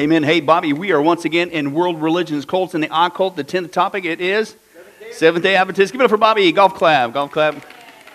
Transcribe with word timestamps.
Amen. 0.00 0.22
Hey, 0.22 0.40
Bobby, 0.40 0.72
we 0.72 0.92
are 0.92 1.02
once 1.02 1.26
again 1.26 1.50
in 1.50 1.74
world 1.74 2.00
religions, 2.00 2.46
cults, 2.46 2.72
and 2.72 2.82
the 2.82 2.88
occult. 2.90 3.36
The 3.36 3.44
10th 3.44 3.70
topic, 3.70 4.06
it 4.06 4.18
is 4.18 4.56
Seventh 5.12 5.42
day 5.42 5.56
Adventist. 5.56 5.92
Give 5.92 6.00
it 6.00 6.04
up 6.04 6.10
for 6.10 6.16
Bobby. 6.16 6.50
Golf 6.52 6.72
clap. 6.72 7.12
Golf 7.12 7.30
clap. 7.30 7.62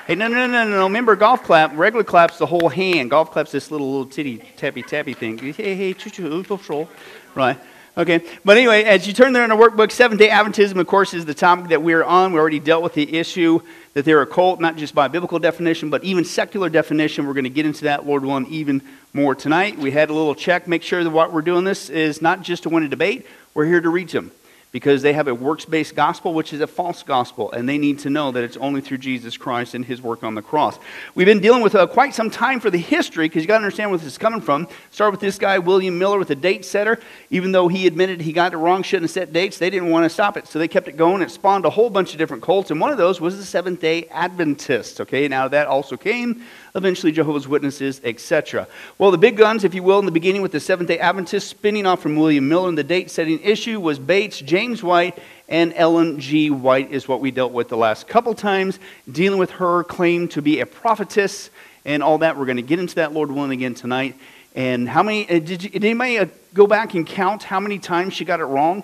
Hey, 0.07 0.15
no, 0.15 0.27
no, 0.27 0.47
no, 0.47 0.63
no, 0.63 0.67
no. 0.67 0.83
Remember, 0.85 1.15
golf 1.15 1.43
clap, 1.43 1.77
regular 1.77 2.03
clap's 2.03 2.39
the 2.39 2.47
whole 2.47 2.69
hand. 2.69 3.11
Golf 3.11 3.29
clap's 3.29 3.51
this 3.51 3.69
little, 3.69 3.87
little 3.91 4.07
titty, 4.07 4.39
tappy, 4.57 4.81
tappy 4.81 5.13
thing. 5.13 5.37
Hey, 5.37 5.75
hey, 5.75 5.93
choo, 5.93 6.09
choo, 6.09 6.87
right. 7.35 7.59
Okay, 7.95 8.25
but 8.43 8.57
anyway, 8.57 8.83
as 8.83 9.05
you 9.05 9.13
turn 9.13 9.33
there 9.33 9.43
in 9.43 9.51
the 9.51 9.55
workbook, 9.55 9.91
Seventh 9.91 10.17
day 10.17 10.29
Adventism, 10.29 10.79
of 10.79 10.87
course, 10.87 11.13
is 11.13 11.25
the 11.25 11.35
topic 11.35 11.67
that 11.67 11.83
we're 11.83 12.03
on. 12.03 12.33
We 12.33 12.39
already 12.39 12.59
dealt 12.59 12.81
with 12.81 12.93
the 12.93 13.15
issue 13.15 13.61
that 13.95 14.05
they're 14.05 14.21
a 14.21 14.27
cult, 14.27 14.59
not 14.59 14.75
just 14.75 14.93
by 14.93 15.07
biblical 15.07 15.39
definition, 15.39 15.89
but 15.89 16.03
even 16.03 16.23
secular 16.23 16.69
definition. 16.69 17.25
We're 17.25 17.33
going 17.33 17.45
to 17.45 17.49
get 17.49 17.65
into 17.65 17.85
that, 17.85 18.05
Lord 18.05 18.23
willing, 18.23 18.45
even 18.47 18.81
more 19.13 19.33
tonight. 19.33 19.79
We 19.79 19.89
had 19.89 20.09
a 20.09 20.13
little 20.13 20.35
check, 20.35 20.67
make 20.67 20.83
sure 20.83 21.03
that 21.03 21.09
what 21.09 21.33
we're 21.33 21.41
doing 21.41 21.63
this 21.63 21.89
is 21.89 22.21
not 22.21 22.43
just 22.43 22.63
to 22.63 22.69
win 22.69 22.83
a 22.83 22.89
debate, 22.89 23.25
we're 23.53 23.65
here 23.65 23.81
to 23.81 23.89
reach 23.89 24.11
them 24.11 24.31
because 24.75 25.01
they 25.01 25.13
have 25.13 25.29
a 25.29 25.33
works 25.33 25.63
based 25.63 25.95
gospel, 25.95 26.33
which 26.33 26.51
is 26.51 26.59
a 26.59 26.67
false 26.67 27.01
gospel, 27.01 27.49
and 27.53 27.69
they 27.69 27.77
need 27.77 27.97
to 27.97 28.09
know 28.09 28.29
that 28.29 28.43
it's 28.43 28.57
only 28.57 28.81
through 28.81 28.97
Jesus 28.97 29.37
Christ 29.37 29.73
and 29.73 29.85
his 29.85 30.01
work 30.01 30.21
on 30.21 30.35
the 30.35 30.41
cross. 30.41 30.77
We've 31.15 31.25
been 31.25 31.39
dealing 31.39 31.61
with 31.61 31.75
uh, 31.75 31.87
quite 31.87 32.13
some 32.13 32.29
time 32.29 32.59
for 32.59 32.69
the 32.69 32.77
history 32.77 33.29
because 33.29 33.41
you 33.41 33.47
got 33.47 33.59
to 33.59 33.63
understand 33.63 33.89
where 33.89 33.97
this 33.97 34.07
is 34.07 34.17
coming 34.17 34.41
from. 34.41 34.67
Start 34.91 35.11
with 35.11 35.21
this 35.21 35.37
guy, 35.37 35.59
William 35.59 35.97
Miller, 35.97 36.19
with 36.19 36.29
a 36.29 36.35
date 36.35 36.65
setter. 36.65 36.99
Even 37.29 37.53
though 37.53 37.69
he 37.69 37.87
admitted 37.87 38.19
he 38.19 38.33
got 38.33 38.51
it 38.51 38.57
wrong, 38.57 38.83
shouldn't 38.83 39.05
have 39.05 39.11
set 39.11 39.31
dates, 39.31 39.59
they 39.59 39.69
didn't 39.69 39.91
want 39.91 40.03
to 40.03 40.09
stop 40.09 40.35
it. 40.35 40.45
So 40.45 40.59
they 40.59 40.67
kept 40.67 40.89
it 40.89 40.97
going. 40.97 41.21
It 41.21 41.31
spawned 41.31 41.63
a 41.63 41.69
whole 41.69 41.89
bunch 41.89 42.11
of 42.11 42.17
different 42.17 42.43
cults, 42.43 42.69
and 42.69 42.81
one 42.81 42.91
of 42.91 42.97
those 42.97 43.21
was 43.21 43.37
the 43.37 43.45
Seventh 43.45 43.79
day 43.79 44.09
Adventists. 44.11 44.99
Okay, 44.99 45.29
now 45.29 45.47
that 45.47 45.67
also 45.67 45.95
came 45.95 46.43
eventually 46.75 47.13
Jehovah's 47.13 47.47
Witnesses, 47.47 48.01
etc. 48.03 48.67
Well, 48.97 49.11
the 49.11 49.17
big 49.17 49.37
guns, 49.37 49.63
if 49.63 49.73
you 49.73 49.83
will, 49.83 49.99
in 49.99 50.05
the 50.05 50.11
beginning 50.11 50.41
with 50.41 50.51
the 50.51 50.59
Seventh 50.59 50.89
day 50.89 50.99
Adventists, 50.99 51.47
spinning 51.47 51.85
off 51.85 52.01
from 52.01 52.17
William 52.17 52.49
Miller, 52.49 52.67
and 52.67 52.77
the 52.77 52.83
date 52.83 53.09
setting 53.09 53.39
issue 53.39 53.79
was 53.79 53.99
Bates, 53.99 54.41
James 54.41 54.64
White, 54.73 55.17
and 55.47 55.73
Ellen 55.75 56.19
G. 56.19 56.49
White, 56.49 56.91
is 56.91 57.07
what 57.07 57.21
we 57.21 57.31
dealt 57.31 57.51
with 57.51 57.69
the 57.69 57.77
last 57.77 58.07
couple 58.07 58.33
times, 58.33 58.79
dealing 59.11 59.39
with 59.39 59.51
her 59.51 59.83
claim 59.83 60.27
to 60.29 60.41
be 60.41 60.59
a 60.59 60.65
prophetess 60.65 61.49
and 61.85 62.01
all 62.01 62.17
that. 62.19 62.37
We're 62.37 62.45
going 62.45 62.57
to 62.57 62.63
get 62.63 62.79
into 62.79 62.95
that, 62.95 63.13
Lord 63.13 63.31
willing, 63.31 63.51
again 63.51 63.75
tonight. 63.75 64.15
And 64.55 64.89
how 64.89 65.03
many, 65.03 65.29
uh, 65.29 65.39
did, 65.39 65.63
you, 65.63 65.69
did 65.69 65.83
anybody 65.83 66.17
uh, 66.17 66.27
go 66.53 66.65
back 66.65 66.93
and 66.93 67.05
count 67.05 67.43
how 67.43 67.59
many 67.59 67.77
times 67.77 68.13
she 68.13 68.25
got 68.25 68.39
it 68.39 68.45
wrong? 68.45 68.83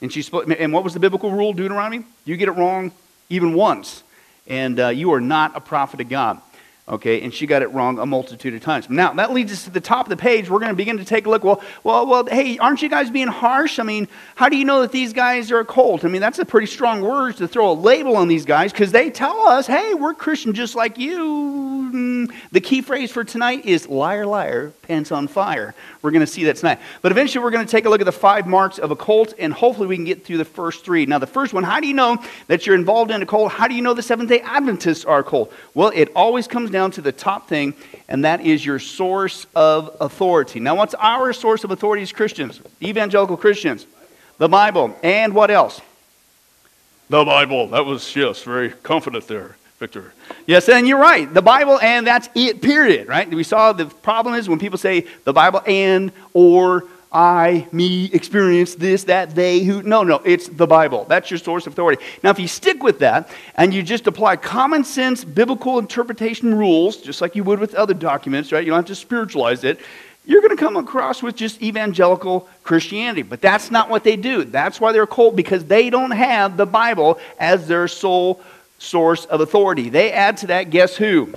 And, 0.00 0.12
she, 0.12 0.24
and 0.58 0.72
what 0.72 0.82
was 0.82 0.94
the 0.94 1.00
biblical 1.00 1.30
rule, 1.30 1.52
Deuteronomy? 1.52 2.04
You 2.24 2.36
get 2.36 2.48
it 2.48 2.52
wrong 2.52 2.90
even 3.30 3.54
once, 3.54 4.02
and 4.46 4.80
uh, 4.80 4.88
you 4.88 5.12
are 5.12 5.20
not 5.20 5.56
a 5.56 5.60
prophet 5.60 6.00
of 6.00 6.08
God. 6.08 6.40
Okay, 6.86 7.22
and 7.22 7.32
she 7.32 7.46
got 7.46 7.62
it 7.62 7.68
wrong 7.68 7.98
a 7.98 8.04
multitude 8.04 8.52
of 8.52 8.62
times. 8.62 8.90
Now, 8.90 9.14
that 9.14 9.32
leads 9.32 9.50
us 9.50 9.64
to 9.64 9.70
the 9.70 9.80
top 9.80 10.04
of 10.04 10.10
the 10.10 10.18
page. 10.18 10.50
We're 10.50 10.58
going 10.58 10.70
to 10.70 10.76
begin 10.76 10.98
to 10.98 11.04
take 11.04 11.24
a 11.24 11.30
look. 11.30 11.42
Well, 11.42 11.62
well, 11.82 12.06
well, 12.06 12.26
hey, 12.26 12.58
aren't 12.58 12.82
you 12.82 12.90
guys 12.90 13.08
being 13.08 13.28
harsh? 13.28 13.78
I 13.78 13.84
mean, 13.84 14.06
how 14.34 14.50
do 14.50 14.58
you 14.58 14.66
know 14.66 14.82
that 14.82 14.92
these 14.92 15.14
guys 15.14 15.50
are 15.50 15.60
a 15.60 15.64
cult? 15.64 16.04
I 16.04 16.08
mean, 16.08 16.20
that's 16.20 16.38
a 16.38 16.44
pretty 16.44 16.66
strong 16.66 17.00
word 17.00 17.38
to 17.38 17.48
throw 17.48 17.70
a 17.70 17.72
label 17.72 18.16
on 18.16 18.28
these 18.28 18.44
guys 18.44 18.70
because 18.70 18.92
they 18.92 19.08
tell 19.08 19.46
us, 19.46 19.66
hey, 19.66 19.94
we're 19.94 20.12
Christian 20.12 20.52
just 20.52 20.74
like 20.74 20.98
you. 20.98 21.64
Mm, 21.94 22.34
the 22.52 22.60
key 22.60 22.82
phrase 22.82 23.10
for 23.10 23.24
tonight 23.24 23.64
is 23.64 23.88
liar, 23.88 24.26
liar, 24.26 24.72
pants 24.82 25.10
on 25.10 25.26
fire. 25.26 25.74
We're 26.02 26.10
going 26.10 26.20
to 26.20 26.26
see 26.26 26.44
that 26.44 26.56
tonight. 26.56 26.80
But 27.00 27.12
eventually, 27.12 27.42
we're 27.42 27.50
going 27.50 27.64
to 27.64 27.70
take 27.70 27.86
a 27.86 27.88
look 27.88 28.00
at 28.00 28.04
the 28.04 28.12
five 28.12 28.46
marks 28.46 28.78
of 28.78 28.90
a 28.90 28.96
cult, 28.96 29.32
and 29.38 29.54
hopefully, 29.54 29.86
we 29.86 29.96
can 29.96 30.04
get 30.04 30.24
through 30.24 30.38
the 30.38 30.44
first 30.44 30.84
three. 30.84 31.06
Now, 31.06 31.18
the 31.18 31.26
first 31.26 31.54
one, 31.54 31.62
how 31.62 31.80
do 31.80 31.86
you 31.86 31.94
know 31.94 32.22
that 32.48 32.66
you're 32.66 32.74
involved 32.74 33.10
in 33.10 33.22
a 33.22 33.26
cult? 33.26 33.52
How 33.52 33.68
do 33.68 33.74
you 33.74 33.80
know 33.80 33.94
the 33.94 34.02
Seventh 34.02 34.28
day 34.28 34.40
Adventists 34.40 35.04
are 35.04 35.20
a 35.20 35.24
cult? 35.24 35.52
Well, 35.74 35.92
it 35.94 36.10
always 36.14 36.46
comes 36.46 36.70
down 36.74 36.90
to 36.90 37.00
the 37.00 37.12
top 37.12 37.48
thing, 37.48 37.72
and 38.08 38.24
that 38.24 38.40
is 38.40 38.66
your 38.66 38.80
source 38.80 39.46
of 39.54 39.96
authority. 40.00 40.58
Now, 40.58 40.74
what's 40.74 40.94
our 40.94 41.32
source 41.32 41.62
of 41.62 41.70
authority 41.70 42.02
as 42.02 42.12
Christians, 42.12 42.60
evangelical 42.82 43.36
Christians? 43.36 43.86
The 44.38 44.48
Bible. 44.48 44.94
And 45.04 45.32
what 45.34 45.52
else? 45.52 45.80
The 47.08 47.24
Bible. 47.24 47.68
That 47.68 47.86
was, 47.86 48.16
yes, 48.16 48.42
very 48.42 48.70
confident 48.70 49.28
there. 49.28 49.56
Victor. 49.78 50.12
Yes, 50.46 50.68
and 50.68 50.86
you're 50.88 50.98
right. 50.98 51.32
The 51.32 51.42
Bible, 51.42 51.78
and 51.80 52.06
that's 52.06 52.28
it, 52.34 52.60
period, 52.60 53.06
right? 53.06 53.28
We 53.28 53.44
saw 53.44 53.72
the 53.72 53.86
problem 53.86 54.34
is 54.34 54.48
when 54.48 54.58
people 54.58 54.78
say 54.78 55.06
the 55.24 55.32
Bible 55.32 55.62
and, 55.66 56.10
or, 56.32 56.84
I, 57.14 57.68
me, 57.70 58.06
experience 58.12 58.74
this, 58.74 59.04
that, 59.04 59.36
they, 59.36 59.60
who. 59.60 59.84
No, 59.84 60.02
no, 60.02 60.16
it's 60.24 60.48
the 60.48 60.66
Bible. 60.66 61.06
That's 61.08 61.30
your 61.30 61.38
source 61.38 61.64
of 61.68 61.72
authority. 61.72 62.02
Now, 62.24 62.30
if 62.30 62.40
you 62.40 62.48
stick 62.48 62.82
with 62.82 62.98
that 62.98 63.30
and 63.54 63.72
you 63.72 63.84
just 63.84 64.08
apply 64.08 64.34
common 64.36 64.82
sense 64.82 65.24
biblical 65.24 65.78
interpretation 65.78 66.52
rules, 66.52 66.96
just 66.96 67.20
like 67.20 67.36
you 67.36 67.44
would 67.44 67.60
with 67.60 67.76
other 67.76 67.94
documents, 67.94 68.50
right? 68.50 68.64
You 68.64 68.70
don't 68.70 68.80
have 68.80 68.86
to 68.86 68.96
spiritualize 68.96 69.62
it. 69.62 69.78
You're 70.26 70.40
going 70.40 70.56
to 70.56 70.60
come 70.60 70.76
across 70.76 71.22
with 71.22 71.36
just 71.36 71.62
evangelical 71.62 72.48
Christianity. 72.64 73.22
But 73.22 73.40
that's 73.40 73.70
not 73.70 73.90
what 73.90 74.02
they 74.02 74.16
do. 74.16 74.42
That's 74.42 74.80
why 74.80 74.90
they're 74.90 75.06
cold, 75.06 75.36
because 75.36 75.64
they 75.66 75.90
don't 75.90 76.10
have 76.10 76.56
the 76.56 76.66
Bible 76.66 77.20
as 77.38 77.68
their 77.68 77.86
sole 77.86 78.40
source 78.78 79.24
of 79.26 79.40
authority. 79.40 79.88
They 79.88 80.10
add 80.10 80.38
to 80.38 80.48
that, 80.48 80.70
guess 80.70 80.96
who? 80.96 81.32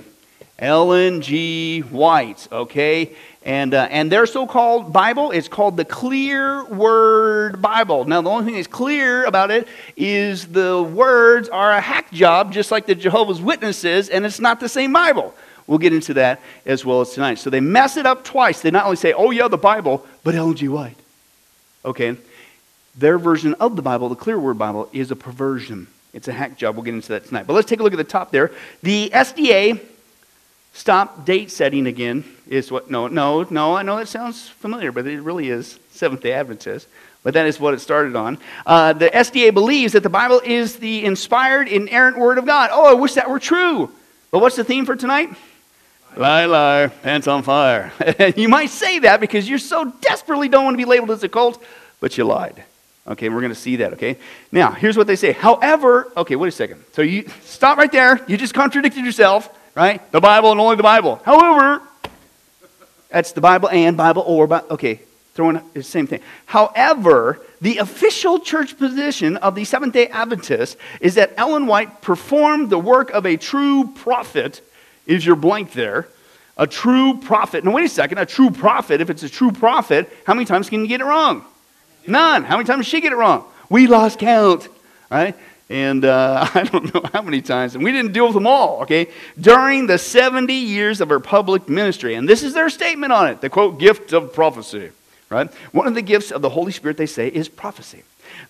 Ellen 0.58 1.22
G. 1.22 1.80
White, 1.80 2.48
okay? 2.50 3.14
And, 3.44 3.74
uh, 3.74 3.86
and 3.90 4.10
their 4.10 4.26
so 4.26 4.46
called 4.46 4.92
Bible 4.92 5.30
is 5.30 5.46
called 5.48 5.76
the 5.76 5.84
Clear 5.84 6.64
Word 6.64 7.62
Bible. 7.62 8.04
Now, 8.04 8.20
the 8.20 8.28
only 8.28 8.44
thing 8.44 8.54
that's 8.56 8.66
clear 8.66 9.24
about 9.24 9.52
it 9.52 9.68
is 9.96 10.48
the 10.48 10.82
words 10.82 11.48
are 11.48 11.70
a 11.70 11.80
hack 11.80 12.10
job, 12.10 12.52
just 12.52 12.72
like 12.72 12.86
the 12.86 12.96
Jehovah's 12.96 13.40
Witnesses, 13.40 14.08
and 14.08 14.26
it's 14.26 14.40
not 14.40 14.58
the 14.58 14.68
same 14.68 14.92
Bible. 14.92 15.32
We'll 15.68 15.78
get 15.78 15.92
into 15.92 16.14
that 16.14 16.40
as 16.66 16.84
well 16.84 17.02
as 17.02 17.10
tonight. 17.10 17.38
So 17.38 17.50
they 17.50 17.60
mess 17.60 17.96
it 17.96 18.06
up 18.06 18.24
twice. 18.24 18.60
They 18.60 18.70
not 18.72 18.84
only 18.84 18.96
say, 18.96 19.12
oh, 19.12 19.30
yeah, 19.30 19.46
the 19.48 19.58
Bible, 19.58 20.04
but 20.24 20.34
Ellen 20.34 20.56
G. 20.56 20.68
White. 20.68 20.96
Okay? 21.84 22.16
Their 22.96 23.16
version 23.16 23.54
of 23.54 23.76
the 23.76 23.82
Bible, 23.82 24.08
the 24.08 24.16
Clear 24.16 24.40
Word 24.40 24.58
Bible, 24.58 24.88
is 24.92 25.12
a 25.12 25.16
perversion. 25.16 25.86
It's 26.12 26.26
a 26.26 26.32
hack 26.32 26.58
job. 26.58 26.74
We'll 26.74 26.84
get 26.84 26.94
into 26.94 27.10
that 27.10 27.26
tonight. 27.26 27.46
But 27.46 27.52
let's 27.52 27.68
take 27.68 27.78
a 27.78 27.82
look 27.84 27.92
at 27.92 27.98
the 27.98 28.04
top 28.04 28.32
there. 28.32 28.50
The 28.82 29.10
SDA 29.10 29.80
stop 30.78 31.24
date 31.24 31.50
setting 31.50 31.86
again 31.86 32.24
is 32.46 32.70
what? 32.70 32.90
No, 32.90 33.08
no, 33.08 33.42
no. 33.50 33.74
I 33.74 33.82
know 33.82 33.96
that 33.96 34.08
sounds 34.08 34.48
familiar, 34.48 34.92
but 34.92 35.06
it 35.06 35.20
really 35.20 35.48
is 35.48 35.78
Seventh 35.90 36.22
day 36.22 36.32
Adventist. 36.32 36.88
But 37.24 37.34
that 37.34 37.46
is 37.46 37.58
what 37.58 37.74
it 37.74 37.80
started 37.80 38.14
on. 38.14 38.38
Uh, 38.64 38.92
the 38.92 39.08
SDA 39.08 39.52
believes 39.52 39.92
that 39.94 40.04
the 40.04 40.08
Bible 40.08 40.40
is 40.44 40.76
the 40.76 41.04
inspired, 41.04 41.68
inerrant 41.68 42.16
Word 42.16 42.38
of 42.38 42.46
God. 42.46 42.70
Oh, 42.72 42.88
I 42.88 42.94
wish 42.94 43.14
that 43.14 43.28
were 43.28 43.40
true. 43.40 43.90
But 44.30 44.38
what's 44.38 44.56
the 44.56 44.64
theme 44.64 44.86
for 44.86 44.94
tonight? 44.94 45.30
Lie, 46.16 46.46
lie, 46.46 46.86
pants 46.86 47.26
on 47.26 47.42
fire. 47.42 47.92
you 48.36 48.48
might 48.48 48.70
say 48.70 49.00
that 49.00 49.20
because 49.20 49.48
you 49.48 49.58
so 49.58 49.92
desperately 50.00 50.48
don't 50.48 50.64
want 50.64 50.74
to 50.74 50.78
be 50.78 50.84
labeled 50.84 51.10
as 51.10 51.22
a 51.22 51.28
cult, 51.28 51.62
but 52.00 52.16
you 52.16 52.24
lied. 52.24 52.62
Okay, 53.06 53.28
we're 53.28 53.40
going 53.40 53.52
to 53.52 53.58
see 53.58 53.76
that, 53.76 53.94
okay? 53.94 54.16
Now, 54.52 54.70
here's 54.70 54.96
what 54.96 55.06
they 55.06 55.16
say. 55.16 55.32
However, 55.32 56.12
okay, 56.16 56.36
wait 56.36 56.48
a 56.48 56.52
second. 56.52 56.84
So 56.92 57.02
you 57.02 57.28
stop 57.44 57.78
right 57.78 57.90
there. 57.90 58.20
You 58.28 58.36
just 58.36 58.54
contradicted 58.54 59.04
yourself, 59.04 59.50
right? 59.78 60.10
The 60.10 60.20
Bible 60.20 60.50
and 60.50 60.60
only 60.60 60.74
the 60.74 60.82
Bible. 60.82 61.22
However, 61.24 61.80
that's 63.10 63.30
the 63.30 63.40
Bible 63.40 63.68
and 63.68 63.96
Bible 63.96 64.24
or, 64.26 64.52
okay, 64.72 65.00
throwing 65.34 65.60
the 65.72 65.84
same 65.84 66.08
thing. 66.08 66.20
However, 66.46 67.40
the 67.60 67.78
official 67.78 68.40
church 68.40 68.76
position 68.76 69.36
of 69.36 69.54
the 69.54 69.64
Seventh 69.64 69.92
day 69.92 70.08
Adventists 70.08 70.76
is 71.00 71.14
that 71.14 71.32
Ellen 71.36 71.68
White 71.68 72.02
performed 72.02 72.70
the 72.70 72.78
work 72.78 73.10
of 73.10 73.24
a 73.24 73.36
true 73.36 73.92
prophet. 73.94 74.62
Is 75.06 75.24
your 75.24 75.36
blank 75.36 75.72
there? 75.74 76.08
A 76.56 76.66
true 76.66 77.16
prophet. 77.18 77.64
Now, 77.64 77.70
wait 77.70 77.84
a 77.84 77.88
second. 77.88 78.18
A 78.18 78.26
true 78.26 78.50
prophet, 78.50 79.00
if 79.00 79.10
it's 79.10 79.22
a 79.22 79.28
true 79.28 79.52
prophet, 79.52 80.12
how 80.26 80.34
many 80.34 80.44
times 80.44 80.68
can 80.68 80.80
you 80.80 80.88
get 80.88 81.00
it 81.00 81.04
wrong? 81.04 81.44
None. 82.04 82.42
How 82.42 82.56
many 82.56 82.66
times 82.66 82.84
did 82.84 82.90
she 82.90 83.00
get 83.00 83.12
it 83.12 83.16
wrong? 83.16 83.44
We 83.70 83.86
lost 83.86 84.18
count, 84.18 84.66
right? 85.08 85.36
And 85.70 86.04
uh, 86.04 86.48
I 86.54 86.64
don't 86.64 86.92
know 86.94 87.02
how 87.12 87.22
many 87.22 87.42
times. 87.42 87.74
And 87.74 87.84
we 87.84 87.92
didn't 87.92 88.12
deal 88.12 88.26
with 88.26 88.34
them 88.34 88.46
all, 88.46 88.82
okay? 88.82 89.08
During 89.40 89.86
the 89.86 89.98
70 89.98 90.52
years 90.52 91.00
of 91.00 91.08
her 91.10 91.20
public 91.20 91.68
ministry. 91.68 92.14
And 92.14 92.28
this 92.28 92.42
is 92.42 92.54
their 92.54 92.70
statement 92.70 93.12
on 93.12 93.28
it 93.28 93.40
the 93.40 93.50
quote, 93.50 93.78
gift 93.78 94.12
of 94.12 94.32
prophecy, 94.32 94.90
right? 95.30 95.52
One 95.72 95.86
of 95.86 95.94
the 95.94 96.02
gifts 96.02 96.30
of 96.30 96.42
the 96.42 96.48
Holy 96.48 96.72
Spirit, 96.72 96.96
they 96.96 97.06
say, 97.06 97.28
is 97.28 97.48
prophecy. 97.48 98.02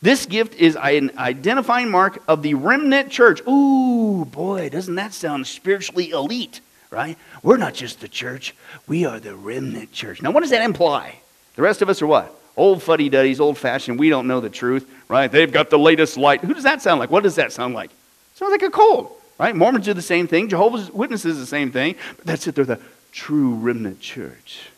This 0.03 0.27
gift 0.27 0.55
is 0.55 0.77
an 0.77 1.13
identifying 1.17 1.91
mark 1.91 2.23
of 2.29 2.43
the 2.43 2.55
remnant 2.55 3.11
church. 3.11 3.41
Ooh, 3.49 4.25
boy, 4.25 4.69
doesn't 4.69 4.95
that 4.97 5.13
sound 5.13 5.47
spiritually 5.47 6.11
elite, 6.11 6.61
right? 6.91 7.17
We're 7.43 7.57
not 7.57 7.75
just 7.75 8.01
the 8.01 8.09
church, 8.09 8.55
we 8.87 9.05
are 9.05 9.19
the 9.19 9.35
remnant 9.35 9.93
church. 9.93 10.23
Now, 10.23 10.31
what 10.31 10.41
does 10.41 10.51
that 10.51 10.63
imply? 10.63 11.21
The 11.57 11.63
rest 11.63 11.83
of 11.83 11.89
us 11.89 12.01
are 12.03 12.07
what? 12.07 12.38
Old 12.59 12.83
fuddy 12.83 13.09
duddies, 13.09 13.39
old 13.39 13.57
fashioned. 13.57 13.99
We 13.99 14.11
don't 14.11 14.27
know 14.27 14.41
the 14.41 14.51
truth, 14.51 14.91
right? 15.09 15.31
They've 15.31 15.51
got 15.51 15.71
the 15.71 15.79
latest 15.79 16.17
light. 16.17 16.41
Who 16.41 16.53
does 16.53 16.65
that 16.65 16.83
sound 16.83 16.99
like? 16.99 17.09
What 17.09 17.23
does 17.23 17.37
that 17.37 17.53
sound 17.53 17.73
like? 17.73 17.91
Sounds 18.35 18.51
like 18.51 18.63
a 18.63 18.71
cult, 18.71 19.13
right? 19.39 19.55
Mormons 19.55 19.85
do 19.85 19.95
the 19.95 20.03
same 20.03 20.27
thing. 20.27 20.49
Jehovah's 20.49 20.91
Witnesses 20.91 21.39
the 21.39 21.47
same 21.47 21.71
thing. 21.71 21.95
But 22.17 22.27
that's 22.27 22.47
it. 22.49 22.57
They're 22.57 22.65
the 22.65 22.81
true 23.13 23.55
remnant 23.55 24.01
church. 24.01 24.71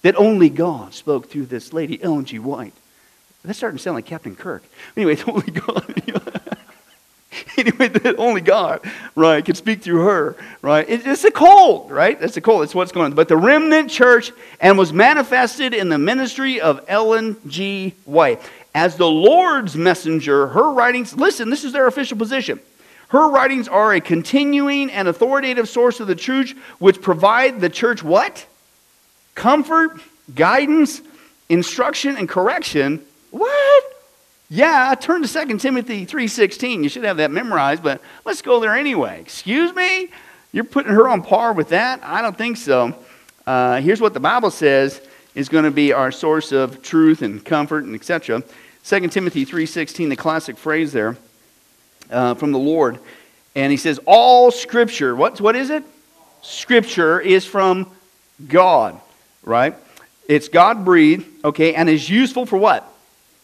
That 0.00 0.16
only 0.16 0.48
God 0.48 0.94
spoke 0.94 1.28
through 1.28 1.46
this 1.46 1.74
lady, 1.74 2.02
Ellen 2.02 2.24
G. 2.24 2.38
White. 2.38 2.72
That's 3.44 3.58
starting 3.58 3.76
to 3.76 3.82
sound 3.82 3.96
like 3.96 4.06
Captain 4.06 4.34
Kirk. 4.34 4.64
Anyway, 4.96 5.12
it's 5.12 5.24
only 5.28 5.50
God. 5.50 6.56
anyway, 7.56 7.88
that 7.88 8.18
only 8.18 8.40
God, 8.40 8.80
right, 9.14 9.44
can 9.44 9.54
speak 9.54 9.82
through 9.82 10.04
her, 10.04 10.36
right? 10.62 10.88
It, 10.88 11.06
it's 11.06 11.24
a 11.24 11.30
cult, 11.30 11.90
right? 11.90 12.18
That's 12.18 12.36
a 12.36 12.40
cult. 12.40 12.60
That's 12.60 12.74
what's 12.74 12.92
going 12.92 13.06
on. 13.06 13.12
But 13.14 13.28
the 13.28 13.36
remnant 13.36 13.90
church 13.90 14.32
and 14.60 14.78
was 14.78 14.92
manifested 14.92 15.74
in 15.74 15.88
the 15.88 15.98
ministry 15.98 16.60
of 16.60 16.84
Ellen 16.88 17.36
G. 17.46 17.94
White. 18.04 18.40
As 18.74 18.96
the 18.96 19.08
Lord's 19.08 19.76
messenger, 19.76 20.48
her 20.48 20.72
writings, 20.72 21.14
listen, 21.16 21.50
this 21.50 21.64
is 21.64 21.72
their 21.72 21.86
official 21.86 22.16
position. 22.16 22.60
Her 23.08 23.28
writings 23.28 23.66
are 23.66 23.92
a 23.92 24.00
continuing 24.00 24.90
and 24.90 25.08
authoritative 25.08 25.68
source 25.68 25.98
of 25.98 26.06
the 26.06 26.14
truth, 26.14 26.52
which 26.78 27.02
provide 27.02 27.60
the 27.60 27.68
church 27.68 28.04
what? 28.04 28.46
Comfort, 29.34 30.00
guidance, 30.32 31.00
instruction, 31.48 32.16
and 32.16 32.28
correction. 32.28 33.04
What? 33.32 33.99
Yeah, 34.52 34.88
I 34.90 34.96
turn 34.96 35.22
to 35.22 35.32
2 35.32 35.58
Timothy 35.58 36.04
3.16. 36.04 36.82
You 36.82 36.88
should 36.88 37.04
have 37.04 37.18
that 37.18 37.30
memorized, 37.30 37.84
but 37.84 38.00
let's 38.24 38.42
go 38.42 38.58
there 38.58 38.74
anyway. 38.74 39.20
Excuse 39.20 39.72
me? 39.72 40.08
You're 40.50 40.64
putting 40.64 40.90
her 40.92 41.08
on 41.08 41.22
par 41.22 41.52
with 41.52 41.68
that? 41.68 42.00
I 42.02 42.20
don't 42.20 42.36
think 42.36 42.56
so. 42.56 42.96
Uh, 43.46 43.80
here's 43.80 44.00
what 44.00 44.12
the 44.12 44.18
Bible 44.18 44.50
says 44.50 45.00
is 45.36 45.48
going 45.48 45.62
to 45.62 45.70
be 45.70 45.92
our 45.92 46.10
source 46.10 46.50
of 46.50 46.82
truth 46.82 47.22
and 47.22 47.44
comfort 47.44 47.84
and 47.84 47.94
etc. 47.94 48.42
2 48.84 49.08
Timothy 49.08 49.46
3.16, 49.46 50.08
the 50.08 50.16
classic 50.16 50.58
phrase 50.58 50.92
there 50.92 51.16
uh, 52.10 52.34
from 52.34 52.50
the 52.50 52.58
Lord. 52.58 52.98
And 53.54 53.70
he 53.70 53.76
says, 53.76 54.00
all 54.04 54.50
scripture, 54.50 55.14
what, 55.14 55.40
what 55.40 55.54
is 55.54 55.70
it? 55.70 55.84
Scripture 56.42 57.20
is 57.20 57.44
from 57.44 57.88
God, 58.48 59.00
right? 59.44 59.76
It's 60.26 60.48
God 60.48 60.84
breathed, 60.84 61.44
okay, 61.44 61.76
and 61.76 61.88
is 61.88 62.10
useful 62.10 62.46
for 62.46 62.56
what? 62.56 62.89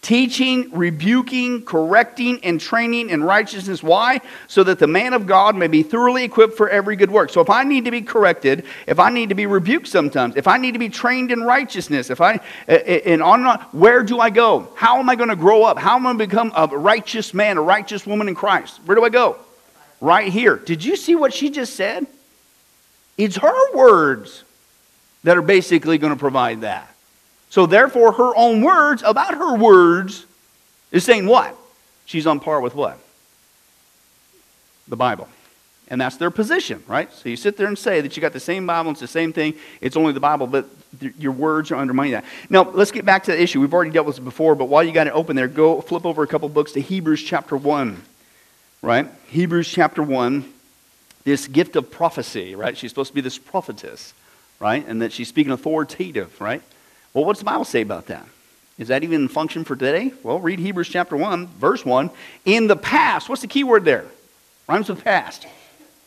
Teaching, 0.06 0.70
rebuking, 0.70 1.64
correcting, 1.64 2.38
and 2.44 2.60
training 2.60 3.10
in 3.10 3.24
righteousness. 3.24 3.82
Why? 3.82 4.20
So 4.46 4.62
that 4.62 4.78
the 4.78 4.86
man 4.86 5.14
of 5.14 5.26
God 5.26 5.56
may 5.56 5.66
be 5.66 5.82
thoroughly 5.82 6.22
equipped 6.22 6.56
for 6.56 6.68
every 6.68 6.94
good 6.94 7.10
work. 7.10 7.28
So 7.30 7.40
if 7.40 7.50
I 7.50 7.64
need 7.64 7.86
to 7.86 7.90
be 7.90 8.02
corrected, 8.02 8.64
if 8.86 9.00
I 9.00 9.10
need 9.10 9.30
to 9.30 9.34
be 9.34 9.46
rebuked 9.46 9.88
sometimes, 9.88 10.36
if 10.36 10.46
I 10.46 10.58
need 10.58 10.74
to 10.74 10.78
be 10.78 10.88
trained 10.88 11.32
in 11.32 11.42
righteousness, 11.42 12.08
if 12.08 12.20
I, 12.20 12.34
eh, 12.68 12.78
eh, 12.86 13.00
and 13.06 13.20
on 13.20 13.40
and 13.40 13.48
on, 13.48 13.58
where 13.72 14.04
do 14.04 14.20
I 14.20 14.30
go? 14.30 14.68
How 14.76 15.00
am 15.00 15.10
I 15.10 15.16
going 15.16 15.30
to 15.30 15.34
grow 15.34 15.64
up? 15.64 15.76
How 15.76 15.96
am 15.96 16.06
I 16.06 16.10
going 16.10 16.18
to 16.18 16.26
become 16.28 16.52
a 16.54 16.68
righteous 16.68 17.34
man, 17.34 17.56
a 17.56 17.62
righteous 17.62 18.06
woman 18.06 18.28
in 18.28 18.36
Christ? 18.36 18.78
Where 18.84 18.94
do 18.94 19.02
I 19.02 19.08
go? 19.08 19.36
Right 20.00 20.32
here. 20.32 20.54
Did 20.54 20.84
you 20.84 20.94
see 20.94 21.16
what 21.16 21.34
she 21.34 21.50
just 21.50 21.74
said? 21.74 22.06
It's 23.18 23.38
her 23.38 23.74
words 23.74 24.44
that 25.24 25.36
are 25.36 25.42
basically 25.42 25.98
going 25.98 26.12
to 26.12 26.18
provide 26.18 26.60
that. 26.60 26.95
So 27.50 27.66
therefore, 27.66 28.12
her 28.12 28.36
own 28.36 28.62
words 28.62 29.02
about 29.02 29.34
her 29.34 29.56
words 29.56 30.26
is 30.90 31.04
saying 31.04 31.26
what? 31.26 31.56
She's 32.04 32.26
on 32.26 32.40
par 32.40 32.60
with 32.60 32.74
what? 32.74 32.98
The 34.88 34.96
Bible. 34.96 35.28
And 35.88 36.00
that's 36.00 36.16
their 36.16 36.30
position, 36.30 36.82
right? 36.88 37.12
So 37.12 37.28
you 37.28 37.36
sit 37.36 37.56
there 37.56 37.68
and 37.68 37.78
say 37.78 38.00
that 38.00 38.16
you 38.16 38.20
got 38.20 38.32
the 38.32 38.40
same 38.40 38.66
Bible, 38.66 38.90
it's 38.90 39.00
the 39.00 39.06
same 39.06 39.32
thing, 39.32 39.54
it's 39.80 39.96
only 39.96 40.12
the 40.12 40.20
Bible, 40.20 40.48
but 40.48 40.66
th- 40.98 41.14
your 41.16 41.30
words 41.30 41.70
are 41.70 41.76
undermining 41.76 42.12
that. 42.12 42.24
Now, 42.50 42.68
let's 42.68 42.90
get 42.90 43.04
back 43.04 43.24
to 43.24 43.32
the 43.32 43.40
issue. 43.40 43.60
We've 43.60 43.72
already 43.72 43.92
dealt 43.92 44.06
with 44.06 44.16
this 44.16 44.24
before, 44.24 44.56
but 44.56 44.64
while 44.64 44.82
you 44.82 44.90
got 44.90 45.06
it 45.06 45.12
open 45.12 45.36
there, 45.36 45.46
go 45.46 45.80
flip 45.80 46.04
over 46.04 46.24
a 46.24 46.26
couple 46.26 46.48
books 46.48 46.72
to 46.72 46.80
Hebrews 46.80 47.22
chapter 47.22 47.56
1, 47.56 48.02
right? 48.82 49.06
Hebrews 49.28 49.68
chapter 49.68 50.02
1, 50.02 50.52
this 51.22 51.46
gift 51.46 51.76
of 51.76 51.88
prophecy, 51.90 52.56
right? 52.56 52.76
She's 52.76 52.90
supposed 52.90 53.10
to 53.10 53.14
be 53.14 53.20
this 53.20 53.38
prophetess, 53.38 54.12
right? 54.58 54.84
And 54.88 55.02
that 55.02 55.12
she's 55.12 55.28
speaking 55.28 55.52
authoritative, 55.52 56.40
right? 56.40 56.62
Well, 57.16 57.24
what's 57.24 57.38
the 57.38 57.46
Bible 57.46 57.64
say 57.64 57.80
about 57.80 58.08
that? 58.08 58.26
Is 58.78 58.88
that 58.88 59.02
even 59.02 59.22
in 59.22 59.28
function 59.28 59.64
for 59.64 59.74
today? 59.74 60.12
Well, 60.22 60.38
read 60.38 60.58
Hebrews 60.58 60.90
chapter 60.90 61.16
1, 61.16 61.46
verse 61.46 61.82
1. 61.82 62.10
In 62.44 62.66
the 62.66 62.76
past, 62.76 63.30
what's 63.30 63.40
the 63.40 63.48
key 63.48 63.64
word 63.64 63.86
there? 63.86 64.04
Rhymes 64.68 64.90
with 64.90 65.02
past. 65.02 65.46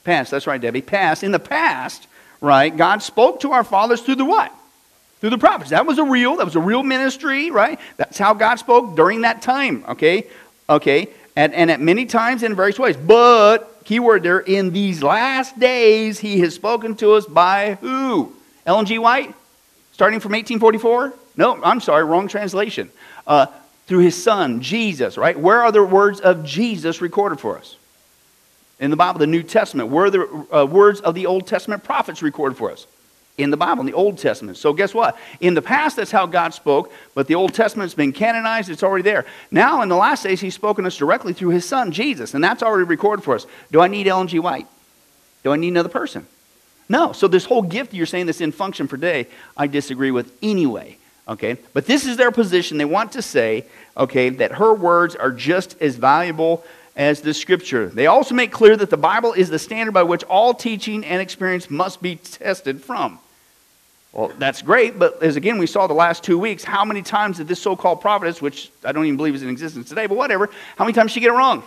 Past, 0.03 0.29
that's 0.29 0.45
right, 0.45 0.61
Debbie. 0.61 0.83
Past. 0.83 1.23
In 1.23 1.31
the 1.31 1.39
past, 1.39 2.05
right, 2.41 2.77
God 2.77 3.01
spoke 3.01 3.39
to 3.39 3.53
our 3.53 3.63
fathers 3.63 4.01
through 4.01 4.17
the 4.17 4.25
what? 4.25 4.53
Through 5.19 5.31
the 5.31 5.39
prophets. 5.39 5.71
That 5.71 5.87
was 5.87 5.97
a 5.97 6.03
real, 6.03 6.35
that 6.35 6.45
was 6.45 6.55
a 6.55 6.59
real 6.59 6.83
ministry, 6.83 7.49
right? 7.49 7.79
That's 7.97 8.19
how 8.19 8.35
God 8.35 8.57
spoke 8.57 8.95
during 8.95 9.21
that 9.21 9.41
time, 9.41 9.85
okay? 9.89 10.27
Okay. 10.69 11.07
And, 11.35 11.55
and 11.55 11.71
at 11.71 11.81
many 11.81 12.05
times 12.05 12.43
in 12.43 12.53
various 12.55 12.77
ways. 12.77 12.95
But, 12.95 13.83
key 13.83 13.99
word 13.99 14.21
there, 14.21 14.41
in 14.41 14.73
these 14.73 15.01
last 15.01 15.59
days, 15.59 16.19
he 16.19 16.41
has 16.41 16.53
spoken 16.53 16.95
to 16.97 17.13
us 17.13 17.25
by 17.25 17.79
who? 17.81 18.31
Ellen 18.67 18.85
G. 18.85 18.99
White? 18.99 19.33
Starting 19.99 20.21
from 20.21 20.31
1844? 20.31 21.13
No, 21.35 21.61
I'm 21.61 21.81
sorry, 21.81 22.05
wrong 22.05 22.29
translation. 22.29 22.89
Uh, 23.27 23.47
through 23.85 23.99
his 23.99 24.23
son, 24.23 24.61
Jesus, 24.61 25.17
right? 25.17 25.37
Where 25.37 25.61
are 25.61 25.73
the 25.73 25.83
words 25.83 26.21
of 26.21 26.45
Jesus 26.45 27.01
recorded 27.01 27.37
for 27.37 27.57
us? 27.57 27.75
In 28.79 28.91
the 28.91 28.95
Bible, 28.95 29.19
the 29.19 29.27
New 29.27 29.43
Testament. 29.43 29.89
Where 29.89 30.05
are 30.05 30.09
the 30.09 30.47
uh, 30.55 30.65
words 30.65 31.01
of 31.01 31.15
the 31.15 31.25
Old 31.25 31.47
Testament 31.47 31.83
prophets 31.83 32.21
recorded 32.21 32.57
for 32.57 32.71
us? 32.71 32.87
In 33.37 33.51
the 33.51 33.57
Bible, 33.57 33.81
in 33.81 33.87
the 33.87 33.93
Old 33.93 34.17
Testament. 34.17 34.57
So, 34.57 34.71
guess 34.71 34.93
what? 34.93 35.17
In 35.41 35.53
the 35.53 35.61
past, 35.61 35.97
that's 35.97 36.11
how 36.11 36.25
God 36.25 36.53
spoke, 36.53 36.93
but 37.13 37.27
the 37.27 37.35
Old 37.35 37.53
Testament's 37.53 37.93
been 37.93 38.13
canonized, 38.13 38.69
it's 38.69 38.83
already 38.83 39.03
there. 39.03 39.25
Now, 39.51 39.81
in 39.81 39.89
the 39.89 39.97
last 39.97 40.23
days, 40.23 40.39
He's 40.39 40.55
spoken 40.55 40.85
to 40.85 40.87
us 40.87 40.95
directly 40.95 41.33
through 41.33 41.49
His 41.49 41.67
Son, 41.67 41.91
Jesus, 41.91 42.33
and 42.33 42.41
that's 42.41 42.63
already 42.63 42.85
recorded 42.85 43.21
for 43.21 43.35
us. 43.35 43.45
Do 43.69 43.81
I 43.81 43.89
need 43.89 44.07
Ellen 44.07 44.29
G. 44.29 44.39
White? 44.39 44.67
Do 45.43 45.51
I 45.51 45.57
need 45.57 45.67
another 45.67 45.89
person? 45.89 46.25
No. 46.89 47.13
So 47.13 47.27
this 47.27 47.45
whole 47.45 47.61
gift 47.61 47.93
you're 47.93 48.05
saying 48.07 48.25
that's 48.25 48.41
in 48.41 48.51
function 48.51 48.87
for 48.87 48.97
today, 48.97 49.27
I 49.55 49.67
disagree 49.67 50.11
with 50.11 50.33
anyway. 50.41 50.97
Okay? 51.27 51.57
But 51.73 51.85
this 51.85 52.05
is 52.05 52.17
their 52.17 52.31
position. 52.31 52.77
They 52.79 52.85
want 52.85 53.11
to 53.13 53.21
say, 53.21 53.65
okay, 53.95 54.29
that 54.29 54.53
her 54.53 54.73
words 54.73 55.15
are 55.15 55.31
just 55.31 55.79
as 55.79 55.95
valuable 55.95 56.63
as 56.95 57.21
the 57.21 57.33
scripture. 57.33 57.87
They 57.87 58.07
also 58.07 58.33
make 58.33 58.51
clear 58.51 58.75
that 58.75 58.89
the 58.89 58.97
Bible 58.97 59.33
is 59.33 59.49
the 59.49 59.59
standard 59.59 59.93
by 59.93 60.03
which 60.03 60.23
all 60.23 60.53
teaching 60.53 61.05
and 61.05 61.21
experience 61.21 61.69
must 61.69 62.01
be 62.01 62.15
tested 62.15 62.83
from. 62.83 63.19
Well, 64.11 64.31
that's 64.39 64.63
great, 64.63 64.97
but 64.97 65.21
as 65.21 65.35
again 65.35 65.59
we 65.59 65.67
saw 65.67 65.85
the 65.85 65.93
last 65.93 66.23
two 66.23 66.39
weeks, 66.39 66.63
how 66.63 66.83
many 66.83 67.03
times 67.03 67.37
did 67.37 67.47
this 67.47 67.61
so 67.61 67.75
called 67.75 68.01
prophetess, 68.01 68.41
which 68.41 68.71
I 68.83 68.91
don't 68.91 69.05
even 69.05 69.17
believe 69.17 69.35
is 69.35 69.43
in 69.43 69.49
existence 69.49 69.87
today, 69.87 70.07
but 70.07 70.17
whatever, 70.17 70.49
how 70.77 70.83
many 70.83 70.93
times 70.93 71.11
did 71.11 71.15
she 71.15 71.19
get 71.19 71.29
it 71.29 71.37
wrong? 71.37 71.63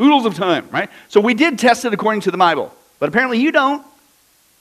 Oodles 0.00 0.24
of 0.24 0.34
time, 0.34 0.66
right? 0.70 0.88
So 1.08 1.20
we 1.20 1.34
did 1.34 1.58
test 1.58 1.84
it 1.84 1.92
according 1.92 2.22
to 2.22 2.30
the 2.30 2.38
Bible, 2.38 2.74
but 2.98 3.10
apparently 3.10 3.38
you 3.38 3.52
don't. 3.52 3.84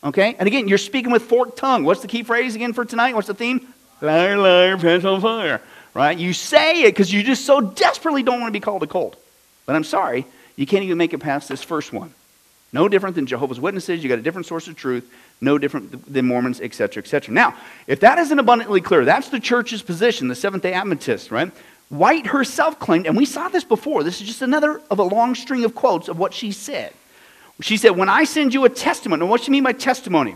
Okay? 0.04 0.36
And 0.38 0.48
again, 0.48 0.68
you're 0.68 0.78
speaking 0.78 1.12
with 1.12 1.24
forked 1.24 1.58
tongue. 1.58 1.84
What's 1.84 2.02
the 2.02 2.08
key 2.08 2.24
phrase 2.24 2.56
again 2.56 2.74
for 2.74 2.86
tonight? 2.86 3.16
What's 3.16 3.28
the 3.28 3.34
theme? 3.34 3.68
Liar, 4.02 4.38
liar, 4.38 4.78
pants 4.78 5.06
on 5.06 5.22
fire. 5.22 5.62
Right? 5.94 6.18
You 6.18 6.34
say 6.34 6.84
it 6.84 6.92
because 6.92 7.12
you 7.12 7.24
just 7.24 7.46
so 7.46 7.62
desperately 7.62 8.22
don't 8.24 8.40
want 8.40 8.54
to 8.54 8.60
be 8.60 8.64
called 8.64 8.84
a 8.84 8.88
cult. 8.88 9.22
But 9.66 9.76
I'm 9.76 9.84
sorry, 9.84 10.26
you 10.56 10.66
can't 10.66 10.84
even 10.84 10.98
make 10.98 11.14
it 11.14 11.20
past 11.20 11.50
this 11.50 11.64
first 11.64 11.92
one. 11.92 12.14
No 12.74 12.88
different 12.88 13.16
than 13.16 13.26
Jehovah's 13.26 13.60
Witnesses. 13.60 14.04
You 14.04 14.10
got 14.10 14.20
a 14.20 14.22
different 14.22 14.46
source 14.46 14.68
of 14.68 14.76
truth. 14.76 15.10
No 15.40 15.58
different 15.58 16.12
than 16.12 16.26
Mormons, 16.26 16.60
etc., 16.60 17.02
etc. 17.02 17.34
Now, 17.34 17.56
if 17.88 18.02
that 18.02 18.20
isn't 18.20 18.38
abundantly 18.38 18.82
clear, 18.82 19.06
that's 19.06 19.30
the 19.30 19.40
church's 19.40 19.82
position, 19.82 20.28
the 20.28 20.36
Seventh 20.36 20.64
day 20.64 20.74
Adventist, 20.74 21.32
right? 21.32 21.52
White 21.90 22.28
herself 22.28 22.80
claimed, 22.80 23.08
and 23.08 23.16
we 23.16 23.26
saw 23.26 23.48
this 23.48 23.64
before, 23.64 24.04
this 24.04 24.20
is 24.20 24.28
just 24.28 24.42
another 24.42 24.82
of 24.92 25.00
a 25.00 25.04
long 25.04 25.36
string 25.36 25.64
of 25.64 25.74
quotes 25.74 26.10
of 26.10 26.20
what 26.20 26.34
she 26.34 26.52
said. 26.52 26.94
She 27.62 27.78
said, 27.78 27.92
When 27.92 28.10
I 28.10 28.24
send 28.24 28.54
you 28.54 28.66
a 28.66 28.70
testimony, 28.70 29.22
and 29.22 29.30
what 29.30 29.42
she 29.42 29.52
mean 29.52 29.64
by 29.64 29.74
testimony? 29.74 30.36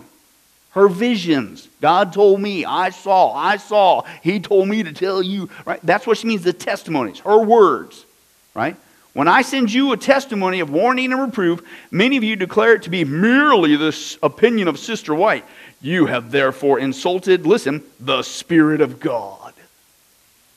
Her 0.71 0.87
visions. 0.87 1.67
God 1.81 2.13
told 2.13 2.39
me, 2.39 2.63
I 2.63 2.91
saw, 2.91 3.33
I 3.33 3.57
saw. 3.57 4.03
He 4.21 4.39
told 4.39 4.69
me 4.69 4.83
to 4.83 4.93
tell 4.93 5.21
you. 5.21 5.49
Right? 5.65 5.81
That's 5.83 6.07
what 6.07 6.17
she 6.17 6.27
means, 6.27 6.43
the 6.43 6.53
testimonies, 6.53 7.19
her 7.19 7.39
words. 7.39 8.05
Right? 8.53 8.77
When 9.13 9.27
I 9.27 9.41
send 9.41 9.73
you 9.73 9.91
a 9.91 9.97
testimony 9.97 10.61
of 10.61 10.69
warning 10.69 11.11
and 11.11 11.21
reproof, 11.21 11.61
many 11.91 12.15
of 12.15 12.23
you 12.23 12.37
declare 12.37 12.75
it 12.75 12.83
to 12.83 12.89
be 12.89 13.03
merely 13.03 13.75
the 13.75 14.17
opinion 14.23 14.69
of 14.69 14.79
Sister 14.79 15.13
White. 15.13 15.43
You 15.81 16.05
have 16.05 16.31
therefore 16.31 16.79
insulted, 16.79 17.45
listen, 17.45 17.83
the 17.99 18.23
Spirit 18.23 18.79
of 18.79 19.01
God. 19.01 19.53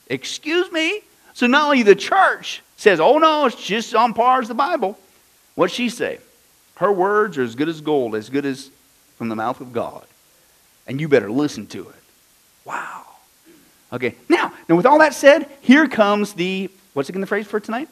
Excuse 0.09 0.71
me? 0.71 1.01
So 1.33 1.49
not 1.49 1.65
only 1.65 1.83
the 1.83 1.97
church 1.97 2.63
says, 2.77 3.01
oh 3.01 3.19
no, 3.19 3.47
it's 3.47 3.61
just 3.61 3.95
on 3.95 4.15
par 4.15 4.41
as 4.41 4.49
the 4.49 4.55
Bible. 4.55 4.97
What's 5.57 5.75
she 5.75 5.89
say? 5.89 6.19
Her 6.77 6.91
words 6.91 7.39
are 7.39 7.43
as 7.43 7.55
good 7.55 7.69
as 7.69 7.81
gold, 7.81 8.15
as 8.15 8.29
good 8.29 8.45
as 8.45 8.71
from 9.17 9.29
the 9.29 9.37
mouth 9.37 9.61
of 9.61 9.73
God. 9.73 10.05
And 10.87 11.01
you 11.01 11.09
better 11.09 11.31
listen 11.31 11.67
to 11.69 11.89
it. 11.89 12.03
Wow. 12.65 13.03
Okay, 13.93 14.17
now, 14.29 14.53
now 14.69 14.75
with 14.75 14.87
all 14.87 14.99
that 14.99 15.15
said, 15.15 15.49
here 15.61 15.87
comes 15.87 16.35
the, 16.35 16.71
what's 16.95 17.09
it 17.09 17.15
in 17.15 17.21
the 17.21 17.27
phrase 17.27 17.47
for 17.47 17.61
tonight? 17.61 17.89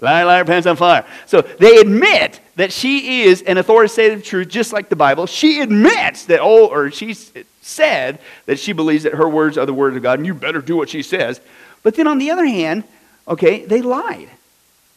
Liar, 0.00 0.26
liar, 0.26 0.44
pants 0.44 0.66
on 0.66 0.76
fire. 0.76 1.04
So 1.26 1.40
they 1.40 1.78
admit 1.78 2.40
that 2.56 2.72
she 2.72 3.22
is 3.22 3.42
an 3.42 3.58
authoritative 3.58 4.22
truth, 4.22 4.48
just 4.48 4.72
like 4.72 4.88
the 4.88 4.96
Bible. 4.96 5.26
She 5.26 5.60
admits 5.60 6.26
that, 6.26 6.40
oh, 6.40 6.66
or 6.66 6.90
she 6.90 7.14
said 7.62 8.20
that 8.46 8.58
she 8.58 8.72
believes 8.72 9.02
that 9.02 9.14
her 9.14 9.28
words 9.28 9.58
are 9.58 9.66
the 9.66 9.74
words 9.74 9.96
of 9.96 10.02
God, 10.02 10.18
and 10.18 10.26
you 10.26 10.34
better 10.34 10.60
do 10.60 10.76
what 10.76 10.88
she 10.88 11.02
says. 11.02 11.40
But 11.82 11.96
then 11.96 12.06
on 12.06 12.18
the 12.18 12.30
other 12.30 12.46
hand, 12.46 12.84
okay, 13.26 13.64
they 13.64 13.82
lied. 13.82 14.28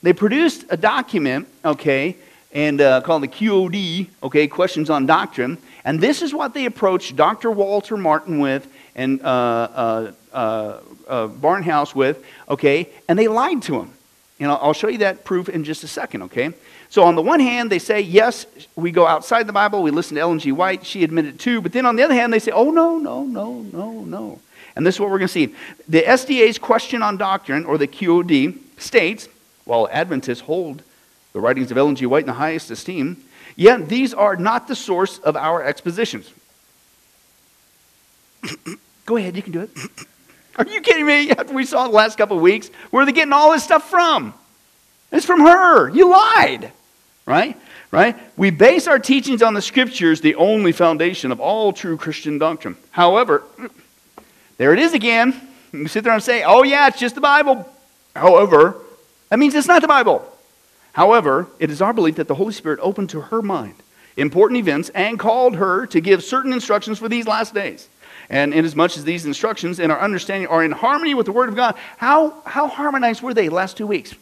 They 0.03 0.13
produced 0.13 0.65
a 0.69 0.77
document, 0.77 1.47
okay, 1.65 2.17
and 2.53 2.81
uh, 2.81 3.01
called 3.01 3.23
the 3.23 3.27
QOD, 3.27 4.07
okay, 4.23 4.47
Questions 4.47 4.89
on 4.89 5.05
Doctrine. 5.05 5.57
And 5.83 5.99
this 5.99 6.21
is 6.21 6.33
what 6.33 6.53
they 6.53 6.65
approached 6.65 7.15
Dr. 7.15 7.49
Walter 7.49 7.97
Martin 7.97 8.39
with 8.39 8.67
and 8.95 9.21
uh, 9.21 9.25
uh, 9.25 10.11
uh, 10.33 10.79
uh, 11.07 11.27
Barnhouse 11.27 11.95
with, 11.95 12.23
okay, 12.49 12.89
and 13.07 13.17
they 13.17 13.27
lied 13.27 13.61
to 13.63 13.79
him. 13.79 13.93
And 14.39 14.51
I'll, 14.51 14.59
I'll 14.61 14.73
show 14.73 14.89
you 14.89 14.99
that 14.99 15.23
proof 15.23 15.49
in 15.49 15.63
just 15.63 15.83
a 15.83 15.87
second, 15.87 16.23
okay? 16.23 16.51
So, 16.89 17.03
on 17.03 17.15
the 17.15 17.21
one 17.21 17.39
hand, 17.39 17.71
they 17.71 17.79
say, 17.79 18.01
yes, 18.01 18.45
we 18.75 18.91
go 18.91 19.07
outside 19.07 19.47
the 19.47 19.53
Bible, 19.53 19.81
we 19.81 19.91
listen 19.91 20.15
to 20.15 20.21
Ellen 20.21 20.39
G. 20.39 20.51
White, 20.51 20.85
she 20.85 21.05
admitted 21.05 21.39
too. 21.39 21.61
But 21.61 21.71
then 21.71 21.85
on 21.85 21.95
the 21.95 22.03
other 22.03 22.13
hand, 22.13 22.33
they 22.33 22.39
say, 22.39 22.51
oh, 22.51 22.69
no, 22.69 22.97
no, 22.97 23.23
no, 23.23 23.61
no, 23.61 24.01
no. 24.01 24.39
And 24.75 24.85
this 24.85 24.95
is 24.95 24.99
what 24.99 25.09
we're 25.09 25.19
going 25.19 25.27
to 25.27 25.33
see. 25.33 25.55
The 25.87 26.01
SDA's 26.01 26.57
question 26.57 27.01
on 27.01 27.15
doctrine, 27.17 27.65
or 27.65 27.77
the 27.77 27.87
QOD, 27.87 28.57
states, 28.77 29.29
while 29.63 29.87
Adventists 29.91 30.41
hold 30.41 30.83
the 31.33 31.39
writings 31.39 31.71
of 31.71 31.77
Ellen 31.77 31.95
G. 31.95 32.05
White 32.05 32.23
in 32.23 32.27
the 32.27 32.33
highest 32.33 32.71
esteem, 32.71 33.23
yet 33.55 33.87
these 33.87 34.13
are 34.13 34.35
not 34.35 34.67
the 34.67 34.75
source 34.75 35.19
of 35.19 35.35
our 35.35 35.63
expositions. 35.63 36.31
Go 39.05 39.17
ahead, 39.17 39.35
you 39.35 39.41
can 39.41 39.51
do 39.51 39.61
it. 39.61 39.71
Are 40.57 40.65
you 40.67 40.81
kidding 40.81 41.05
me? 41.05 41.31
After 41.37 41.53
we 41.53 41.65
saw 41.65 41.87
the 41.87 41.93
last 41.93 42.17
couple 42.17 42.37
of 42.37 42.43
weeks, 42.43 42.69
where 42.89 43.03
are 43.03 43.05
they 43.05 43.13
getting 43.13 43.33
all 43.33 43.51
this 43.51 43.63
stuff 43.63 43.89
from? 43.89 44.33
It's 45.11 45.25
from 45.25 45.41
her. 45.41 45.89
You 45.89 46.09
lied. 46.09 46.71
Right? 47.25 47.57
Right? 47.89 48.17
We 48.37 48.51
base 48.51 48.87
our 48.87 48.99
teachings 48.99 49.41
on 49.41 49.53
the 49.53 49.61
scriptures, 49.61 50.21
the 50.21 50.35
only 50.35 50.71
foundation 50.71 51.31
of 51.31 51.39
all 51.39 51.73
true 51.73 51.97
Christian 51.97 52.37
doctrine. 52.37 52.77
However, 52.91 53.43
there 54.57 54.73
it 54.73 54.79
is 54.79 54.93
again. 54.93 55.35
You 55.73 55.87
sit 55.87 56.03
there 56.03 56.13
and 56.13 56.23
say, 56.23 56.43
oh, 56.43 56.63
yeah, 56.63 56.87
it's 56.87 56.99
just 56.99 57.15
the 57.15 57.21
Bible. 57.21 57.67
However, 58.15 58.75
that 59.29 59.39
means 59.39 59.55
it's 59.55 59.67
not 59.67 59.81
the 59.81 59.87
Bible. 59.87 60.25
However, 60.93 61.47
it 61.59 61.69
is 61.69 61.81
our 61.81 61.93
belief 61.93 62.15
that 62.15 62.27
the 62.27 62.35
Holy 62.35 62.53
Spirit 62.53 62.79
opened 62.81 63.09
to 63.11 63.21
her 63.21 63.41
mind 63.41 63.75
important 64.17 64.59
events 64.59 64.89
and 64.89 65.17
called 65.17 65.55
her 65.55 65.85
to 65.87 66.01
give 66.01 66.23
certain 66.23 66.53
instructions 66.53 66.99
for 66.99 67.09
these 67.09 67.27
last 67.27 67.53
days. 67.53 67.89
And 68.29 68.53
inasmuch 68.53 68.95
as 68.97 69.03
these 69.03 69.25
instructions 69.25 69.79
and 69.79 69.91
our 69.91 69.99
understanding 69.99 70.47
are 70.47 70.63
in 70.63 70.71
harmony 70.71 71.13
with 71.13 71.25
the 71.25 71.31
Word 71.31 71.49
of 71.49 71.55
God, 71.55 71.75
how, 71.97 72.41
how 72.45 72.67
harmonized 72.67 73.21
were 73.21 73.33
they 73.33 73.47
the 73.47 73.53
last 73.53 73.77
two 73.77 73.87
weeks? 73.87 74.13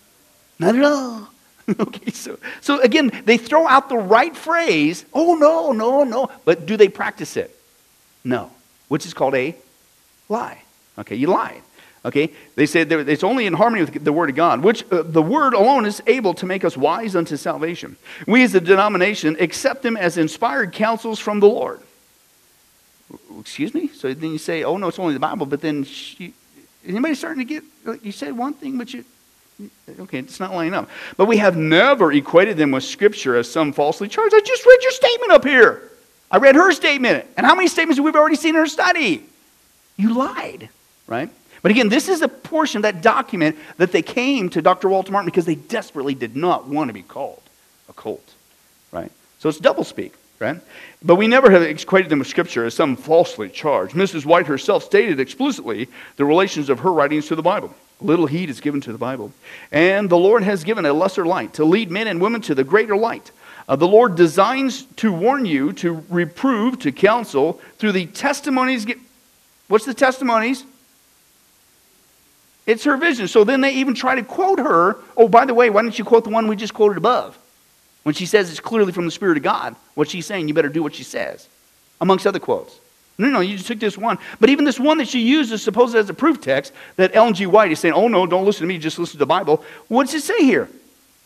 Not 0.57 0.75
at 0.75 0.83
all. 0.83 1.27
okay, 1.79 2.11
so, 2.11 2.39
so 2.61 2.79
again, 2.81 3.11
they 3.25 3.38
throw 3.38 3.67
out 3.67 3.89
the 3.89 3.97
right 3.97 4.35
phrase. 4.35 5.05
Oh, 5.13 5.35
no, 5.35 5.71
no, 5.71 6.03
no. 6.03 6.31
But 6.43 6.65
do 6.65 6.77
they 6.77 6.89
practice 6.89 7.38
it? 7.38 7.55
No. 8.23 8.51
Which 8.88 9.05
is 9.05 9.13
called 9.13 9.35
a 9.35 9.55
lie. 10.27 10.63
Okay, 10.97 11.15
you 11.15 11.27
lied. 11.27 11.61
Okay, 12.06 12.32
they 12.56 12.65
said 12.65 12.89
it's 12.91 13.25
only 13.25 13.46
in 13.46 13.53
harmony 13.53 13.84
with 13.84 14.06
the 14.06 14.13
Word 14.13 14.29
of 14.29 14.36
God, 14.36 14.63
which 14.63 14.89
uh, 14.89 15.01
the 15.01 15.22
Word 15.22 15.53
alone 15.53 15.86
is 15.86 16.01
able 16.08 16.34
to 16.36 16.46
make 16.46 16.63
us 16.63 16.77
wise 16.77 17.13
unto 17.13 17.36
salvation. 17.36 17.98
We 18.25 18.44
as 18.44 18.56
a 18.56 18.62
denomination 18.62 19.36
accept 19.39 19.84
them 19.84 19.98
as 19.98 20.18
inspired 20.18 20.72
counsels 20.72 21.20
from 21.20 21.41
the 21.41 21.48
Lord. 21.48 21.82
Excuse 23.38 23.74
me? 23.74 23.89
So 23.89 24.13
then 24.13 24.32
you 24.32 24.38
say, 24.38 24.63
oh 24.63 24.77
no, 24.77 24.88
it's 24.88 25.00
only 25.00 25.13
the 25.13 25.20
Bible, 25.20 25.46
but 25.46 25.60
then 25.60 25.84
she, 25.84 26.34
anybody 26.86 27.15
starting 27.15 27.46
to 27.46 27.62
get, 27.86 28.03
you 28.03 28.13
said 28.13 28.38
one 28.38 28.53
thing, 28.53 28.77
but 28.77 28.94
you, 28.94 29.03
okay, 30.00 30.20
it's 30.20 30.39
not 30.39 30.53
lining 30.53 30.74
up. 30.74 30.89
But 31.18 31.25
we 31.25 31.38
have 31.38 31.58
never 31.58 32.13
equated 32.13 32.56
them 32.56 32.72
with 32.72 32.86
Scripture 32.86 33.36
as 33.36 33.51
some 33.51 33.74
falsely 33.74 34.08
charged. 34.08 34.34
I 34.34 34.39
just 34.39 34.65
read 34.65 34.84
your 34.84 34.91
statement 34.91 35.32
up 35.34 35.44
here. 35.44 35.82
I 36.32 36.38
read 36.38 36.56
her 36.56 36.72
statement. 36.72 37.25
And 37.36 37.46
how 37.46 37.56
many 37.56 37.68
statements 37.68 37.98
have 37.98 38.06
we 38.06 38.12
already 38.12 38.36
seen 38.36 38.56
in 38.56 38.62
her 38.62 38.68
study? 38.68 39.25
You 39.98 40.13
lied, 40.13 40.70
right? 41.08 41.29
But 41.62 41.72
again, 41.72 41.89
this 41.89 42.08
is 42.08 42.22
a 42.22 42.28
portion 42.28 42.80
of 42.80 42.84
that 42.84 43.01
document 43.01 43.58
that 43.78 43.92
they 43.92 44.01
came 44.01 44.50
to 44.50 44.62
Dr. 44.62 44.89
Walter 44.89 45.12
Martin 45.12 45.25
because 45.25 45.46
they 45.46 45.56
desperately 45.56 46.16
did 46.16 46.36
not 46.36 46.68
want 46.68 46.89
to 46.89 46.94
be 46.94 47.01
called 47.01 47.42
a 47.89 47.94
cult, 47.94 48.34
right? 48.92 49.12
So 49.39 49.50
it's 49.50 49.60
doublespeak, 49.60 50.13
right? 50.39 50.60
But 51.04 51.16
we 51.16 51.28
never 51.28 51.50
have 51.50 51.62
equated 51.63 52.10
them 52.10 52.20
with 52.20 52.28
Scripture 52.28 52.66
as 52.66 52.74
some 52.74 52.96
falsely 52.96 53.50
charged. 53.50 53.96
Mrs. 53.96 54.25
White 54.25 54.48
herself 54.48 54.84
stated 54.84 55.20
explicitly 55.20 55.88
the 56.18 56.25
relations 56.25 56.70
of 56.70 56.80
her 56.80 56.92
writings 56.92 57.28
to 57.28 57.36
the 57.36 57.42
Bible. 57.42 57.74
Little 58.01 58.28
heed 58.28 58.50
is 58.50 58.62
given 58.62 58.80
to 58.82 58.92
the 58.94 58.98
Bible. 58.98 59.34
And 59.72 60.10
the 60.10 60.18
Lord 60.18 60.44
has 60.44 60.63
given 60.63 60.86
a 60.86 60.94
lesser 60.94 61.25
light 61.25 61.56
to 61.56 61.66
lead 61.66 61.92
men 61.92 62.08
and 62.08 62.22
women 62.22 62.42
to 62.42 62.56
the 62.56 62.63
greater 62.63 62.96
light. 62.96 63.32
Uh, 63.68 63.75
the 63.75 63.88
Lord 63.88 64.16
designs 64.16 64.84
to 64.96 65.12
warn 65.12 65.46
you, 65.46 65.74
to 65.74 66.04
reprove, 66.10 66.80
to 66.80 66.92
counsel 66.92 67.60
through 67.78 67.92
the 67.92 68.08
testimonies. 68.08 68.88
What's 69.68 69.86
the 69.86 69.94
testimonies? 69.94 70.63
It's 72.69 72.83
her 72.83 72.97
vision. 72.97 73.27
So 73.27 73.43
then 73.43 73.61
they 73.61 73.71
even 73.71 73.95
try 73.95 74.13
to 74.13 74.21
quote 74.21 74.59
her. 74.59 74.97
Oh, 75.17 75.27
by 75.27 75.45
the 75.45 75.55
way, 75.55 75.71
why 75.71 75.81
don't 75.81 75.97
you 75.97 76.05
quote 76.05 76.23
the 76.23 76.29
one 76.29 76.47
we 76.47 76.55
just 76.55 76.75
quoted 76.75 76.97
above? 76.97 77.35
When 78.03 78.13
she 78.13 78.27
says 78.27 78.51
it's 78.51 78.59
clearly 78.59 78.91
from 78.91 79.05
the 79.05 79.11
Spirit 79.11 79.38
of 79.38 79.43
God, 79.43 79.75
what 79.95 80.07
she's 80.07 80.27
saying, 80.27 80.47
you 80.47 80.53
better 80.53 80.69
do 80.69 80.83
what 80.83 80.93
she 80.93 81.03
says, 81.03 81.47
amongst 81.99 82.27
other 82.27 82.38
quotes. 82.38 82.79
No, 83.17 83.27
no, 83.27 83.39
you 83.39 83.57
just 83.57 83.67
took 83.67 83.79
this 83.79 83.97
one. 83.97 84.19
But 84.39 84.51
even 84.51 84.65
this 84.65 84.79
one 84.79 84.99
that 84.99 85.07
she 85.07 85.19
uses, 85.19 85.63
supposed 85.63 85.95
as 85.95 86.11
a 86.11 86.13
proof 86.13 86.41
text, 86.41 86.71
that 86.95 87.15
Ellen 87.15 87.33
G. 87.33 87.47
White 87.47 87.71
is 87.71 87.79
saying, 87.79 87.95
oh 87.95 88.07
no, 88.07 88.27
don't 88.27 88.45
listen 88.45 88.61
to 88.61 88.67
me, 88.67 88.77
just 88.77 88.99
listen 88.99 89.13
to 89.13 89.17
the 89.17 89.25
Bible. 89.25 89.63
What's 89.88 90.13
it 90.13 90.21
say 90.21 90.43
here? 90.43 90.69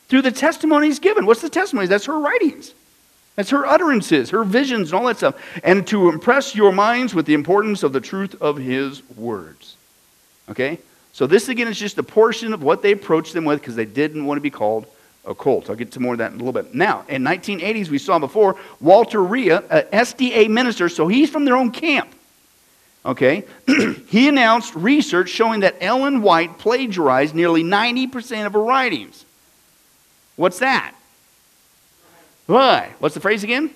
Through 0.07 0.21
the 0.21 0.31
testimonies 0.31 0.99
given. 0.99 1.25
What's 1.25 1.41
the 1.41 1.49
testimonies? 1.49 1.89
That's 1.89 2.05
her 2.05 2.19
writings. 2.19 2.73
That's 3.35 3.49
her 3.49 3.65
utterances, 3.65 4.29
her 4.29 4.45
visions, 4.45 4.91
and 4.91 4.99
all 4.99 5.07
that 5.07 5.17
stuff. 5.17 5.35
And 5.61 5.85
to 5.87 6.07
impress 6.07 6.55
your 6.55 6.71
minds 6.71 7.13
with 7.13 7.25
the 7.25 7.33
importance 7.33 7.83
of 7.83 7.91
the 7.91 7.99
truth 7.99 8.41
of 8.41 8.55
his 8.55 9.03
words. 9.17 9.75
Okay? 10.49 10.79
So, 11.13 11.27
this 11.27 11.47
again 11.47 11.67
is 11.67 11.79
just 11.79 11.97
a 11.99 12.03
portion 12.03 12.53
of 12.53 12.63
what 12.63 12.81
they 12.81 12.91
approached 12.91 13.33
them 13.33 13.45
with 13.45 13.61
because 13.61 13.75
they 13.75 13.85
didn't 13.85 14.25
want 14.25 14.37
to 14.37 14.41
be 14.41 14.49
called 14.49 14.87
a 15.25 15.33
cult. 15.33 15.69
I'll 15.69 15.75
get 15.75 15.91
to 15.93 15.99
more 15.99 16.13
of 16.13 16.17
that 16.17 16.31
in 16.31 16.39
a 16.39 16.43
little 16.43 16.51
bit. 16.51 16.73
Now, 16.73 17.05
in 17.07 17.23
1980s, 17.23 17.89
we 17.89 17.97
saw 17.97 18.19
before, 18.19 18.57
Walter 18.81 19.23
Rea, 19.23 19.51
a 19.51 19.83
SDA 19.93 20.49
minister, 20.49 20.89
so 20.89 21.07
he's 21.07 21.29
from 21.29 21.45
their 21.45 21.55
own 21.55 21.71
camp. 21.71 22.13
Okay? 23.05 23.45
he 24.07 24.27
announced 24.27 24.73
research 24.75 25.29
showing 25.29 25.61
that 25.61 25.75
Ellen 25.81 26.21
White 26.21 26.57
plagiarized 26.57 27.35
nearly 27.35 27.63
90% 27.63 28.45
of 28.45 28.53
her 28.53 28.63
writings. 28.63 29.23
What's 30.35 30.59
that? 30.59 30.95
Why? 32.47 32.91
What's 32.99 33.13
the 33.13 33.21
phrase 33.21 33.43
again? 33.43 33.69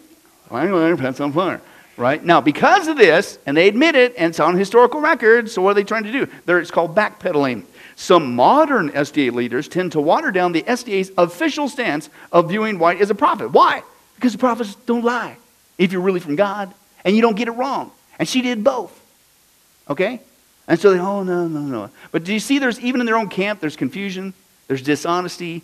To 0.97 1.03
put 1.03 1.15
some 1.15 1.33
fire 1.33 1.61
right? 1.97 2.23
Now, 2.23 2.39
because 2.39 2.87
of 2.87 2.95
this, 2.95 3.39
and 3.45 3.57
they 3.57 3.67
admit 3.67 3.95
it, 3.95 4.13
and 4.17 4.29
it's 4.29 4.39
on 4.39 4.55
historical 4.55 5.01
record, 5.01 5.49
so 5.49 5.61
what 5.61 5.71
are 5.71 5.73
they 5.73 5.83
trying 5.83 6.03
to 6.03 6.11
do? 6.11 6.27
They're, 6.45 6.59
it's 6.59 6.71
called 6.71 6.95
backpedaling. 6.95 7.65
Some 7.95 8.35
modern 8.35 8.91
SDA 8.91 9.33
leaders 9.33 9.67
tend 9.67 9.93
to 9.93 9.99
water 9.99 10.31
down 10.31 10.51
the 10.51 10.61
SDA's 10.61 11.11
official 11.17 11.67
stance 11.67 12.09
of 12.31 12.49
viewing 12.49 12.77
White 12.77 13.01
as 13.01 13.09
a 13.09 13.15
prophet. 13.15 13.49
Why? 13.49 13.81
Because 14.15 14.31
the 14.31 14.37
prophets 14.37 14.75
don't 14.85 15.03
lie 15.03 15.37
if 15.77 15.91
you're 15.91 16.01
really 16.01 16.19
from 16.19 16.35
God, 16.35 16.73
and 17.03 17.15
you 17.15 17.21
don't 17.21 17.35
get 17.35 17.47
it 17.47 17.51
wrong. 17.51 17.91
And 18.19 18.27
she 18.27 18.41
did 18.41 18.63
both. 18.63 18.97
Okay? 19.89 20.21
And 20.67 20.79
so 20.79 20.91
they, 20.91 20.99
oh, 20.99 21.23
no, 21.23 21.47
no, 21.47 21.61
no. 21.61 21.89
But 22.11 22.23
do 22.23 22.33
you 22.33 22.39
see 22.39 22.59
there's, 22.59 22.79
even 22.79 22.99
in 22.99 23.05
their 23.05 23.17
own 23.17 23.29
camp, 23.29 23.59
there's 23.59 23.75
confusion, 23.75 24.33
there's 24.67 24.81
dishonesty. 24.81 25.63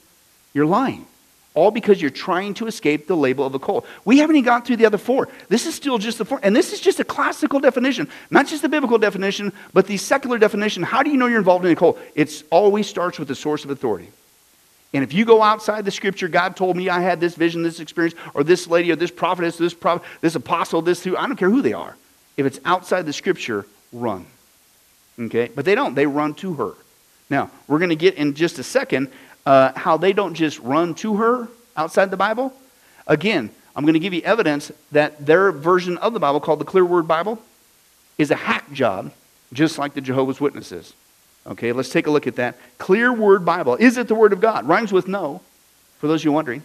You're 0.53 0.65
lying 0.65 1.05
all 1.53 1.71
because 1.71 2.01
you're 2.01 2.09
trying 2.09 2.53
to 2.55 2.67
escape 2.67 3.07
the 3.07 3.15
label 3.15 3.45
of 3.45 3.53
a 3.53 3.59
cult. 3.59 3.85
We 4.05 4.19
haven't 4.19 4.35
even 4.35 4.45
got 4.45 4.65
through 4.65 4.77
the 4.77 4.85
other 4.85 4.97
four. 4.97 5.29
This 5.49 5.65
is 5.65 5.75
still 5.75 5.97
just 5.97 6.17
the 6.17 6.25
four. 6.25 6.39
And 6.41 6.55
this 6.55 6.73
is 6.73 6.79
just 6.79 6.99
a 6.99 7.03
classical 7.03 7.59
definition, 7.59 8.07
not 8.31 8.47
just 8.47 8.61
the 8.61 8.69
biblical 8.69 8.97
definition, 8.97 9.53
but 9.71 9.85
the 9.85 9.97
secular 9.97 10.37
definition. 10.37 10.83
How 10.83 11.03
do 11.03 11.11
you 11.11 11.17
know 11.17 11.27
you're 11.27 11.37
involved 11.37 11.65
in 11.65 11.71
a 11.71 11.75
cult? 11.75 11.99
It 12.15 12.43
always 12.51 12.87
starts 12.87 13.19
with 13.19 13.27
the 13.27 13.35
source 13.35 13.63
of 13.63 13.69
authority. 13.69 14.09
And 14.93 15.03
if 15.03 15.13
you 15.13 15.25
go 15.25 15.41
outside 15.41 15.85
the 15.85 15.91
scripture, 15.91 16.27
God 16.27 16.55
told 16.55 16.77
me 16.77 16.89
I 16.89 17.01
had 17.01 17.19
this 17.19 17.35
vision, 17.35 17.63
this 17.63 17.79
experience, 17.79 18.15
or 18.33 18.43
this 18.43 18.67
lady, 18.67 18.91
or 18.91 18.95
this 18.95 19.11
prophetess, 19.11 19.57
this 19.57 19.73
prophet, 19.73 20.07
this 20.21 20.35
apostle, 20.35 20.81
this 20.83 21.03
who, 21.03 21.17
I 21.17 21.25
don't 21.25 21.35
care 21.35 21.49
who 21.49 21.63
they 21.63 21.73
are. 21.73 21.95
If 22.37 22.45
it's 22.45 22.59
outside 22.63 23.05
the 23.05 23.13
scripture, 23.13 23.65
run. 23.91 24.25
Okay? 25.19 25.49
But 25.53 25.65
they 25.65 25.75
don't. 25.75 25.95
They 25.95 26.05
run 26.05 26.35
to 26.35 26.53
her. 26.55 26.73
Now, 27.29 27.49
we're 27.67 27.79
going 27.79 27.89
to 27.89 27.95
get 27.95 28.15
in 28.15 28.35
just 28.35 28.59
a 28.59 28.63
second 28.63 29.11
uh, 29.45 29.71
how 29.75 29.97
they 29.97 30.13
don't 30.13 30.33
just 30.33 30.59
run 30.59 30.95
to 30.95 31.17
her 31.17 31.47
outside 31.75 32.11
the 32.11 32.17
Bible. 32.17 32.53
Again, 33.07 33.49
I'm 33.75 33.83
going 33.83 33.93
to 33.93 33.99
give 33.99 34.13
you 34.13 34.21
evidence 34.21 34.71
that 34.91 35.25
their 35.25 35.51
version 35.51 35.97
of 35.97 36.13
the 36.13 36.19
Bible, 36.19 36.39
called 36.39 36.59
the 36.59 36.65
Clear 36.65 36.85
Word 36.85 37.07
Bible, 37.07 37.41
is 38.17 38.31
a 38.31 38.35
hack 38.35 38.71
job, 38.71 39.11
just 39.51 39.77
like 39.77 39.93
the 39.93 40.01
Jehovah's 40.01 40.39
Witnesses. 40.39 40.93
Okay, 41.45 41.73
let's 41.73 41.89
take 41.89 42.07
a 42.07 42.11
look 42.11 42.27
at 42.27 42.35
that. 42.37 42.57
Clear 42.77 43.11
Word 43.11 43.43
Bible. 43.43 43.75
Is 43.75 43.97
it 43.97 44.07
the 44.07 44.15
Word 44.15 44.31
of 44.31 44.39
God? 44.39 44.67
Rhymes 44.67 44.93
with 44.93 45.07
no, 45.07 45.41
for 45.99 46.07
those 46.07 46.21
of 46.21 46.25
you 46.25 46.31
wondering. 46.31 46.63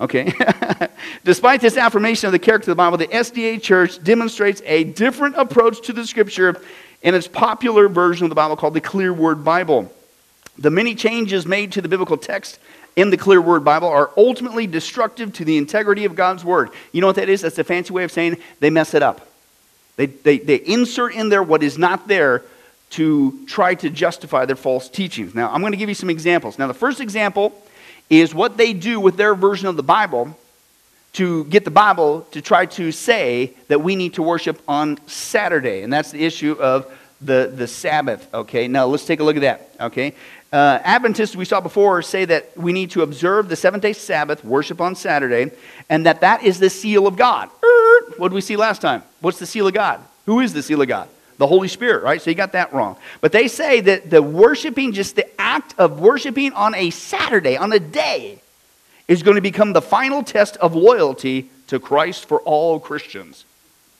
Okay. 0.00 0.32
Despite 1.24 1.60
this 1.60 1.76
affirmation 1.76 2.26
of 2.26 2.32
the 2.32 2.38
character 2.38 2.70
of 2.70 2.76
the 2.76 2.80
Bible, 2.80 2.98
the 2.98 3.08
SDA 3.08 3.60
Church 3.60 4.02
demonstrates 4.02 4.62
a 4.64 4.84
different 4.84 5.36
approach 5.36 5.82
to 5.86 5.92
the 5.92 6.06
Scripture 6.06 6.60
in 7.02 7.14
its 7.14 7.28
popular 7.28 7.88
version 7.88 8.24
of 8.24 8.30
the 8.30 8.36
Bible 8.36 8.56
called 8.56 8.74
the 8.74 8.80
Clear 8.80 9.12
Word 9.12 9.44
Bible. 9.44 9.92
The 10.58 10.70
many 10.70 10.94
changes 10.94 11.46
made 11.46 11.72
to 11.72 11.80
the 11.80 11.88
biblical 11.88 12.16
text 12.16 12.58
in 12.96 13.10
the 13.10 13.16
Clear 13.16 13.40
Word 13.40 13.64
Bible 13.64 13.88
are 13.88 14.10
ultimately 14.16 14.66
destructive 14.66 15.32
to 15.34 15.44
the 15.44 15.56
integrity 15.56 16.04
of 16.04 16.16
God's 16.16 16.44
Word. 16.44 16.70
You 16.92 17.00
know 17.00 17.06
what 17.06 17.16
that 17.16 17.28
is? 17.28 17.42
That's 17.42 17.58
a 17.58 17.64
fancy 17.64 17.92
way 17.92 18.04
of 18.04 18.10
saying 18.10 18.38
they 18.58 18.70
mess 18.70 18.92
it 18.94 19.02
up. 19.02 19.26
They, 19.96 20.06
they, 20.06 20.38
they 20.38 20.56
insert 20.56 21.14
in 21.14 21.28
there 21.28 21.42
what 21.42 21.62
is 21.62 21.78
not 21.78 22.08
there 22.08 22.42
to 22.90 23.44
try 23.46 23.74
to 23.76 23.90
justify 23.90 24.46
their 24.46 24.56
false 24.56 24.88
teachings. 24.88 25.34
Now, 25.34 25.52
I'm 25.52 25.60
going 25.60 25.72
to 25.72 25.76
give 25.76 25.88
you 25.88 25.94
some 25.94 26.10
examples. 26.10 26.58
Now, 26.58 26.66
the 26.66 26.74
first 26.74 27.00
example 27.00 27.60
is 28.10 28.34
what 28.34 28.56
they 28.56 28.72
do 28.72 28.98
with 28.98 29.16
their 29.16 29.34
version 29.34 29.68
of 29.68 29.76
the 29.76 29.82
Bible 29.82 30.36
to 31.14 31.44
get 31.44 31.64
the 31.64 31.70
Bible 31.70 32.22
to 32.32 32.40
try 32.40 32.66
to 32.66 32.92
say 32.92 33.52
that 33.68 33.80
we 33.80 33.96
need 33.96 34.14
to 34.14 34.22
worship 34.22 34.60
on 34.66 34.98
Saturday. 35.06 35.82
And 35.82 35.92
that's 35.92 36.10
the 36.10 36.24
issue 36.24 36.52
of 36.52 36.92
the, 37.20 37.52
the 37.54 37.66
Sabbath, 37.66 38.32
okay? 38.32 38.68
Now 38.68 38.86
let's 38.86 39.04
take 39.04 39.20
a 39.20 39.24
look 39.24 39.36
at 39.36 39.42
that, 39.42 39.70
okay? 39.80 40.14
Uh, 40.50 40.78
Adventists, 40.82 41.36
we 41.36 41.44
saw 41.44 41.60
before, 41.60 42.00
say 42.00 42.24
that 42.24 42.56
we 42.56 42.72
need 42.72 42.90
to 42.92 43.02
observe 43.02 43.48
the 43.48 43.56
seventh 43.56 43.82
day 43.82 43.92
Sabbath, 43.92 44.42
worship 44.44 44.80
on 44.80 44.94
Saturday, 44.94 45.50
and 45.90 46.06
that 46.06 46.22
that 46.22 46.42
is 46.42 46.58
the 46.58 46.70
seal 46.70 47.06
of 47.06 47.16
God. 47.16 47.50
Er, 47.62 48.14
what 48.16 48.28
did 48.28 48.34
we 48.34 48.40
see 48.40 48.56
last 48.56 48.80
time? 48.80 49.02
What's 49.20 49.38
the 49.38 49.46
seal 49.46 49.66
of 49.66 49.74
God? 49.74 50.00
Who 50.24 50.40
is 50.40 50.54
the 50.54 50.62
seal 50.62 50.80
of 50.80 50.88
God? 50.88 51.08
The 51.36 51.46
Holy 51.46 51.68
Spirit, 51.68 52.02
right? 52.02 52.20
So 52.20 52.30
you 52.30 52.36
got 52.36 52.52
that 52.52 52.72
wrong. 52.72 52.96
But 53.20 53.32
they 53.32 53.46
say 53.46 53.80
that 53.82 54.10
the 54.10 54.22
worshiping, 54.22 54.92
just 54.92 55.16
the 55.16 55.40
act 55.40 55.74
of 55.78 56.00
worshiping 56.00 56.52
on 56.54 56.74
a 56.74 56.90
Saturday, 56.90 57.56
on 57.56 57.72
a 57.72 57.78
day, 57.78 58.40
is 59.06 59.22
going 59.22 59.36
to 59.36 59.42
become 59.42 59.72
the 59.72 59.82
final 59.82 60.22
test 60.22 60.56
of 60.56 60.74
loyalty 60.74 61.50
to 61.68 61.78
Christ 61.78 62.26
for 62.26 62.40
all 62.40 62.80
Christians. 62.80 63.44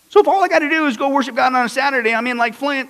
So 0.09 0.21
if 0.21 0.28
all 0.28 0.43
I 0.43 0.49
got 0.49 0.61
to 0.61 0.71
do 0.71 0.87
is 0.87 0.97
go 0.97 1.11
worship 1.11 1.37
God 1.37 1.55
on 1.55 1.64
a 1.64 1.69
Saturday, 1.69 2.14
I'm 2.14 2.26
in 2.26 2.38
like 2.38 2.55
Flint, 2.55 2.88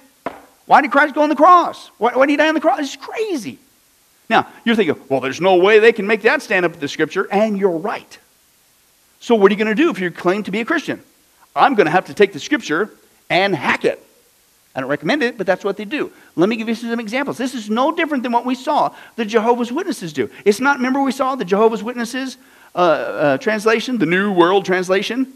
why 0.68 0.82
did 0.82 0.90
Christ 0.90 1.14
go 1.14 1.22
on 1.22 1.30
the 1.30 1.34
cross? 1.34 1.90
Why, 1.96 2.14
why 2.14 2.26
did 2.26 2.32
he 2.32 2.36
die 2.36 2.48
on 2.48 2.54
the 2.54 2.60
cross? 2.60 2.78
It's 2.78 2.94
crazy. 2.94 3.58
Now, 4.28 4.46
you're 4.66 4.76
thinking, 4.76 5.02
well, 5.08 5.20
there's 5.20 5.40
no 5.40 5.56
way 5.56 5.78
they 5.78 5.92
can 5.92 6.06
make 6.06 6.20
that 6.22 6.42
stand 6.42 6.66
up 6.66 6.74
to 6.74 6.78
the 6.78 6.88
scripture, 6.88 7.26
and 7.32 7.58
you're 7.58 7.70
right. 7.70 8.18
So, 9.18 9.34
what 9.34 9.50
are 9.50 9.54
you 9.54 9.64
going 9.64 9.74
to 9.74 9.82
do 9.82 9.88
if 9.88 9.98
you 9.98 10.10
claim 10.10 10.42
to 10.42 10.50
be 10.50 10.60
a 10.60 10.66
Christian? 10.66 11.02
I'm 11.56 11.74
going 11.74 11.86
to 11.86 11.90
have 11.90 12.04
to 12.06 12.14
take 12.14 12.34
the 12.34 12.38
scripture 12.38 12.90
and 13.30 13.56
hack 13.56 13.86
it. 13.86 14.04
I 14.74 14.80
don't 14.80 14.90
recommend 14.90 15.22
it, 15.22 15.38
but 15.38 15.46
that's 15.46 15.64
what 15.64 15.78
they 15.78 15.86
do. 15.86 16.12
Let 16.36 16.50
me 16.50 16.56
give 16.56 16.68
you 16.68 16.74
some 16.74 17.00
examples. 17.00 17.38
This 17.38 17.54
is 17.54 17.70
no 17.70 17.90
different 17.90 18.22
than 18.22 18.32
what 18.32 18.44
we 18.44 18.54
saw 18.54 18.94
the 19.16 19.24
Jehovah's 19.24 19.72
Witnesses 19.72 20.12
do. 20.12 20.28
It's 20.44 20.60
not, 20.60 20.76
remember, 20.76 21.00
we 21.00 21.12
saw 21.12 21.34
the 21.34 21.46
Jehovah's 21.46 21.82
Witnesses 21.82 22.36
uh, 22.74 22.78
uh, 22.78 23.38
translation, 23.38 23.96
the 23.96 24.06
New 24.06 24.32
World 24.32 24.66
Translation? 24.66 25.32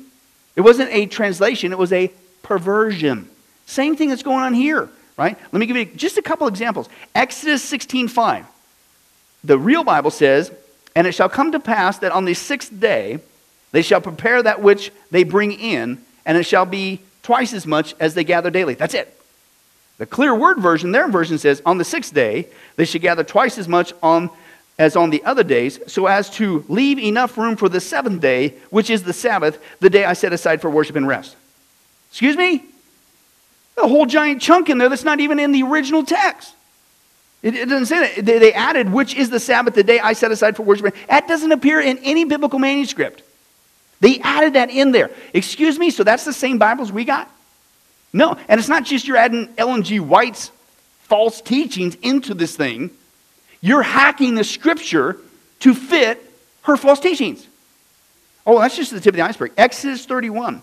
It 0.56 0.60
wasn't 0.60 0.90
a 0.92 1.06
translation, 1.06 1.72
it 1.72 1.78
was 1.78 1.94
a 1.94 2.12
perversion. 2.42 3.30
Same 3.64 3.96
thing 3.96 4.10
that's 4.10 4.22
going 4.22 4.44
on 4.44 4.52
here 4.52 4.90
right? 5.22 5.38
Let 5.52 5.58
me 5.60 5.66
give 5.66 5.76
you 5.76 5.84
just 5.84 6.18
a 6.18 6.22
couple 6.22 6.46
examples. 6.48 6.88
Exodus 7.14 7.62
16:5. 7.62 8.44
The 9.44 9.58
real 9.58 9.84
Bible 9.84 10.10
says, 10.10 10.50
"And 10.94 11.06
it 11.06 11.12
shall 11.12 11.28
come 11.28 11.52
to 11.52 11.60
pass 11.60 11.98
that 11.98 12.12
on 12.12 12.24
the 12.24 12.34
sixth 12.34 12.78
day 12.78 13.20
they 13.72 13.82
shall 13.82 14.00
prepare 14.00 14.42
that 14.42 14.60
which 14.60 14.92
they 15.10 15.24
bring 15.24 15.52
in, 15.52 15.98
and 16.26 16.36
it 16.36 16.44
shall 16.44 16.66
be 16.66 17.00
twice 17.22 17.52
as 17.52 17.66
much 17.66 17.94
as 18.00 18.14
they 18.14 18.24
gather 18.24 18.50
daily." 18.50 18.74
That's 18.74 18.94
it. 18.94 19.18
The 19.98 20.06
clear 20.06 20.34
word 20.34 20.58
version, 20.58 20.92
their 20.92 21.08
version 21.08 21.38
says, 21.38 21.62
"On 21.64 21.78
the 21.78 21.84
sixth 21.84 22.12
day 22.12 22.48
they 22.76 22.84
should 22.84 23.02
gather 23.02 23.24
twice 23.24 23.58
as 23.58 23.68
much 23.68 23.92
on 24.02 24.30
as 24.78 24.96
on 24.96 25.10
the 25.10 25.22
other 25.24 25.44
days, 25.44 25.78
so 25.86 26.06
as 26.06 26.30
to 26.30 26.64
leave 26.66 26.98
enough 26.98 27.36
room 27.36 27.56
for 27.56 27.68
the 27.68 27.78
seventh 27.78 28.20
day, 28.20 28.54
which 28.70 28.88
is 28.90 29.02
the 29.02 29.12
Sabbath, 29.12 29.58
the 29.80 29.90
day 29.90 30.04
I 30.04 30.14
set 30.14 30.32
aside 30.32 30.60
for 30.60 30.70
worship 30.70 30.96
and 30.96 31.06
rest." 31.06 31.36
Excuse 32.10 32.36
me? 32.36 32.64
A 33.78 33.88
whole 33.88 34.06
giant 34.06 34.42
chunk 34.42 34.68
in 34.68 34.78
there 34.78 34.88
that's 34.88 35.04
not 35.04 35.20
even 35.20 35.38
in 35.38 35.52
the 35.52 35.62
original 35.62 36.04
text. 36.04 36.54
It, 37.42 37.54
it 37.54 37.68
doesn't 37.68 37.86
say 37.86 38.14
that. 38.14 38.24
They, 38.24 38.38
they, 38.38 38.52
added, 38.52 38.92
which 38.92 39.14
is 39.14 39.30
the 39.30 39.40
Sabbath, 39.40 39.74
the 39.74 39.82
day 39.82 39.98
I 39.98 40.12
set 40.12 40.30
aside 40.30 40.56
for 40.56 40.62
worship. 40.62 40.94
That 41.08 41.26
doesn't 41.26 41.50
appear 41.50 41.80
in 41.80 41.98
any 41.98 42.24
biblical 42.24 42.58
manuscript. 42.58 43.22
They 44.00 44.20
added 44.20 44.54
that 44.54 44.70
in 44.70 44.92
there. 44.92 45.10
Excuse 45.32 45.78
me, 45.78 45.90
so 45.90 46.04
that's 46.04 46.24
the 46.24 46.32
same 46.32 46.58
Bibles 46.58 46.92
we 46.92 47.04
got? 47.04 47.30
No, 48.12 48.36
and 48.48 48.58
it's 48.58 48.68
not 48.68 48.84
just 48.84 49.06
you're 49.06 49.16
adding 49.16 49.48
Ellen 49.56 49.82
G. 49.82 50.00
White's 50.00 50.50
false 51.02 51.40
teachings 51.40 51.94
into 52.02 52.34
this 52.34 52.56
thing. 52.56 52.90
You're 53.60 53.82
hacking 53.82 54.34
the 54.34 54.44
scripture 54.44 55.16
to 55.60 55.74
fit 55.74 56.22
her 56.62 56.76
false 56.76 57.00
teachings. 57.00 57.46
Oh, 58.46 58.58
that's 58.60 58.76
just 58.76 58.90
the 58.90 59.00
tip 59.00 59.14
of 59.14 59.16
the 59.16 59.22
iceberg. 59.22 59.52
Exodus 59.56 60.04
31 60.04 60.62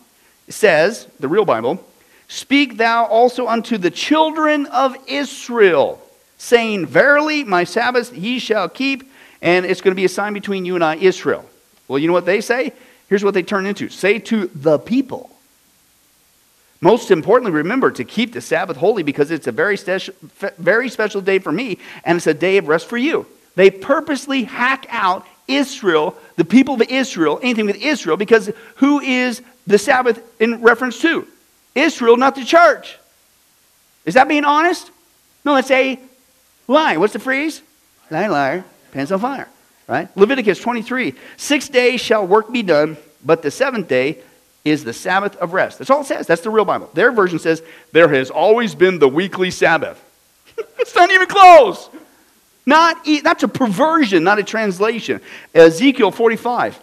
says, 0.50 1.08
the 1.20 1.28
real 1.28 1.46
Bible, 1.46 1.84
Speak 2.30 2.78
thou 2.78 3.06
also 3.06 3.48
unto 3.48 3.80
the 3.80 3.90
children 3.90 4.68
of 4.68 4.96
Israel, 5.08 6.00
saying, 6.38 6.86
Verily, 6.86 7.44
my 7.44 7.64
Sabbath 7.64 8.16
ye 8.16 8.38
shall 8.38 8.70
keep, 8.70 9.12
and 9.42 9.66
it's 9.66 9.82
going 9.82 9.92
to 9.92 10.00
be 10.00 10.06
a 10.06 10.10
sign 10.10 10.34
between 10.34 10.64
you 10.64 10.76
and 10.76 10.84
I, 10.84 10.96
Israel. 10.96 11.44
Well, 11.88 11.98
you 11.98 12.06
know 12.06 12.14
what 12.14 12.28
they 12.28 12.40
say? 12.40 12.72
Here's 13.10 13.24
what 13.24 13.34
they 13.34 13.42
turn 13.42 13.66
into 13.66 13.90
say 13.90 14.20
to 14.20 14.46
the 14.54 14.78
people. 14.78 15.32
Most 16.82 17.10
importantly, 17.10 17.52
remember 17.52 17.90
to 17.92 18.04
keep 18.04 18.32
the 18.32 18.42
Sabbath 18.42 18.78
holy 18.78 19.02
because 19.02 19.32
it's 19.32 19.48
a 19.48 19.52
very, 19.52 19.76
special, 19.76 20.14
very 20.60 20.88
special 20.88 21.22
day 21.22 21.40
for 21.40 21.52
me, 21.52 21.80
and 22.06 22.18
it's 22.18 22.28
a 22.28 22.34
day 22.36 22.58
of 22.58 22.68
rest 22.68 22.86
for 22.86 22.98
you. 22.98 23.26
They 23.56 23.72
purposely 23.72 24.44
hack 24.44 24.86
out 24.90 25.26
Israel, 25.48 26.16
the 26.36 26.46
people 26.46 26.76
of 26.76 26.84
Israel, 26.84 27.40
anything 27.42 27.66
with 27.66 27.78
Israel, 27.78 28.18
because 28.18 28.52
who 28.76 29.00
is 29.00 29.42
the 29.66 29.80
Sabbath 29.80 30.22
in 30.40 30.62
reference 30.62 31.02
to? 31.02 31.28
Israel, 31.80 32.18
not 32.18 32.36
the 32.36 32.46
church. 32.46 32.98
Is 34.06 34.14
that 34.14 34.28
being 34.28 34.46
honest? 34.46 34.92
No, 35.46 35.56
it's 35.56 35.72
a 35.72 36.00
lie. 36.68 36.98
What's 36.98 37.14
the 37.14 37.20
phrase? 37.20 37.62
Lie, 38.12 38.28
liar, 38.28 38.66
pants 38.92 39.12
on 39.12 39.20
fire. 39.20 39.48
Right? 39.88 40.16
Leviticus 40.16 40.60
23 40.60 41.16
Six 41.38 41.70
days 41.70 42.00
shall 42.00 42.26
work 42.26 42.52
be 42.52 42.62
done, 42.62 42.98
but 43.26 43.42
the 43.42 43.52
seventh 43.52 43.88
day 43.88 44.20
is 44.66 44.84
the 44.84 44.94
Sabbath 44.94 45.36
of 45.38 45.54
rest. 45.54 45.80
That's 45.80 45.90
all 45.90 46.02
it 46.02 46.08
says. 46.08 46.28
That's 46.28 46.42
the 46.42 46.50
real 46.50 46.66
Bible. 46.66 46.90
Their 46.94 47.12
version 47.12 47.40
says, 47.40 47.64
There 47.92 48.10
has 48.10 48.30
always 48.30 48.76
been 48.76 49.00
the 49.00 49.08
weekly 49.08 49.52
Sabbath. 49.52 50.04
it's 50.80 50.96
not 50.96 51.10
even 51.12 51.28
close. 51.28 51.90
Not, 52.66 53.04
that's 53.24 53.42
a 53.42 53.48
perversion, 53.48 54.24
not 54.24 54.38
a 54.38 54.44
translation. 54.44 55.22
Ezekiel 55.56 56.12
45. 56.12 56.80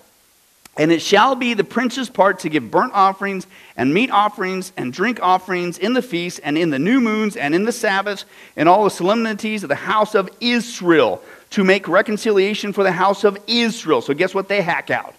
And 0.79 0.93
it 0.93 1.01
shall 1.01 1.35
be 1.35 1.55
the 1.55 1.65
prince's 1.65 2.11
part 2.11 2.41
to 2.41 2.51
give 2.51 2.71
burnt 2.71 2.93
offerings 2.93 3.47
and 3.77 3.95
meat 3.95 4.11
offerings 4.11 4.73
and 4.77 4.93
drink 4.93 5.19
offerings 5.23 5.79
in 5.79 5.95
the 5.95 6.03
feasts 6.03 6.39
and 6.41 6.59
in 6.59 6.69
the 6.69 6.79
new 6.79 7.01
moons 7.01 7.37
and 7.37 7.55
in 7.55 7.65
the 7.65 7.73
Sabbaths 7.73 8.27
and 8.57 8.69
all 8.69 8.85
the 8.85 8.91
solemnities 8.91 9.63
of 9.63 9.71
the 9.71 9.75
house 9.75 10.15
of 10.15 10.29
Israel 10.41 11.23
to 11.51 11.65
make 11.65 11.89
reconciliation 11.89 12.75
for 12.75 12.85
the 12.85 12.93
house 12.93 13.25
of 13.25 13.39
Israel. 13.47 14.03
So, 14.03 14.13
guess 14.13 14.35
what 14.35 14.49
they 14.49 14.61
hack 14.61 14.91
out? 14.91 15.15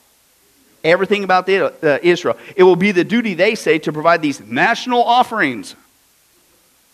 Everything 0.84 1.24
about 1.24 1.48
the, 1.48 1.74
uh, 1.82 2.00
Israel. 2.04 2.38
It 2.56 2.62
will 2.62 2.76
be 2.76 2.91
the 2.91 3.04
duty, 3.04 3.34
they 3.34 3.56
say, 3.56 3.80
to 3.80 3.91
provide 3.91 4.22
these 4.22 4.39
national 4.39 5.02
offerings 5.02 5.76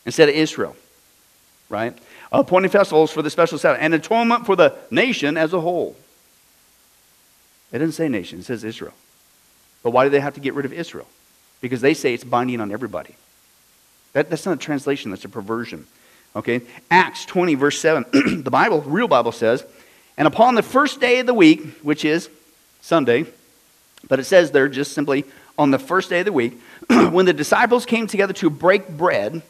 instead 0.05 0.29
of 0.29 0.35
Israel, 0.35 0.75
right? 1.67 1.97
Appointing 2.31 2.71
festivals 2.71 3.11
for 3.11 3.21
the 3.21 3.29
special 3.29 3.57
Sabbath 3.57 3.81
and 3.81 3.93
atonement 3.93 4.45
for 4.45 4.55
the 4.55 4.73
nation 4.89 5.35
as 5.35 5.51
a 5.51 5.59
whole. 5.59 5.97
It 7.73 7.79
doesn't 7.79 7.93
say 7.93 8.07
nation, 8.07 8.39
it 8.39 8.45
says 8.45 8.63
Israel. 8.63 8.93
But 9.81 9.91
why 9.91 10.05
do 10.05 10.09
they 10.09 10.19
have 10.19 10.35
to 10.35 10.39
get 10.39 10.53
rid 10.53 10.65
of 10.65 10.71
Israel? 10.71 11.07
Because 11.59 11.81
they 11.81 11.93
say 11.93 12.13
it's 12.13 12.23
binding 12.23 12.61
on 12.61 12.71
everybody. 12.71 13.15
That, 14.13 14.29
that's 14.29 14.45
not 14.45 14.53
a 14.53 14.59
translation, 14.59 15.11
that's 15.11 15.25
a 15.25 15.29
perversion. 15.29 15.87
Okay? 16.35 16.61
Acts 16.89 17.25
20, 17.25 17.55
verse 17.55 17.81
7. 17.81 18.05
the 18.43 18.51
Bible, 18.51 18.81
real 18.81 19.07
Bible 19.07 19.31
says, 19.31 19.65
And 20.17 20.27
upon 20.27 20.55
the 20.55 20.63
first 20.63 21.01
day 21.01 21.19
of 21.19 21.25
the 21.25 21.33
week, 21.33 21.61
which 21.81 22.05
is 22.05 22.29
Sunday, 22.81 23.25
but 24.07 24.19
it 24.19 24.25
says 24.25 24.51
there 24.51 24.69
just 24.69 24.93
simply 24.93 25.25
on 25.57 25.71
the 25.71 25.79
first 25.79 26.09
day 26.09 26.19
of 26.19 26.25
the 26.25 26.31
week, 26.31 26.59
when 26.89 27.25
the 27.25 27.33
disciples 27.33 27.85
came 27.85 28.05
together 28.05 28.33
to 28.33 28.49
break 28.51 28.87
bread, 28.87 29.41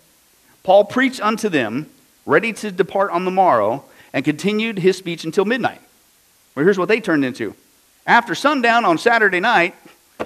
Paul 0.64 0.86
preached 0.86 1.22
unto 1.22 1.50
them, 1.50 1.90
ready 2.26 2.54
to 2.54 2.72
depart 2.72 3.12
on 3.12 3.26
the 3.26 3.32
morrow, 3.32 3.84
and 4.14 4.24
continued 4.24 4.80
his 4.80 4.98
speech 4.98 5.26
until 5.26 5.44
midnight. 5.44 5.82
Well, 6.56 6.64
here's 6.64 6.78
what 6.78 6.88
they 6.88 7.02
turned 7.02 7.26
into 7.26 7.54
after 8.06 8.36
sundown 8.36 8.86
on 8.86 8.98
Saturday 8.98 9.40
night. 9.40 9.76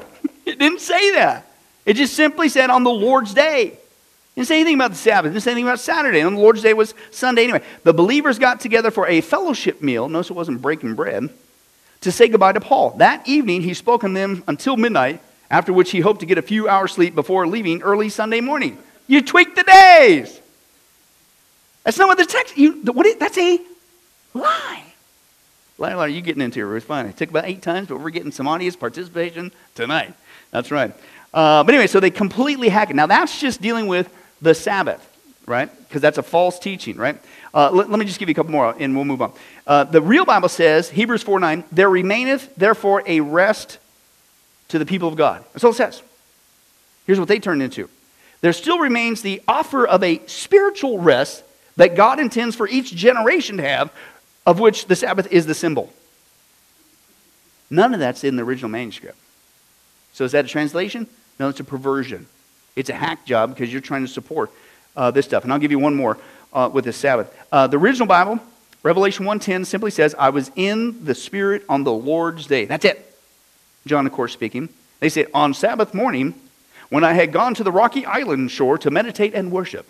it 0.46 0.60
didn't 0.60 0.82
say 0.82 1.12
that. 1.12 1.48
It 1.86 1.96
just 1.96 2.16
simply 2.16 2.50
said 2.50 2.70
on 2.70 2.84
the 2.84 2.92
Lord's 2.92 3.34
day. 3.34 3.68
It 3.68 3.80
didn't 4.36 4.48
say 4.48 4.56
anything 4.56 4.76
about 4.76 4.92
the 4.92 4.98
Sabbath. 4.98 5.32
It 5.32 5.34
didn't 5.34 5.44
say 5.44 5.52
anything 5.52 5.68
about 5.68 5.80
Saturday. 5.80 6.20
And 6.20 6.36
the 6.36 6.42
Lord's 6.42 6.62
day 6.62 6.74
was 6.74 6.94
Sunday 7.12 7.44
anyway. 7.46 7.64
The 7.84 7.94
believers 7.94 8.38
got 8.38 8.60
together 8.60 8.92
for 8.92 9.08
a 9.08 9.22
fellowship 9.22 9.82
meal. 9.82 10.10
Notice 10.10 10.30
it 10.30 10.34
wasn't 10.34 10.62
breaking 10.62 10.96
bread. 10.96 11.30
To 12.02 12.12
say 12.12 12.28
goodbye 12.28 12.54
to 12.54 12.60
Paul. 12.60 12.92
That 12.98 13.28
evening, 13.28 13.62
he 13.62 13.74
spoke 13.74 14.02
to 14.02 14.10
them 14.10 14.44
until 14.48 14.78
midnight, 14.78 15.22
after 15.50 15.74
which 15.74 15.92
he 15.92 16.02
hoped 16.02 16.20
to 16.20 16.26
get 16.26 16.38
a 16.38 16.44
few 16.44 16.70
hours 16.70 16.92
sleep 16.92 17.16
before 17.16 17.48
leaving 17.48 17.82
early 17.82 18.10
Sunday 18.10 18.42
morning. 18.42 18.78
You 19.08 19.22
tweak 19.22 19.56
the 19.56 19.64
days. 19.64 20.40
That's 21.84 21.98
not 21.98 22.10
what 22.10 22.18
the 22.18 22.26
text. 22.26 22.58
You, 22.58 22.74
what, 22.92 23.08
that's 23.18 23.38
a 23.38 23.60
lie. 24.34 24.84
Lila, 25.78 26.04
are 26.04 26.08
you 26.08 26.22
getting 26.22 26.42
into 26.42 26.60
it, 26.60 26.64
Ruth? 26.64 26.86
Fine. 26.86 27.06
It 27.06 27.18
took 27.18 27.30
about 27.30 27.46
eight 27.46 27.62
times, 27.62 27.88
but 27.88 28.00
we're 28.00 28.10
getting 28.10 28.32
some 28.32 28.48
audience 28.48 28.76
participation 28.76 29.52
tonight. 29.76 30.14
That's 30.52 30.72
right. 30.72 30.92
Uh, 31.34 31.64
but 31.64 31.74
anyway, 31.74 31.88
so 31.88 32.00
they 32.00 32.10
completely 32.10 32.70
hack 32.70 32.90
it. 32.90 32.96
Now, 32.96 33.06
that's 33.06 33.40
just 33.40 33.62
dealing 33.62 33.88
with 33.88 34.12
the 34.42 34.56
Sabbath, 34.56 35.08
right? 35.46 35.70
Because 35.88 36.02
that's 36.02 36.18
a 36.18 36.24
false 36.24 36.58
teaching, 36.58 36.98
right? 36.98 37.22
Uh, 37.54 37.70
let, 37.72 37.90
let, 37.90 38.00
me 38.00 38.06
just 38.06 38.20
give 38.20 38.28
you 38.28 38.34
a 38.34 38.36
couple 38.36 38.52
more, 38.52 38.76
and 38.80 38.96
we'll 38.96 39.06
move 39.06 39.22
on. 39.22 39.34
Uh, 39.68 39.84
the 39.84 40.02
real 40.02 40.26
Bible 40.26 40.50
says, 40.50 40.90
Hebrews 40.90 41.22
4 41.22 41.40
9, 41.40 41.64
there 41.72 41.90
remaineth 41.90 42.56
therefore 42.56 43.04
a 43.06 43.20
rest 43.20 43.78
to 44.70 44.80
the 44.80 44.86
people 44.86 45.08
of 45.08 45.16
God. 45.16 45.46
That's 45.54 45.64
all 45.64 45.72
it 45.72 45.76
says. 45.76 46.02
Here's 47.06 47.20
what 47.20 47.28
they 47.28 47.40
turned 47.40 47.62
into 47.62 47.90
there 48.42 48.54
still 48.54 48.80
remains 48.80 49.22
the 49.22 49.42
offer 49.48 49.86
of 49.86 50.04
a 50.04 50.22
spiritual 50.28 51.00
rest 51.00 51.44
that 51.76 51.96
God 51.96 52.20
intends 52.20 52.56
for 52.56 52.68
each 52.68 52.94
generation 52.96 53.58
to 53.58 53.64
have 53.64 53.92
of 54.48 54.60
which 54.60 54.88
the 54.88 54.96
Sabbath 54.96 55.32
is 55.32 55.46
the 55.46 55.54
symbol. 55.54 55.94
None 57.70 57.94
of 57.94 58.00
that's 58.00 58.24
in 58.24 58.38
the 58.38 58.44
original 58.44 58.70
manuscript. 58.70 59.18
So 60.14 60.24
is 60.24 60.32
that 60.32 60.46
a 60.46 60.48
translation? 60.48 61.06
No, 61.40 61.50
it's 61.50 61.60
a 61.60 61.64
perversion. 61.64 62.26
It's 62.76 62.90
a 62.90 62.94
hack 62.94 63.26
job 63.26 63.50
because 63.50 63.72
you're 63.72 63.82
trying 63.82 64.04
to 64.04 64.12
support 64.12 64.50
uh, 64.96 65.12
this 65.12 65.26
stuff. 65.26 65.44
And 65.44 65.54
I'll 65.54 65.60
give 65.60 65.72
you 65.72 65.80
one 65.80 65.96
more 65.96 66.18
uh, 66.54 66.70
with 66.74 66.86
the 66.86 66.94
Sabbath. 66.94 67.32
Uh, 67.52 67.68
the 67.68 67.78
original 67.78 68.08
Bible 68.08 68.40
Revelation 68.84 69.26
1:10 69.26 69.66
simply 69.66 69.92
says, 69.92 70.16
"I 70.18 70.30
was 70.30 70.50
in 70.56 71.04
the 71.04 71.14
Spirit 71.14 71.64
on 71.68 71.84
the 71.84 71.92
Lord's 71.92 72.48
day." 72.48 72.64
That's 72.66 72.86
it. 72.86 73.04
John, 73.86 74.06
of 74.06 74.14
course, 74.14 74.32
speaking. 74.32 74.70
They 75.02 75.10
say, 75.10 75.26
"On 75.34 75.54
Sabbath 75.54 75.94
morning, 75.94 76.36
when 76.90 77.04
I 77.04 77.14
had 77.14 77.34
gone 77.34 77.54
to 77.56 77.64
the 77.64 77.72
rocky 77.72 78.06
island 78.06 78.50
shore 78.50 78.78
to 78.78 78.90
meditate 78.90 79.34
and 79.34 79.52
worship." 79.52 79.88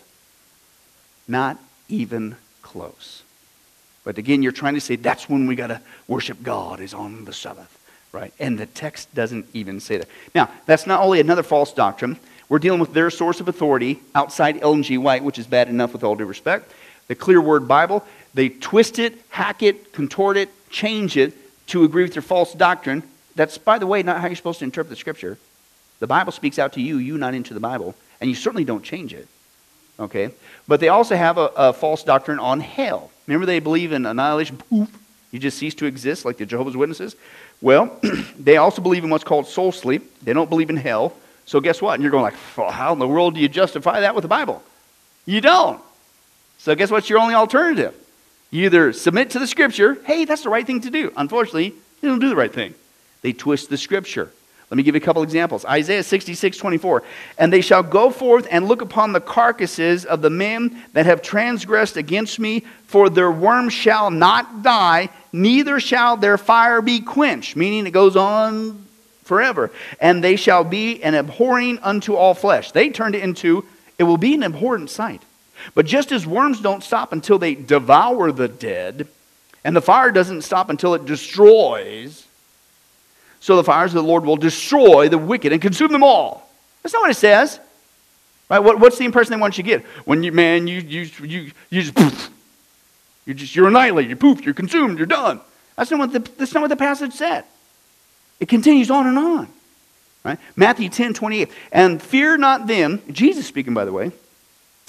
Not 1.28 1.58
even 1.88 2.36
close. 2.62 3.22
But 4.08 4.16
again, 4.16 4.42
you're 4.42 4.52
trying 4.52 4.72
to 4.72 4.80
say 4.80 4.96
that's 4.96 5.28
when 5.28 5.46
we 5.46 5.54
got 5.54 5.66
to 5.66 5.82
worship 6.06 6.42
God 6.42 6.80
is 6.80 6.94
on 6.94 7.26
the 7.26 7.32
Sabbath, 7.34 7.78
right? 8.10 8.32
And 8.38 8.58
the 8.58 8.64
text 8.64 9.14
doesn't 9.14 9.44
even 9.52 9.80
say 9.80 9.98
that. 9.98 10.08
Now, 10.34 10.50
that's 10.64 10.86
not 10.86 11.02
only 11.02 11.20
another 11.20 11.42
false 11.42 11.74
doctrine. 11.74 12.18
We're 12.48 12.58
dealing 12.58 12.80
with 12.80 12.94
their 12.94 13.10
source 13.10 13.38
of 13.40 13.48
authority 13.48 14.00
outside 14.14 14.62
Ellen 14.62 14.82
G. 14.82 14.96
White, 14.96 15.24
which 15.24 15.38
is 15.38 15.46
bad 15.46 15.68
enough 15.68 15.92
with 15.92 16.04
all 16.04 16.16
due 16.16 16.24
respect. 16.24 16.72
The 17.08 17.14
Clear 17.14 17.42
Word 17.42 17.68
Bible, 17.68 18.02
they 18.32 18.48
twist 18.48 18.98
it, 18.98 19.18
hack 19.28 19.62
it, 19.62 19.92
contort 19.92 20.38
it, 20.38 20.48
change 20.70 21.18
it 21.18 21.34
to 21.66 21.84
agree 21.84 22.04
with 22.04 22.14
their 22.14 22.22
false 22.22 22.54
doctrine. 22.54 23.02
That's, 23.34 23.58
by 23.58 23.78
the 23.78 23.86
way, 23.86 24.02
not 24.02 24.22
how 24.22 24.28
you're 24.28 24.36
supposed 24.36 24.60
to 24.60 24.64
interpret 24.64 24.88
the 24.88 24.96
Scripture. 24.96 25.36
The 25.98 26.06
Bible 26.06 26.32
speaks 26.32 26.58
out 26.58 26.72
to 26.72 26.80
you, 26.80 26.96
you 26.96 27.18
not 27.18 27.34
into 27.34 27.52
the 27.52 27.60
Bible, 27.60 27.94
and 28.22 28.30
you 28.30 28.36
certainly 28.36 28.64
don't 28.64 28.82
change 28.82 29.12
it. 29.12 29.28
Okay? 30.00 30.30
But 30.66 30.80
they 30.80 30.88
also 30.88 31.14
have 31.14 31.36
a, 31.36 31.50
a 31.54 31.72
false 31.74 32.02
doctrine 32.04 32.38
on 32.38 32.60
hell. 32.60 33.10
Remember, 33.28 33.46
they 33.46 33.60
believe 33.60 33.92
in 33.92 34.06
annihilation, 34.06 34.56
poof, 34.56 34.88
you 35.30 35.38
just 35.38 35.58
cease 35.58 35.74
to 35.74 35.86
exist, 35.86 36.24
like 36.24 36.38
the 36.38 36.46
Jehovah's 36.46 36.76
Witnesses? 36.76 37.14
Well, 37.60 38.00
they 38.38 38.56
also 38.56 38.80
believe 38.80 39.04
in 39.04 39.10
what's 39.10 39.22
called 39.22 39.46
soul 39.46 39.70
sleep. 39.70 40.24
They 40.24 40.32
don't 40.32 40.48
believe 40.48 40.70
in 40.70 40.76
hell. 40.76 41.14
So 41.44 41.60
guess 41.60 41.82
what? 41.82 41.94
And 41.94 42.02
you're 42.02 42.10
going 42.10 42.22
like, 42.22 42.34
well, 42.56 42.70
how 42.70 42.94
in 42.94 42.98
the 42.98 43.06
world 43.06 43.34
do 43.34 43.40
you 43.40 43.48
justify 43.48 44.00
that 44.00 44.14
with 44.14 44.22
the 44.22 44.28
Bible? 44.28 44.62
You 45.26 45.42
don't. 45.42 45.80
So 46.56 46.74
guess 46.74 46.90
what's 46.90 47.10
your 47.10 47.18
only 47.18 47.34
alternative? 47.34 47.94
You 48.50 48.64
either 48.64 48.94
submit 48.94 49.30
to 49.30 49.38
the 49.38 49.46
scripture, 49.46 49.98
hey, 50.06 50.24
that's 50.24 50.42
the 50.42 50.48
right 50.48 50.66
thing 50.66 50.80
to 50.80 50.90
do. 50.90 51.12
Unfortunately, 51.14 51.74
they 52.00 52.08
don't 52.08 52.18
do 52.20 52.30
the 52.30 52.36
right 52.36 52.52
thing. 52.52 52.74
They 53.20 53.34
twist 53.34 53.68
the 53.68 53.76
scripture. 53.76 54.32
Let 54.70 54.76
me 54.76 54.82
give 54.82 54.94
you 54.94 55.00
a 55.00 55.04
couple 55.04 55.22
examples. 55.22 55.64
Isaiah 55.64 56.02
66, 56.02 56.58
24. 56.58 57.02
And 57.38 57.50
they 57.50 57.62
shall 57.62 57.82
go 57.82 58.10
forth 58.10 58.46
and 58.50 58.68
look 58.68 58.82
upon 58.82 59.12
the 59.12 59.20
carcasses 59.20 60.04
of 60.04 60.20
the 60.20 60.28
men 60.28 60.82
that 60.92 61.06
have 61.06 61.22
transgressed 61.22 61.96
against 61.96 62.38
me, 62.38 62.64
for 62.84 63.08
their 63.08 63.30
worm 63.30 63.70
shall 63.70 64.10
not 64.10 64.62
die, 64.62 65.08
neither 65.32 65.80
shall 65.80 66.18
their 66.18 66.36
fire 66.36 66.82
be 66.82 67.00
quenched. 67.00 67.56
Meaning 67.56 67.86
it 67.86 67.92
goes 67.92 68.14
on 68.14 68.84
forever. 69.24 69.70
And 70.00 70.22
they 70.22 70.36
shall 70.36 70.64
be 70.64 71.02
an 71.02 71.14
abhorring 71.14 71.78
unto 71.78 72.14
all 72.14 72.34
flesh. 72.34 72.72
They 72.72 72.90
turned 72.90 73.14
it 73.14 73.22
into, 73.22 73.64
it 73.98 74.04
will 74.04 74.18
be 74.18 74.34
an 74.34 74.42
abhorrent 74.42 74.90
sight. 74.90 75.22
But 75.74 75.86
just 75.86 76.12
as 76.12 76.26
worms 76.26 76.60
don't 76.60 76.84
stop 76.84 77.12
until 77.12 77.38
they 77.38 77.54
devour 77.54 78.32
the 78.32 78.48
dead, 78.48 79.08
and 79.64 79.74
the 79.74 79.80
fire 79.80 80.10
doesn't 80.10 80.42
stop 80.42 80.68
until 80.68 80.94
it 80.94 81.06
destroys, 81.06 82.27
so 83.40 83.56
the 83.56 83.64
fires 83.64 83.94
of 83.94 84.02
the 84.02 84.08
Lord 84.08 84.24
will 84.24 84.36
destroy 84.36 85.08
the 85.08 85.18
wicked 85.18 85.52
and 85.52 85.62
consume 85.62 85.92
them 85.92 86.02
all. 86.02 86.50
That's 86.82 86.92
not 86.92 87.02
what 87.02 87.10
it 87.10 87.14
says. 87.14 87.60
Right? 88.48 88.58
What, 88.58 88.80
what's 88.80 88.98
the 88.98 89.04
impression 89.04 89.32
they 89.32 89.40
want 89.40 89.58
you 89.58 89.64
to 89.64 89.68
get? 89.68 89.84
When 90.04 90.22
you, 90.22 90.32
man, 90.32 90.66
you, 90.66 90.80
you, 90.80 91.10
you, 91.22 91.50
you 91.70 91.82
just, 91.82 91.94
poof, 91.94 92.30
you're 93.26 93.34
just, 93.34 93.54
you're 93.54 93.68
annihilated, 93.68 94.10
you're 94.10 94.16
poof, 94.16 94.44
you're 94.44 94.54
consumed, 94.54 94.98
you're 94.98 95.06
done. 95.06 95.40
That's 95.76 95.90
not 95.90 96.00
what 96.00 96.12
the, 96.12 96.30
that's 96.38 96.54
not 96.54 96.62
what 96.62 96.68
the 96.68 96.76
passage 96.76 97.12
said. 97.12 97.44
It 98.40 98.48
continues 98.48 98.90
on 98.90 99.06
and 99.06 99.18
on. 99.18 99.48
Right? 100.24 100.38
Matthew 100.56 100.88
10, 100.88 101.14
28. 101.14 101.50
And 101.72 102.02
fear 102.02 102.36
not 102.36 102.66
them, 102.66 103.02
Jesus 103.10 103.46
speaking, 103.46 103.74
by 103.74 103.84
the 103.84 103.92
way, 103.92 104.12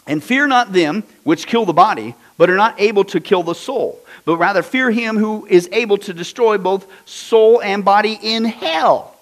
and 0.07 0.23
fear 0.23 0.47
not 0.47 0.73
them 0.73 1.03
which 1.23 1.45
kill 1.45 1.65
the 1.65 1.73
body, 1.73 2.15
but 2.37 2.49
are 2.49 2.55
not 2.55 2.79
able 2.79 3.03
to 3.05 3.19
kill 3.19 3.43
the 3.43 3.53
soul, 3.53 3.99
but 4.29 4.37
rather 4.37 4.61
fear 4.61 4.91
him 4.91 5.17
who 5.17 5.47
is 5.49 5.67
able 5.71 5.97
to 5.97 6.13
destroy 6.13 6.59
both 6.59 6.85
soul 7.09 7.63
and 7.63 7.83
body 7.83 8.15
in 8.21 8.45
hell. 8.45 9.17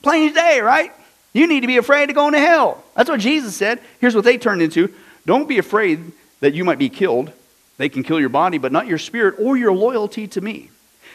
Plain 0.00 0.28
as 0.28 0.34
day, 0.36 0.60
right? 0.60 0.92
You 1.32 1.48
need 1.48 1.62
to 1.62 1.66
be 1.66 1.76
afraid 1.76 2.08
of 2.08 2.14
going 2.14 2.34
to 2.34 2.38
hell. 2.38 2.84
That's 2.94 3.10
what 3.10 3.18
Jesus 3.18 3.56
said. 3.56 3.80
Here's 3.98 4.14
what 4.14 4.22
they 4.22 4.38
turned 4.38 4.62
into 4.62 4.94
Don't 5.26 5.48
be 5.48 5.58
afraid 5.58 6.12
that 6.38 6.54
you 6.54 6.62
might 6.62 6.78
be 6.78 6.88
killed. 6.88 7.32
They 7.76 7.88
can 7.88 8.04
kill 8.04 8.20
your 8.20 8.28
body, 8.28 8.58
but 8.58 8.70
not 8.70 8.86
your 8.86 8.96
spirit 8.96 9.40
or 9.40 9.56
your 9.56 9.72
loyalty 9.72 10.28
to 10.28 10.40
me. 10.40 10.70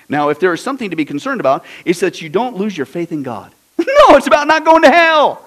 Now, 0.09 0.27
if 0.27 0.41
there 0.41 0.53
is 0.53 0.61
something 0.61 0.89
to 0.89 0.97
be 0.97 1.05
concerned 1.05 1.39
about, 1.39 1.63
it's 1.85 2.01
that 2.01 2.21
you 2.21 2.27
don't 2.27 2.57
lose 2.57 2.75
your 2.75 2.85
faith 2.85 3.13
in 3.13 3.23
God. 3.23 3.53
no, 3.77 4.17
it's 4.17 4.27
about 4.27 4.47
not 4.47 4.65
going 4.65 4.81
to 4.81 4.91
hell. 4.91 5.45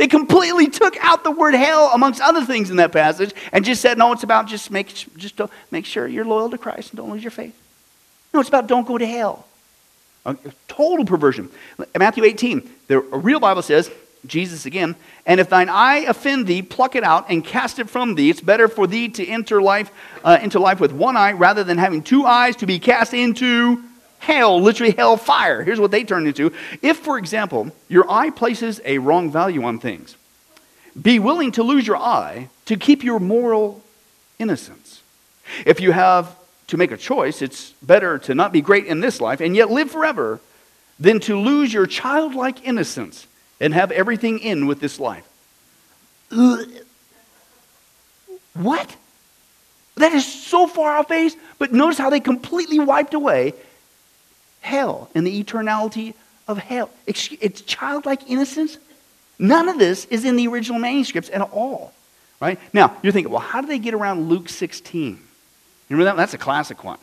They 0.00 0.08
completely 0.08 0.68
took 0.68 0.96
out 1.04 1.24
the 1.24 1.30
word 1.30 1.52
hell 1.52 1.90
amongst 1.92 2.22
other 2.22 2.42
things 2.42 2.70
in 2.70 2.76
that 2.76 2.90
passage 2.90 3.34
and 3.52 3.66
just 3.66 3.82
said, 3.82 3.98
no, 3.98 4.12
it's 4.12 4.22
about 4.22 4.46
just 4.46 4.70
make, 4.70 4.86
just 5.18 5.38
make 5.70 5.84
sure 5.84 6.08
you're 6.08 6.24
loyal 6.24 6.48
to 6.48 6.56
Christ 6.56 6.92
and 6.92 6.96
don't 6.96 7.10
lose 7.10 7.22
your 7.22 7.30
faith. 7.30 7.54
No, 8.32 8.40
it's 8.40 8.48
about 8.48 8.66
don't 8.66 8.86
go 8.86 8.96
to 8.96 9.06
hell. 9.06 9.46
A 10.24 10.34
total 10.68 11.04
perversion. 11.04 11.50
Matthew 11.94 12.24
18, 12.24 12.66
the 12.86 13.00
real 13.00 13.40
Bible 13.40 13.60
says, 13.60 13.90
Jesus 14.24 14.64
again, 14.64 14.96
and 15.26 15.38
if 15.38 15.50
thine 15.50 15.68
eye 15.68 15.98
offend 16.08 16.46
thee, 16.46 16.62
pluck 16.62 16.96
it 16.96 17.04
out 17.04 17.26
and 17.28 17.44
cast 17.44 17.78
it 17.78 17.90
from 17.90 18.14
thee. 18.14 18.30
It's 18.30 18.40
better 18.40 18.68
for 18.68 18.86
thee 18.86 19.10
to 19.10 19.26
enter 19.26 19.60
life 19.60 19.92
uh, 20.24 20.38
into 20.40 20.58
life 20.58 20.80
with 20.80 20.92
one 20.92 21.18
eye 21.18 21.32
rather 21.32 21.62
than 21.62 21.76
having 21.76 22.02
two 22.02 22.24
eyes 22.24 22.56
to 22.56 22.66
be 22.66 22.78
cast 22.78 23.12
into 23.12 23.84
hell, 24.20 24.60
literally 24.62 24.92
hell 24.92 25.16
fire. 25.16 25.64
Here's 25.64 25.80
what 25.80 25.90
they 25.90 26.04
turn 26.04 26.26
into. 26.26 26.52
If, 26.82 26.98
for 26.98 27.18
example, 27.18 27.72
your 27.88 28.08
eye 28.08 28.30
places 28.30 28.80
a 28.84 28.98
wrong 28.98 29.32
value 29.32 29.64
on 29.64 29.80
things, 29.80 30.16
be 31.00 31.18
willing 31.18 31.52
to 31.52 31.62
lose 31.62 31.86
your 31.86 31.96
eye 31.96 32.48
to 32.66 32.76
keep 32.76 33.02
your 33.02 33.18
moral 33.18 33.82
innocence. 34.38 35.02
If 35.66 35.80
you 35.80 35.92
have 35.92 36.36
to 36.68 36.76
make 36.76 36.92
a 36.92 36.96
choice, 36.96 37.42
it's 37.42 37.70
better 37.82 38.18
to 38.18 38.34
not 38.34 38.52
be 38.52 38.60
great 38.60 38.86
in 38.86 39.00
this 39.00 39.20
life 39.20 39.40
and 39.40 39.56
yet 39.56 39.70
live 39.70 39.90
forever 39.90 40.38
than 41.00 41.18
to 41.20 41.38
lose 41.38 41.72
your 41.72 41.86
childlike 41.86 42.66
innocence 42.66 43.26
and 43.60 43.74
have 43.74 43.90
everything 43.90 44.38
in 44.38 44.66
with 44.66 44.80
this 44.80 45.00
life. 45.00 45.26
What? 48.54 48.96
That 49.96 50.12
is 50.12 50.26
so 50.26 50.66
far 50.66 50.98
off 50.98 51.08
base, 51.08 51.34
but 51.58 51.72
notice 51.72 51.98
how 51.98 52.10
they 52.10 52.20
completely 52.20 52.78
wiped 52.78 53.14
away 53.14 53.54
hell 54.60 55.10
and 55.14 55.26
the 55.26 55.42
eternality 55.42 56.14
of 56.46 56.58
hell. 56.58 56.90
It's 57.06 57.60
childlike 57.62 58.28
innocence. 58.28 58.78
None 59.38 59.68
of 59.68 59.78
this 59.78 60.04
is 60.06 60.24
in 60.24 60.36
the 60.36 60.48
original 60.48 60.78
manuscripts 60.78 61.30
at 61.32 61.40
all. 61.40 61.92
Right? 62.40 62.58
Now, 62.72 62.96
you're 63.02 63.12
thinking, 63.12 63.32
well, 63.32 63.40
how 63.40 63.60
do 63.60 63.66
they 63.66 63.78
get 63.78 63.94
around 63.94 64.28
Luke 64.28 64.48
16? 64.48 65.12
You 65.12 65.18
remember 65.90 66.10
that? 66.10 66.16
That's 66.16 66.34
a 66.34 66.38
classic 66.38 66.84
one. 66.84 66.98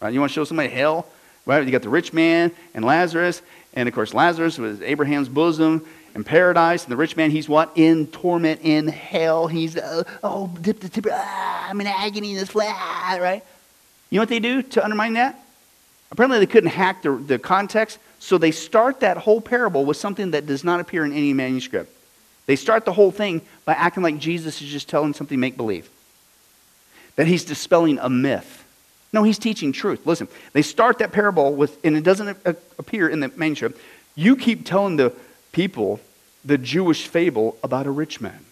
Right? 0.00 0.12
You 0.12 0.20
want 0.20 0.30
to 0.30 0.34
show 0.34 0.44
somebody 0.44 0.68
hell? 0.68 1.06
Right? 1.46 1.64
You 1.64 1.70
got 1.70 1.82
the 1.82 1.88
rich 1.88 2.12
man 2.12 2.50
and 2.74 2.84
Lazarus, 2.84 3.42
and 3.74 3.88
of 3.88 3.94
course, 3.94 4.12
Lazarus 4.14 4.58
was 4.58 4.80
Abraham's 4.82 5.28
bosom 5.28 5.84
in 6.14 6.24
paradise, 6.24 6.84
and 6.84 6.92
the 6.92 6.96
rich 6.96 7.16
man, 7.16 7.30
he's 7.30 7.48
what? 7.48 7.72
In 7.74 8.06
torment, 8.08 8.60
in 8.62 8.88
hell. 8.88 9.46
He's, 9.46 9.76
uh, 9.76 10.04
oh, 10.22 10.50
dip 10.60 10.80
the 10.80 10.88
tip, 10.88 11.06
ah, 11.10 11.68
I'm 11.68 11.80
in 11.80 11.86
agony 11.86 12.32
in 12.32 12.36
this 12.36 12.50
flesh, 12.50 12.76
right? 13.18 13.42
You 14.10 14.16
know 14.16 14.22
what 14.22 14.28
they 14.28 14.40
do 14.40 14.62
to 14.62 14.84
undermine 14.84 15.14
that? 15.14 15.41
Apparently, 16.12 16.38
they 16.38 16.46
couldn't 16.46 16.70
hack 16.70 17.02
the, 17.02 17.12
the 17.12 17.38
context, 17.38 17.98
so 18.18 18.36
they 18.36 18.50
start 18.50 19.00
that 19.00 19.16
whole 19.16 19.40
parable 19.40 19.86
with 19.86 19.96
something 19.96 20.32
that 20.32 20.46
does 20.46 20.62
not 20.62 20.78
appear 20.78 21.06
in 21.06 21.12
any 21.12 21.32
manuscript. 21.32 21.90
They 22.44 22.54
start 22.54 22.84
the 22.84 22.92
whole 22.92 23.10
thing 23.10 23.40
by 23.64 23.72
acting 23.72 24.02
like 24.02 24.18
Jesus 24.18 24.60
is 24.60 24.68
just 24.68 24.90
telling 24.90 25.14
something 25.14 25.40
make 25.40 25.56
believe, 25.56 25.88
that 27.16 27.26
he's 27.26 27.44
dispelling 27.44 27.98
a 27.98 28.10
myth. 28.10 28.62
No, 29.14 29.22
he's 29.22 29.38
teaching 29.38 29.72
truth. 29.72 30.06
Listen, 30.06 30.28
they 30.52 30.60
start 30.60 30.98
that 30.98 31.12
parable 31.12 31.54
with, 31.54 31.82
and 31.82 31.96
it 31.96 32.04
doesn't 32.04 32.36
appear 32.78 33.08
in 33.08 33.20
the 33.20 33.28
manuscript. 33.34 33.80
You 34.14 34.36
keep 34.36 34.66
telling 34.66 34.96
the 34.96 35.14
people 35.52 35.98
the 36.44 36.58
Jewish 36.58 37.06
fable 37.06 37.56
about 37.62 37.86
a 37.86 37.90
rich 37.90 38.20
man. 38.20 38.44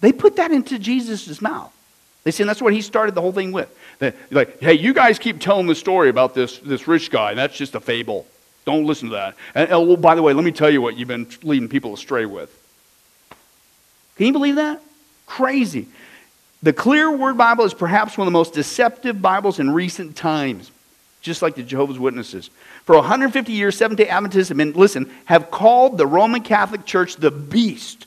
They 0.00 0.12
put 0.12 0.36
that 0.36 0.50
into 0.50 0.78
Jesus' 0.78 1.42
mouth. 1.42 1.74
They 2.24 2.30
say 2.30 2.44
that's 2.44 2.60
what 2.60 2.72
he 2.72 2.82
started 2.82 3.14
the 3.14 3.20
whole 3.20 3.32
thing 3.32 3.52
with. 3.52 3.74
Like, 4.30 4.60
hey, 4.60 4.74
you 4.74 4.92
guys 4.92 5.18
keep 5.18 5.40
telling 5.40 5.66
the 5.66 5.74
story 5.74 6.08
about 6.08 6.34
this, 6.34 6.58
this 6.58 6.86
rich 6.86 7.10
guy, 7.10 7.30
and 7.30 7.38
that's 7.38 7.56
just 7.56 7.74
a 7.74 7.80
fable. 7.80 8.26
Don't 8.64 8.84
listen 8.84 9.08
to 9.08 9.14
that. 9.14 9.34
And, 9.54 9.72
oh, 9.72 9.80
well, 9.80 9.96
by 9.96 10.14
the 10.14 10.22
way, 10.22 10.34
let 10.34 10.44
me 10.44 10.52
tell 10.52 10.68
you 10.68 10.82
what 10.82 10.96
you've 10.96 11.08
been 11.08 11.26
leading 11.42 11.68
people 11.68 11.94
astray 11.94 12.26
with. 12.26 12.54
Can 14.16 14.26
you 14.26 14.32
believe 14.32 14.56
that? 14.56 14.82
Crazy. 15.26 15.88
The 16.62 16.72
Clear 16.72 17.10
Word 17.10 17.38
Bible 17.38 17.64
is 17.64 17.72
perhaps 17.72 18.18
one 18.18 18.26
of 18.26 18.32
the 18.32 18.36
most 18.36 18.52
deceptive 18.52 19.22
Bibles 19.22 19.60
in 19.60 19.70
recent 19.70 20.16
times, 20.16 20.70
just 21.22 21.40
like 21.40 21.54
the 21.54 21.62
Jehovah's 21.62 22.00
Witnesses. 22.00 22.50
For 22.84 22.96
150 22.96 23.52
years, 23.52 23.76
Seventh 23.76 23.98
day 23.98 24.08
Adventists 24.08 24.48
have 24.48 24.56
been, 24.58 24.72
listen, 24.72 25.08
have 25.26 25.50
called 25.52 25.96
the 25.96 26.06
Roman 26.06 26.42
Catholic 26.42 26.84
Church 26.84 27.14
the 27.16 27.30
beast 27.30 28.06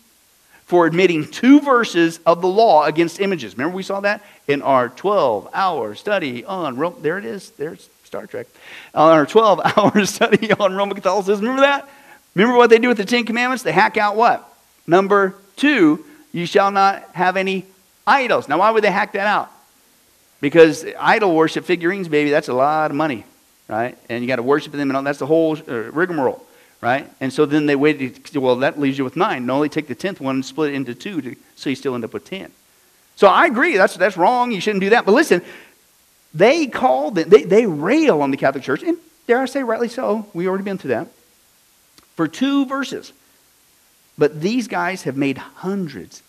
for 0.71 0.85
admitting 0.85 1.27
two 1.27 1.59
verses 1.59 2.21
of 2.25 2.39
the 2.39 2.47
law 2.47 2.85
against 2.85 3.19
images. 3.19 3.57
Remember, 3.57 3.75
we 3.75 3.83
saw 3.83 3.99
that 3.99 4.23
in 4.47 4.61
our 4.61 4.87
12 4.87 5.49
hour 5.53 5.95
study 5.95 6.45
on 6.45 6.77
Rome. 6.77 6.95
There 7.01 7.17
it 7.17 7.25
is. 7.25 7.49
There's 7.49 7.89
Star 8.05 8.25
Trek. 8.25 8.47
On 8.95 9.11
our 9.11 9.25
12 9.25 9.59
hour 9.65 10.05
study 10.05 10.53
on 10.53 10.73
Roman 10.73 10.95
Catholicism. 10.95 11.43
Remember 11.43 11.63
that? 11.63 11.89
Remember 12.35 12.57
what 12.57 12.69
they 12.69 12.79
do 12.79 12.87
with 12.87 12.95
the 12.95 13.03
Ten 13.03 13.25
Commandments? 13.25 13.63
They 13.63 13.73
hack 13.73 13.97
out 13.97 14.15
what? 14.15 14.47
Number 14.87 15.35
two, 15.57 16.05
you 16.31 16.45
shall 16.45 16.71
not 16.71 17.03
have 17.15 17.35
any 17.35 17.65
idols. 18.07 18.47
Now, 18.47 18.59
why 18.59 18.71
would 18.71 18.85
they 18.85 18.91
hack 18.91 19.11
that 19.11 19.27
out? 19.27 19.51
Because 20.39 20.85
idol 20.97 21.35
worship 21.35 21.65
figurines, 21.65 22.07
baby, 22.07 22.29
that's 22.29 22.47
a 22.47 22.53
lot 22.53 22.91
of 22.91 22.95
money, 22.95 23.25
right? 23.67 23.97
And 24.07 24.23
you 24.23 24.27
got 24.29 24.37
to 24.37 24.43
worship 24.43 24.71
them, 24.71 24.89
and 24.89 24.95
all, 24.95 25.03
that's 25.03 25.19
the 25.19 25.27
whole 25.27 25.57
uh, 25.57 25.91
rigmarole, 25.91 26.41
right? 26.81 27.09
And 27.21 27.31
so 27.31 27.45
then 27.45 27.67
they 27.67 27.75
waited. 27.75 28.35
Well, 28.35 28.57
that 28.57 28.79
leaves 28.79 28.97
you 28.97 29.03
with 29.03 29.15
nine. 29.15 29.45
No, 29.45 29.55
only 29.55 29.69
take 29.69 29.87
the 29.87 29.95
tenth 29.95 30.19
one 30.19 30.35
and 30.35 30.45
split 30.45 30.73
it 30.73 30.75
into 30.75 30.93
two, 30.95 31.21
to, 31.21 31.35
so 31.55 31.69
you 31.69 31.75
still 31.75 31.95
end 31.95 32.03
up 32.03 32.13
with 32.13 32.25
ten. 32.25 32.51
So 33.15 33.27
I 33.27 33.45
agree. 33.45 33.77
That's 33.77 33.95
that's 33.95 34.17
wrong. 34.17 34.51
You 34.51 34.59
shouldn't 34.59 34.81
do 34.81 34.89
that. 34.89 35.05
But 35.05 35.13
listen, 35.13 35.41
they 36.33 36.67
call 36.67 37.11
them, 37.11 37.29
they, 37.29 37.43
they 37.43 37.65
rail 37.65 38.21
on 38.21 38.31
the 38.31 38.37
Catholic 38.37 38.63
Church, 38.63 38.83
and 38.83 38.97
dare 39.27 39.41
I 39.41 39.45
say, 39.45 39.63
rightly 39.63 39.89
so. 39.89 40.27
We 40.33 40.47
already 40.47 40.63
been 40.63 40.77
through 40.77 40.89
that 40.89 41.07
for 42.15 42.27
two 42.27 42.65
verses. 42.65 43.13
But 44.17 44.41
these 44.41 44.67
guys 44.67 45.03
have 45.03 45.17
made 45.17 45.37
hundreds, 45.37 46.21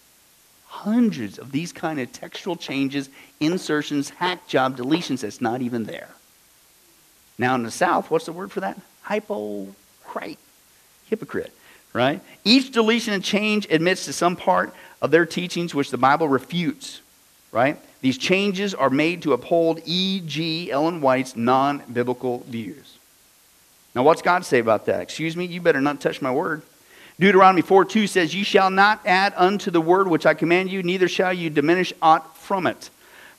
hundreds 0.67 1.39
of 1.39 1.53
these 1.53 1.73
kind 1.73 2.01
of 2.01 2.13
textual 2.13 2.57
changes, 2.57 3.11
insertions, 3.41 4.11
hack 4.11 4.47
job, 4.47 4.77
deletions 4.77 5.21
that's 5.21 5.41
not 5.41 5.63
even 5.63 5.85
there. 5.85 6.09
Now 7.39 7.55
in 7.55 7.63
the 7.63 7.71
South, 7.71 8.11
what's 8.11 8.27
the 8.27 8.33
word 8.33 8.53
for 8.53 8.61
that? 8.61 8.81
Hypocrite. 10.13 10.39
Hypocrite, 11.09 11.53
right? 11.93 12.21
Each 12.45 12.71
deletion 12.71 13.13
and 13.15 13.25
change 13.25 13.67
admits 13.71 14.05
to 14.07 14.13
some 14.13 14.37
part 14.37 14.75
of 15.01 15.11
their 15.11 15.27
teachings 15.27 15.75
which 15.75 15.91
the 15.91 15.99
Bible 15.99 16.29
refutes, 16.29 17.01
right? 17.51 17.79
These 18.01 18.19
changes 18.19 18.75
are 18.75 18.91
made 18.91 19.23
to 19.23 19.33
uphold 19.33 19.81
E.G. 19.85 20.71
Ellen 20.71 21.01
White's 21.01 21.37
non 21.37 21.83
biblical 21.93 22.41
views. 22.41 22.99
Now, 23.95 24.03
what's 24.03 24.23
God 24.23 24.45
say 24.45 24.59
about 24.59 24.87
that? 24.87 25.01
Excuse 25.01 25.37
me, 25.37 25.45
you 25.45 25.61
better 25.61 25.81
not 25.81 26.01
touch 26.01 26.23
my 26.23 26.33
word. 26.33 26.63
Deuteronomy 27.21 27.63
4 27.63 27.85
2 27.85 28.07
says, 28.07 28.35
You 28.35 28.43
shall 28.43 28.71
not 28.71 29.01
add 29.07 29.35
unto 29.37 29.71
the 29.71 29.81
word 29.81 30.09
which 30.09 30.27
I 30.27 30.35
command 30.35 30.71
you, 30.71 30.83
neither 30.83 31.09
shall 31.09 31.33
you 31.33 31.51
diminish 31.51 31.93
aught 32.01 32.37
from 32.37 32.67
it. 32.67 32.91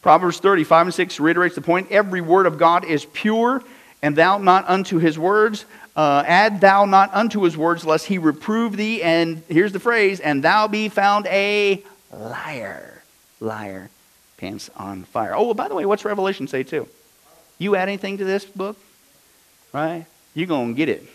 Proverbs 0.01 0.39
35 0.39 0.87
and 0.87 0.93
6 0.93 1.19
reiterates 1.19 1.55
the 1.55 1.61
point 1.61 1.91
every 1.91 2.21
word 2.21 2.45
of 2.45 2.57
God 2.57 2.85
is 2.85 3.05
pure, 3.05 3.63
and 4.03 4.17
thou 4.17 4.37
not 4.37 4.69
unto 4.69 4.99
his 4.99 5.17
words. 5.17 5.65
Uh, 5.95 6.23
add 6.27 6.59
thou 6.59 6.85
not 6.85 7.09
unto 7.13 7.41
his 7.43 7.55
words, 7.55 7.85
lest 7.85 8.05
he 8.05 8.17
reprove 8.17 8.75
thee. 8.75 9.01
And 9.01 9.41
here's 9.47 9.71
the 9.71 9.79
phrase, 9.79 10.19
and 10.19 10.43
thou 10.43 10.67
be 10.67 10.89
found 10.89 11.25
a 11.27 11.81
liar. 12.11 13.01
Liar. 13.39 13.89
Pants 14.37 14.69
on 14.75 15.05
fire. 15.05 15.33
Oh, 15.35 15.45
well, 15.45 15.53
by 15.53 15.69
the 15.69 15.75
way, 15.75 15.85
what's 15.85 16.03
Revelation 16.03 16.47
say 16.47 16.63
too? 16.63 16.87
You 17.57 17.75
add 17.75 17.87
anything 17.87 18.17
to 18.17 18.25
this 18.25 18.43
book? 18.43 18.77
Right? 19.71 20.05
You're 20.35 20.47
going 20.47 20.73
to 20.73 20.77
get 20.77 20.89
it. 20.89 21.07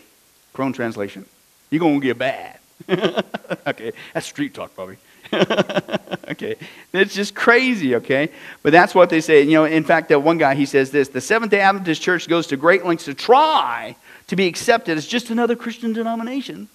Crone 0.53 0.73
translation. 0.73 1.25
You're 1.69 1.79
going 1.79 2.01
to 2.01 2.07
get 2.07 2.17
bad. 2.17 2.59
okay, 3.67 3.91
that's 4.13 4.25
street 4.25 4.53
talk, 4.53 4.75
Bobby. 4.75 4.97
okay, 6.29 6.55
it's 6.93 7.13
just 7.13 7.35
crazy, 7.35 7.95
okay? 7.95 8.29
But 8.63 8.71
that's 8.71 8.95
what 8.95 9.09
they 9.09 9.21
say. 9.21 9.43
You 9.43 9.53
know, 9.53 9.65
in 9.65 9.83
fact, 9.83 10.09
that 10.09 10.19
one 10.19 10.37
guy, 10.37 10.55
he 10.55 10.65
says 10.65 10.91
this 10.91 11.09
the 11.09 11.21
Seventh 11.21 11.51
day 11.51 11.59
Adventist 11.59 12.01
Church 12.01 12.27
goes 12.27 12.47
to 12.47 12.57
great 12.57 12.85
lengths 12.85 13.05
to 13.05 13.13
try 13.13 13.95
to 14.27 14.35
be 14.35 14.47
accepted 14.47 14.97
as 14.97 15.07
just 15.07 15.29
another 15.29 15.55
Christian 15.55 15.93
denomination, 15.93 16.67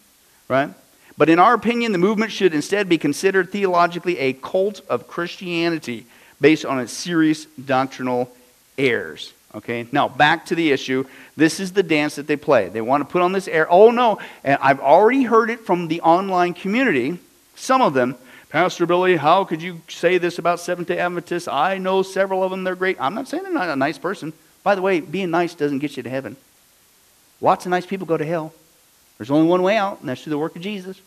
right? 0.48 0.70
But 1.16 1.28
in 1.28 1.38
our 1.38 1.54
opinion, 1.54 1.92
the 1.92 1.98
movement 1.98 2.32
should 2.32 2.54
instead 2.54 2.88
be 2.88 2.98
considered 2.98 3.50
theologically 3.50 4.18
a 4.18 4.32
cult 4.32 4.80
of 4.88 5.06
Christianity 5.06 6.06
based 6.40 6.64
on 6.64 6.80
its 6.80 6.92
serious 6.92 7.46
doctrinal 7.46 8.30
errors. 8.76 9.32
Okay, 9.54 9.86
now 9.92 10.08
back 10.08 10.46
to 10.46 10.56
the 10.56 10.72
issue. 10.72 11.04
This 11.36 11.60
is 11.60 11.72
the 11.72 11.84
dance 11.84 12.16
that 12.16 12.26
they 12.26 12.36
play. 12.36 12.68
They 12.68 12.80
want 12.80 13.02
to 13.02 13.12
put 13.12 13.22
on 13.22 13.30
this 13.30 13.46
air. 13.46 13.70
Oh 13.70 13.92
no, 13.92 14.18
and 14.42 14.58
I've 14.60 14.80
already 14.80 15.22
heard 15.22 15.48
it 15.48 15.60
from 15.60 15.86
the 15.86 16.00
online 16.00 16.54
community, 16.54 17.18
some 17.54 17.80
of 17.80 17.94
them. 17.94 18.16
Pastor 18.54 18.86
Billy, 18.86 19.16
how 19.16 19.42
could 19.42 19.60
you 19.60 19.80
say 19.88 20.16
this 20.16 20.38
about 20.38 20.60
Seventh 20.60 20.86
day 20.86 21.00
Adventists? 21.00 21.48
I 21.48 21.78
know 21.78 22.04
several 22.04 22.44
of 22.44 22.52
them, 22.52 22.62
they're 22.62 22.76
great. 22.76 22.96
I'm 23.00 23.12
not 23.12 23.26
saying 23.26 23.42
they're 23.42 23.52
not 23.52 23.68
a 23.68 23.74
nice 23.74 23.98
person. 23.98 24.32
By 24.62 24.76
the 24.76 24.80
way, 24.80 25.00
being 25.00 25.30
nice 25.30 25.56
doesn't 25.56 25.80
get 25.80 25.96
you 25.96 26.04
to 26.04 26.08
heaven. 26.08 26.36
Lots 27.40 27.66
of 27.66 27.70
nice 27.70 27.84
people 27.84 28.06
go 28.06 28.16
to 28.16 28.24
hell. 28.24 28.54
There's 29.18 29.32
only 29.32 29.48
one 29.48 29.62
way 29.62 29.76
out, 29.76 29.98
and 29.98 30.08
that's 30.08 30.22
through 30.22 30.30
the 30.30 30.38
work 30.38 30.54
of 30.54 30.62
Jesus. 30.62 31.00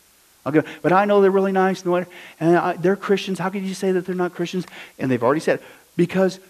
Okay, 0.46 0.62
but 0.82 0.92
I 0.92 1.06
know 1.06 1.22
they're 1.22 1.32
really 1.32 1.54
nice 1.54 1.86
and, 1.86 2.06
and 2.42 2.84
they're 2.84 2.98
Christians. 2.98 3.40
How 3.40 3.50
could 3.50 3.64
you 3.64 3.74
say 3.74 3.94
that 3.94 4.06
they're 4.06 4.14
not 4.14 4.34
Christians? 4.34 4.66
And 5.00 5.10
they've 5.10 5.24
already 5.24 5.40
said, 5.40 5.62
because 5.96 6.42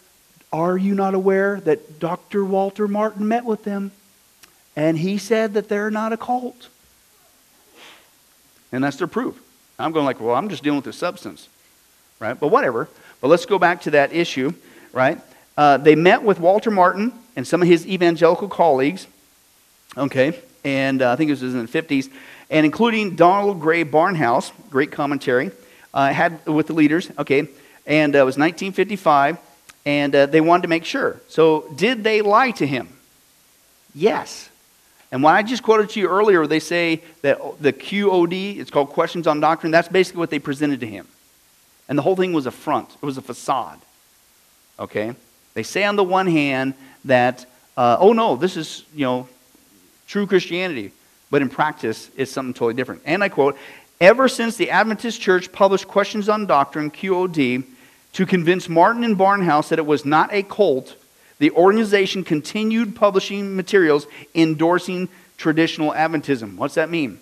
are 0.52 0.76
you 0.76 0.96
not 0.96 1.14
aware 1.14 1.60
that 1.60 2.00
Dr. 2.00 2.44
Walter 2.44 2.88
Martin 2.88 3.28
met 3.28 3.46
with 3.46 3.66
them 3.66 3.92
and 4.76 4.98
he 4.98 5.20
said 5.20 5.54
that 5.54 5.70
they're 5.70 5.92
not 5.92 6.12
a 6.12 6.18
cult? 6.18 6.70
And 8.72 8.84
that's 8.84 8.98
their 8.98 9.06
proof. 9.06 9.40
I'm 9.80 9.92
going 9.92 10.06
like, 10.06 10.20
well, 10.20 10.36
I'm 10.36 10.50
just 10.50 10.64
dealing 10.64 10.78
with 10.78 10.86
the 10.86 10.94
substance, 10.94 11.48
right? 12.20 12.40
But 12.40 12.48
whatever. 12.48 12.90
But 13.22 13.28
let's 13.28 13.46
go 13.46 13.60
back 13.60 13.82
to 13.82 13.92
that 13.92 14.14
issue, 14.14 14.54
right? 14.94 15.20
Uh, 15.58 15.78
they 15.78 15.96
met 15.96 16.24
with 16.24 16.40
Walter 16.40 16.72
Martin 16.72 17.14
and 17.36 17.48
some 17.48 17.62
of 17.62 17.68
his 17.68 17.86
evangelical 17.86 18.48
colleagues, 18.48 19.08
okay, 19.96 20.40
and 20.64 21.02
uh, 21.02 21.12
I 21.12 21.16
think 21.16 21.30
it 21.30 21.34
was 21.34 21.44
in 21.44 21.66
the 21.66 21.82
50s, 21.82 22.12
and 22.50 22.66
including 22.66 23.16
Donald 23.16 23.60
Grey 23.60 23.84
Barnhouse, 23.84 24.52
great 24.70 24.92
commentary, 24.92 25.52
uh, 25.94 26.12
had 26.12 26.46
with 26.46 26.68
the 26.68 26.74
leaders, 26.74 27.10
okay, 27.18 27.48
and 27.86 28.16
uh, 28.16 28.20
it 28.20 28.26
was 28.26 28.38
1955 28.38 29.40
and 29.88 30.14
uh, 30.14 30.26
they 30.26 30.42
wanted 30.42 30.64
to 30.64 30.68
make 30.68 30.84
sure. 30.84 31.22
So, 31.30 31.66
did 31.74 32.04
they 32.04 32.22
lie 32.22 32.52
to 32.52 32.68
him? 32.68 32.90
Yes. 33.96 34.50
And 35.12 35.24
when 35.24 35.34
I 35.34 35.42
just 35.42 35.64
quoted 35.64 35.90
to 35.92 36.00
you 36.00 36.10
earlier, 36.10 36.46
they 36.48 36.60
say 36.60 37.02
that 37.22 37.40
the 37.62 37.72
QOD, 37.72 38.60
it's 38.60 38.70
called 38.70 38.90
Questions 38.90 39.26
on 39.26 39.40
Doctrine, 39.40 39.72
that's 39.72 39.88
basically 39.88 40.20
what 40.20 40.30
they 40.30 40.40
presented 40.40 40.82
to 40.82 40.88
him. 40.88 41.08
And 41.88 41.98
the 41.98 42.02
whole 42.02 42.16
thing 42.16 42.34
was 42.34 42.46
a 42.46 42.52
front, 42.52 42.90
it 43.02 43.06
was 43.06 43.18
a 43.18 43.22
facade. 43.22 43.80
Okay? 44.80 45.14
They 45.54 45.64
say 45.64 45.86
on 45.86 45.96
the 45.96 46.04
one 46.04 46.28
hand 46.28 46.74
that, 47.06 47.46
uh, 47.78 47.98
oh 48.00 48.14
no, 48.14 48.36
this 48.36 48.58
is, 48.58 48.84
you 48.94 49.06
know, 49.06 49.28
true 50.08 50.28
Christianity. 50.28 50.92
But 51.30 51.42
in 51.42 51.50
practice, 51.50 52.10
it's 52.16 52.32
something 52.32 52.54
totally 52.54 52.74
different. 52.74 53.02
And 53.06 53.24
I 53.24 53.30
quote, 53.30 53.58
ever 54.00 54.28
since 54.28 54.56
the 54.56 54.70
Adventist 54.70 55.20
Church 55.20 55.52
published 55.52 55.88
Questions 55.88 56.30
on 56.30 56.46
Doctrine, 56.46 56.92
QOD, 56.92 57.64
to 58.14 58.26
convince 58.26 58.70
Martin 58.70 59.04
and 59.04 59.18
Barnhouse 59.18 59.70
that 59.70 59.80
it 59.80 59.86
was 59.86 60.06
not 60.06 60.34
a 60.34 60.44
cult, 60.44 60.96
the 61.40 61.52
organization 61.52 62.24
continued 62.24 62.96
publishing 62.96 63.56
materials 63.56 64.08
endorsing 64.34 65.10
traditional 65.38 65.92
Adventism. 65.92 66.56
What's 66.56 66.76
that 66.76 66.90
mean? 66.90 67.20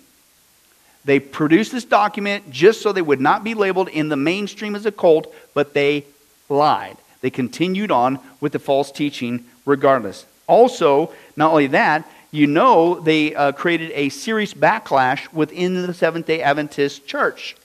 They 1.04 1.20
produced 1.20 1.72
this 1.72 1.84
document 1.84 2.50
just 2.50 2.80
so 2.80 2.92
they 2.92 3.02
would 3.02 3.20
not 3.20 3.44
be 3.44 3.54
labeled 3.54 3.88
in 3.88 4.08
the 4.08 4.16
mainstream 4.16 4.74
as 4.74 4.86
a 4.86 4.92
cult, 4.92 5.32
but 5.54 5.74
they 5.74 6.04
lied. 6.48 6.96
They 7.20 7.30
continued 7.30 7.90
on 7.90 8.18
with 8.40 8.52
the 8.52 8.58
false 8.58 8.90
teaching 8.90 9.44
regardless. 9.64 10.26
Also, 10.46 11.12
not 11.36 11.50
only 11.50 11.68
that, 11.68 12.08
you 12.30 12.46
know 12.46 13.00
they 13.00 13.34
uh, 13.34 13.52
created 13.52 13.92
a 13.94 14.08
serious 14.08 14.52
backlash 14.52 15.32
within 15.32 15.86
the 15.86 15.94
Seventh 15.94 16.26
day 16.26 16.42
Adventist 16.42 17.06
church, 17.06 17.56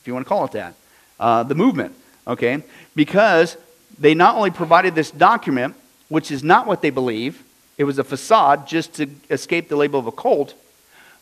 if 0.00 0.06
you 0.06 0.14
want 0.14 0.24
to 0.24 0.28
call 0.28 0.44
it 0.44 0.52
that, 0.52 0.74
uh, 1.18 1.42
the 1.42 1.54
movement 1.54 1.94
okay? 2.28 2.62
Because 2.94 3.56
they 3.98 4.14
not 4.14 4.36
only 4.36 4.50
provided 4.50 4.94
this 4.94 5.10
document, 5.10 5.74
which 6.08 6.30
is 6.30 6.42
not 6.42 6.66
what 6.66 6.82
they 6.82 6.90
believe, 6.90 7.42
it 7.76 7.84
was 7.84 7.98
a 7.98 8.04
facade 8.04 8.66
just 8.66 8.94
to 8.94 9.08
escape 9.30 9.68
the 9.68 9.76
label 9.76 10.00
of 10.00 10.06
a 10.06 10.12
cult, 10.12 10.54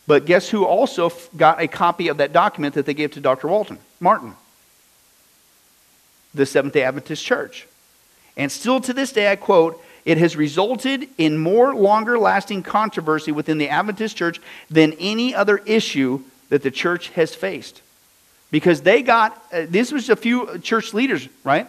but 0.07 0.25
guess 0.25 0.49
who 0.49 0.65
also 0.65 1.11
got 1.35 1.61
a 1.61 1.67
copy 1.67 2.07
of 2.07 2.17
that 2.17 2.33
document 2.33 2.75
that 2.75 2.85
they 2.85 2.93
gave 2.93 3.11
to 3.11 3.19
Dr. 3.19 3.47
Walter? 3.47 3.77
Martin, 3.99 4.35
the 6.33 6.45
Seventh 6.45 6.73
day 6.73 6.83
Adventist 6.83 7.23
Church. 7.23 7.67
And 8.35 8.51
still 8.51 8.79
to 8.81 8.93
this 8.93 9.11
day, 9.11 9.31
I 9.31 9.35
quote, 9.35 9.83
it 10.05 10.17
has 10.19 10.37
resulted 10.37 11.09
in 11.17 11.37
more 11.37 11.75
longer 11.75 12.17
lasting 12.17 12.63
controversy 12.63 13.31
within 13.31 13.57
the 13.57 13.67
Adventist 13.69 14.15
church 14.15 14.39
than 14.69 14.93
any 14.93 15.35
other 15.35 15.57
issue 15.57 16.21
that 16.49 16.63
the 16.63 16.71
church 16.71 17.09
has 17.09 17.35
faced 17.35 17.81
because 18.51 18.81
they 18.81 19.01
got 19.01 19.43
uh, 19.51 19.65
this 19.67 19.91
was 19.91 20.09
a 20.09 20.15
few 20.15 20.59
church 20.59 20.93
leaders, 20.93 21.27
right? 21.43 21.67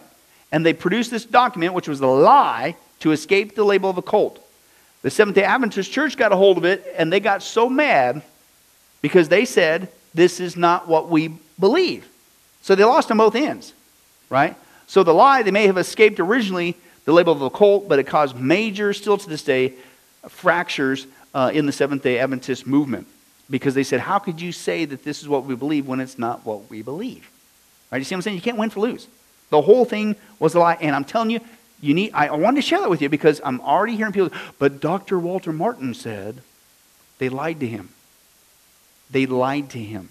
And 0.51 0.65
they 0.65 0.73
produced 0.73 1.11
this 1.11 1.25
document, 1.25 1.73
which 1.73 1.87
was 1.87 2.01
a 2.01 2.07
lie 2.07 2.75
to 3.01 3.11
escape 3.11 3.55
the 3.55 3.63
label 3.63 3.89
of 3.89 3.97
a 3.97 4.01
cult. 4.01 4.45
The 5.01 5.09
Seventh 5.09 5.35
day 5.35 5.43
Adventist 5.43 5.91
Church 5.91 6.17
got 6.17 6.31
a 6.31 6.35
hold 6.35 6.57
of 6.57 6.65
it, 6.65 6.85
and 6.97 7.11
they 7.11 7.19
got 7.19 7.43
so 7.43 7.69
mad 7.69 8.21
because 9.01 9.29
they 9.29 9.45
said, 9.45 9.89
This 10.13 10.39
is 10.39 10.55
not 10.57 10.87
what 10.87 11.09
we 11.09 11.29
believe. 11.59 12.07
So 12.61 12.75
they 12.75 12.83
lost 12.83 13.09
on 13.11 13.17
both 13.17 13.35
ends, 13.35 13.73
right? 14.29 14.55
So 14.87 15.03
the 15.03 15.13
lie, 15.13 15.43
they 15.43 15.51
may 15.51 15.67
have 15.67 15.77
escaped 15.77 16.19
originally 16.19 16.75
the 17.05 17.13
label 17.13 17.31
of 17.31 17.41
a 17.41 17.49
cult, 17.49 17.87
but 17.87 17.99
it 17.99 18.03
caused 18.03 18.35
major, 18.35 18.91
still 18.93 19.17
to 19.17 19.29
this 19.29 19.43
day, 19.43 19.73
fractures 20.27 21.07
uh, 21.33 21.51
in 21.53 21.65
the 21.65 21.71
Seventh 21.71 22.03
day 22.03 22.19
Adventist 22.19 22.67
movement 22.67 23.07
because 23.49 23.73
they 23.73 23.83
said, 23.83 24.01
How 24.01 24.19
could 24.19 24.41
you 24.41 24.51
say 24.51 24.85
that 24.85 25.03
this 25.03 25.21
is 25.21 25.29
what 25.29 25.45
we 25.45 25.55
believe 25.55 25.87
when 25.87 25.99
it's 25.99 26.19
not 26.19 26.45
what 26.45 26.69
we 26.69 26.81
believe? 26.81 27.29
Right? 27.91 27.99
You 27.99 28.03
see 28.03 28.15
what 28.15 28.17
I'm 28.17 28.21
saying? 28.23 28.35
You 28.35 28.41
can't 28.41 28.57
win 28.57 28.69
for 28.69 28.81
lose. 28.81 29.07
The 29.49 29.61
whole 29.61 29.85
thing 29.85 30.15
was 30.39 30.55
a 30.55 30.59
lie. 30.59 30.77
And 30.79 30.95
I'm 30.95 31.05
telling 31.05 31.29
you, 31.29 31.39
you 31.81 31.93
need, 31.93 32.11
I 32.13 32.31
wanted 32.35 32.57
to 32.57 32.67
share 32.67 32.79
that 32.81 32.89
with 32.89 33.01
you 33.01 33.09
because 33.09 33.39
I'm 33.43 33.61
already 33.61 33.95
hearing 33.95 34.13
people, 34.13 34.31
but 34.57 34.81
Dr. 34.81 35.17
Walter 35.17 35.53
Martin 35.53 35.93
said 35.93 36.41
they 37.19 37.29
lied 37.29 37.59
to 37.61 37.67
him. 37.67 37.89
They 39.09 39.25
lied 39.25 39.69
to 39.71 39.79
him. 39.79 40.09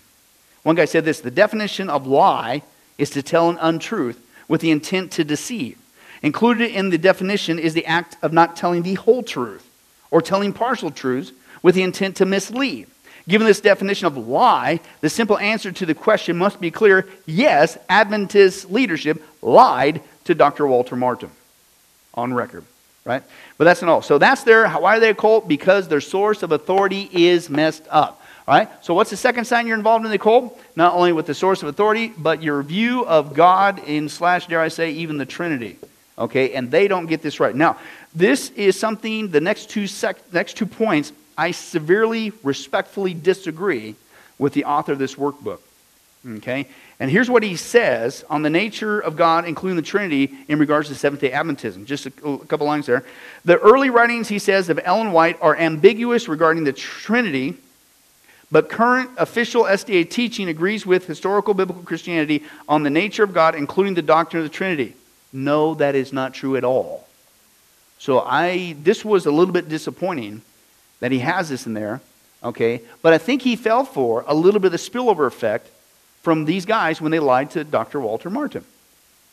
One 0.63 0.77
guy 0.77 0.87
said 0.87 1.05
this 1.05 1.21
the 1.21 1.31
definition 1.31 1.89
of 1.89 2.07
lie 2.07 2.63
is 2.97 3.11
to 3.11 3.23
tell 3.23 3.49
an 3.49 3.59
untruth 3.61 4.21
with 4.49 4.61
the 4.61 4.71
intent 4.71 5.13
to 5.13 5.25
deceive. 5.25 5.79
Included 6.23 6.73
in 6.73 6.91
the 6.91 6.99
definition 6.99 7.59
is 7.59 7.75
the 7.75 7.87
act 7.87 8.17
of 8.23 8.33
not 8.33 8.57
telling 8.57 8.83
the 8.83 8.95
whole 8.95 9.23
truth 9.23 9.69
or 10.11 10.21
telling 10.21 10.53
partial 10.53 10.91
truths 10.91 11.33
with 11.63 11.75
the 11.75 11.83
intent 11.83 12.17
to 12.17 12.27
mislead. 12.27 12.89
Given 13.29 13.47
this 13.47 13.61
definition 13.61 14.07
of 14.07 14.17
lie, 14.17 14.81
the 15.03 15.11
simple 15.11 15.39
answer 15.39 15.71
to 15.71 15.87
the 15.87 15.95
question 15.95 16.39
must 16.39 16.61
be 16.61 16.71
clear 16.71 17.07
yes, 17.27 17.77
Adventist 17.89 18.71
leadership 18.71 19.23
lied 19.43 20.01
to 20.25 20.35
Dr. 20.35 20.67
Walter 20.67 20.97
Martin 20.97 21.31
on 22.15 22.33
record, 22.33 22.65
right? 23.05 23.23
But 23.59 23.65
that's 23.65 23.83
not 23.83 23.91
all. 23.91 24.03
So 24.03 24.17
that's 24.17 24.45
their, 24.45 24.69
why 24.71 24.97
are 24.97 25.01
they 25.01 25.11
a 25.11 25.15
cult? 25.15 25.47
Because 25.47 25.89
their 25.89 26.01
source 26.01 26.43
of 26.43 26.53
authority 26.53 27.09
is 27.13 27.51
messed 27.51 27.85
up. 27.91 28.23
All 28.47 28.55
right? 28.57 28.69
So 28.83 28.95
what's 28.95 29.11
the 29.11 29.17
second 29.17 29.45
sign 29.45 29.67
you're 29.67 29.77
involved 29.77 30.07
in 30.07 30.11
the 30.11 30.19
cult? 30.19 30.59
Not 30.75 30.95
only 30.95 31.13
with 31.13 31.27
the 31.27 31.35
source 31.35 31.63
of 31.63 31.69
authority, 31.69 32.15
but 32.17 32.43
your 32.43 32.63
view 32.63 33.05
of 33.05 33.35
God 33.35 33.79
in 33.81 34.09
slash, 34.09 34.47
dare 34.47 34.61
I 34.61 34.69
say, 34.69 34.93
even 34.93 35.19
the 35.19 35.27
Trinity. 35.27 35.77
Okay? 36.17 36.55
And 36.55 36.71
they 36.71 36.89
don't 36.89 37.07
get 37.07 37.21
this 37.21 37.41
right. 37.41 37.55
Now, 37.55 37.77
this 38.15 38.49
is 38.51 38.81
something, 38.81 39.29
the 39.29 39.41
next 39.43 39.69
two, 39.69 39.87
sec- 39.87 40.33
next 40.33 40.57
two 40.57 40.65
points, 40.65 41.13
I 41.39 41.53
severely, 41.53 42.33
respectfully 42.43 43.15
disagree 43.15 43.95
with 44.39 44.53
the 44.53 44.65
author 44.65 44.93
of 44.93 44.99
this 44.99 45.15
workbook. 45.15 45.61
Okay? 46.27 46.67
And 47.01 47.11
here's 47.11 47.31
what 47.31 47.45
he 47.45 47.55
says 47.55 48.25
on 48.29 48.43
the 48.43 48.51
nature 48.51 48.99
of 48.99 49.17
God, 49.17 49.47
including 49.47 49.77
the 49.77 49.83
Trinity, 49.83 50.35
in 50.49 50.59
regards 50.59 50.89
to 50.89 50.97
Seventh 50.97 51.21
day 51.21 51.31
Adventism. 51.31 51.85
Just 51.85 52.07
a, 52.07 52.13
a 52.27 52.39
couple 52.47 52.67
lines 52.67 52.87
there. 52.87 53.05
The 53.45 53.57
early 53.59 53.89
writings, 53.89 54.29
he 54.29 54.41
says, 54.41 54.69
of 54.69 54.81
Ellen 54.83 55.13
White 55.13 55.39
are 55.41 55.57
ambiguous 55.57 56.29
regarding 56.29 56.65
the 56.65 56.73
Trinity, 56.73 57.55
but 58.51 58.69
current 58.69 59.11
official 59.17 59.63
SDA 59.63 60.11
teaching 60.11 60.49
agrees 60.49 60.85
with 60.85 61.07
historical 61.07 61.55
biblical 61.55 61.85
Christianity 61.85 62.43
on 62.69 62.83
the 62.83 62.91
nature 62.91 63.23
of 63.23 63.33
God, 63.33 63.55
including 63.55 63.95
the 63.95 64.03
doctrine 64.03 64.43
of 64.43 64.51
the 64.51 64.55
Trinity. 64.55 64.95
No, 65.33 65.75
that 65.75 65.95
is 65.95 66.13
not 66.13 66.35
true 66.35 66.57
at 66.57 66.65
all. 66.65 67.07
So 67.99 68.21
I 68.21 68.77
this 68.83 69.05
was 69.05 69.27
a 69.27 69.31
little 69.31 69.53
bit 69.53 69.69
disappointing 69.69 70.43
that 71.01 71.13
he 71.13 71.21
has 71.21 71.49
this 71.49 71.67
in 71.67 71.75
there, 71.75 72.01
okay? 72.43 72.83
But 73.03 73.13
I 73.13 73.19
think 73.19 73.43
he 73.43 73.57
fell 73.57 73.85
for 73.85 74.25
a 74.27 74.35
little 74.35 74.61
bit 74.61 74.67
of 74.67 74.73
the 74.73 74.79
spillover 74.79 75.27
effect 75.27 75.69
from 76.23 76.45
these 76.45 76.65
guys 76.67 77.01
when 77.01 77.13
they 77.13 77.21
lied 77.21 77.51
to 77.53 77.65
Dr. 77.65 78.01
Walter 78.01 78.31
Martin. 78.31 78.65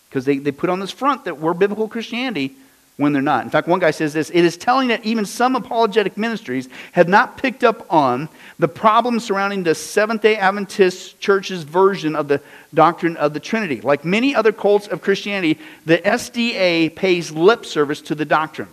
Because 0.10 0.26
they, 0.26 0.38
they 0.38 0.52
put 0.52 0.70
on 0.70 0.80
this 0.80 0.92
front 0.92 1.26
that 1.26 1.40
we're 1.40 1.54
biblical 1.54 1.88
Christianity 1.88 2.56
when 2.98 3.12
they're 3.12 3.22
not. 3.22 3.44
In 3.44 3.50
fact, 3.50 3.68
one 3.68 3.80
guy 3.80 3.92
says 3.92 4.14
this 4.14 4.30
it 4.30 4.46
is 4.46 4.56
telling 4.56 4.88
that 4.88 5.04
even 5.06 5.26
some 5.26 5.56
apologetic 5.56 6.18
ministries 6.18 6.70
have 6.94 7.10
not 7.10 7.38
picked 7.38 7.64
up 7.64 7.92
on 7.92 8.30
the 8.58 8.68
problem 8.68 9.20
surrounding 9.20 9.64
the 9.64 9.76
Seventh 9.76 10.22
day 10.22 10.38
Adventist 10.38 11.20
Church's 11.20 11.64
version 11.64 12.16
of 12.16 12.28
the 12.28 12.42
doctrine 12.74 13.18
of 13.18 13.34
the 13.34 13.40
Trinity. 13.40 13.82
Like 13.82 14.06
many 14.06 14.34
other 14.34 14.54
cults 14.54 14.88
of 14.88 15.02
Christianity, 15.02 15.60
the 15.86 15.98
SDA 15.98 16.96
pays 16.96 17.32
lip 17.32 17.66
service 17.66 18.02
to 18.04 18.16
the 18.16 18.26
doctrine. 18.26 18.70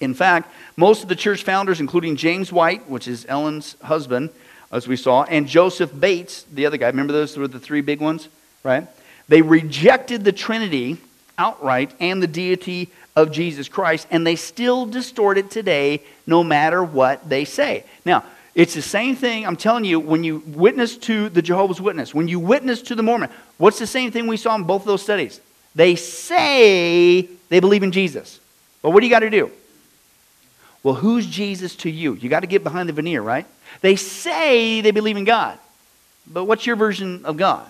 In 0.00 0.14
fact, 0.14 0.50
most 0.76 1.02
of 1.02 1.08
the 1.08 1.16
church 1.16 1.44
founders, 1.44 1.78
including 1.78 2.16
James 2.16 2.50
White, 2.50 2.88
which 2.88 3.06
is 3.06 3.26
Ellen's 3.28 3.76
husband, 3.82 4.30
as 4.72 4.88
we 4.88 4.96
saw, 4.96 5.24
and 5.24 5.46
Joseph 5.46 5.98
Bates, 5.98 6.44
the 6.52 6.66
other 6.66 6.76
guy, 6.76 6.86
remember 6.86 7.12
those 7.12 7.36
were 7.36 7.48
the 7.48 7.60
three 7.60 7.80
big 7.80 8.00
ones, 8.00 8.28
right? 8.62 8.86
They 9.28 9.42
rejected 9.42 10.24
the 10.24 10.32
Trinity 10.32 10.96
outright 11.36 11.92
and 12.00 12.22
the 12.22 12.26
deity 12.26 12.88
of 13.16 13.30
Jesus 13.30 13.68
Christ, 13.68 14.06
and 14.10 14.26
they 14.26 14.36
still 14.36 14.86
distort 14.86 15.38
it 15.38 15.50
today 15.50 16.02
no 16.26 16.42
matter 16.42 16.82
what 16.82 17.28
they 17.28 17.44
say. 17.44 17.84
Now, 18.04 18.24
it's 18.54 18.74
the 18.74 18.82
same 18.82 19.16
thing, 19.16 19.46
I'm 19.46 19.56
telling 19.56 19.84
you, 19.84 20.00
when 20.00 20.24
you 20.24 20.42
witness 20.46 20.96
to 20.98 21.28
the 21.28 21.42
Jehovah's 21.42 21.80
Witness, 21.80 22.14
when 22.14 22.28
you 22.28 22.40
witness 22.40 22.82
to 22.82 22.94
the 22.94 23.02
Mormon, 23.02 23.30
what's 23.58 23.78
the 23.78 23.86
same 23.86 24.10
thing 24.10 24.26
we 24.26 24.36
saw 24.36 24.54
in 24.54 24.64
both 24.64 24.82
of 24.82 24.86
those 24.86 25.02
studies? 25.02 25.40
They 25.74 25.94
say 25.94 27.28
they 27.48 27.60
believe 27.60 27.82
in 27.82 27.92
Jesus. 27.92 28.40
But 28.82 28.90
what 28.90 29.00
do 29.00 29.06
you 29.06 29.10
got 29.10 29.20
to 29.20 29.30
do? 29.30 29.50
Well, 30.82 30.94
who's 30.94 31.26
Jesus 31.26 31.76
to 31.76 31.90
you? 31.90 32.14
You 32.14 32.28
got 32.28 32.40
to 32.40 32.46
get 32.46 32.64
behind 32.64 32.88
the 32.88 32.92
veneer, 32.92 33.20
right? 33.20 33.46
They 33.80 33.96
say 33.96 34.80
they 34.80 34.90
believe 34.90 35.16
in 35.16 35.24
God. 35.24 35.58
But 36.26 36.44
what's 36.44 36.66
your 36.66 36.76
version 36.76 37.24
of 37.24 37.36
God? 37.36 37.66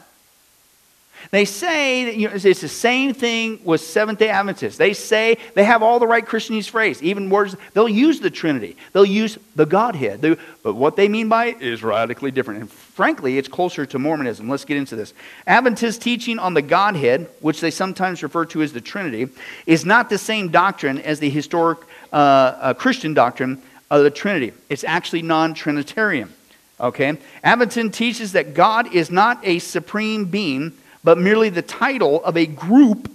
They 1.30 1.44
say 1.44 2.06
that 2.06 2.16
you 2.16 2.28
know, 2.28 2.34
it's 2.34 2.60
the 2.60 2.68
same 2.68 3.12
thing 3.12 3.60
with 3.62 3.82
Seventh 3.82 4.18
day 4.18 4.30
Adventists. 4.30 4.78
They 4.78 4.94
say 4.94 5.36
they 5.54 5.64
have 5.64 5.82
all 5.82 5.98
the 5.98 6.06
right 6.06 6.24
Christianese 6.24 6.68
phrase, 6.68 7.02
even 7.02 7.28
words. 7.28 7.56
They'll 7.74 7.88
use 7.88 8.20
the 8.20 8.30
Trinity, 8.30 8.76
they'll 8.92 9.04
use 9.04 9.38
the 9.54 9.66
Godhead. 9.66 10.22
They, 10.22 10.36
but 10.62 10.74
what 10.74 10.96
they 10.96 11.08
mean 11.08 11.28
by 11.28 11.46
it 11.46 11.62
is 11.62 11.82
radically 11.82 12.30
different. 12.30 12.60
And 12.60 12.70
frankly, 12.70 13.38
it's 13.38 13.48
closer 13.48 13.84
to 13.86 13.98
Mormonism. 13.98 14.48
Let's 14.48 14.64
get 14.64 14.76
into 14.76 14.96
this. 14.96 15.12
Adventist 15.46 16.00
teaching 16.02 16.38
on 16.38 16.54
the 16.54 16.62
Godhead, 16.62 17.28
which 17.40 17.60
they 17.60 17.70
sometimes 17.70 18.22
refer 18.22 18.46
to 18.46 18.62
as 18.62 18.72
the 18.72 18.80
Trinity, 18.80 19.28
is 19.66 19.84
not 19.84 20.08
the 20.08 20.18
same 20.18 20.48
doctrine 20.48 20.98
as 21.00 21.20
the 21.20 21.30
historic 21.30 21.78
uh, 22.12 22.74
Christian 22.74 23.14
doctrine 23.14 23.62
of 23.90 24.02
the 24.02 24.10
Trinity. 24.10 24.52
It's 24.68 24.84
actually 24.84 25.22
non 25.22 25.54
Trinitarian. 25.54 26.32
Okay? 26.78 27.18
Adventist 27.44 27.94
teaches 27.94 28.32
that 28.32 28.54
God 28.54 28.94
is 28.94 29.10
not 29.10 29.40
a 29.44 29.58
supreme 29.58 30.24
being 30.24 30.72
but 31.02 31.18
merely 31.18 31.48
the 31.48 31.62
title 31.62 32.22
of 32.24 32.36
a 32.36 32.46
group. 32.46 33.10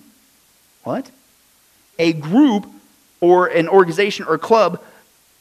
What? 0.84 1.10
A 2.00 2.14
group 2.14 2.68
or 3.22 3.48
an 3.48 3.70
organization 3.70 4.26
or 4.28 4.38
club 4.38 4.82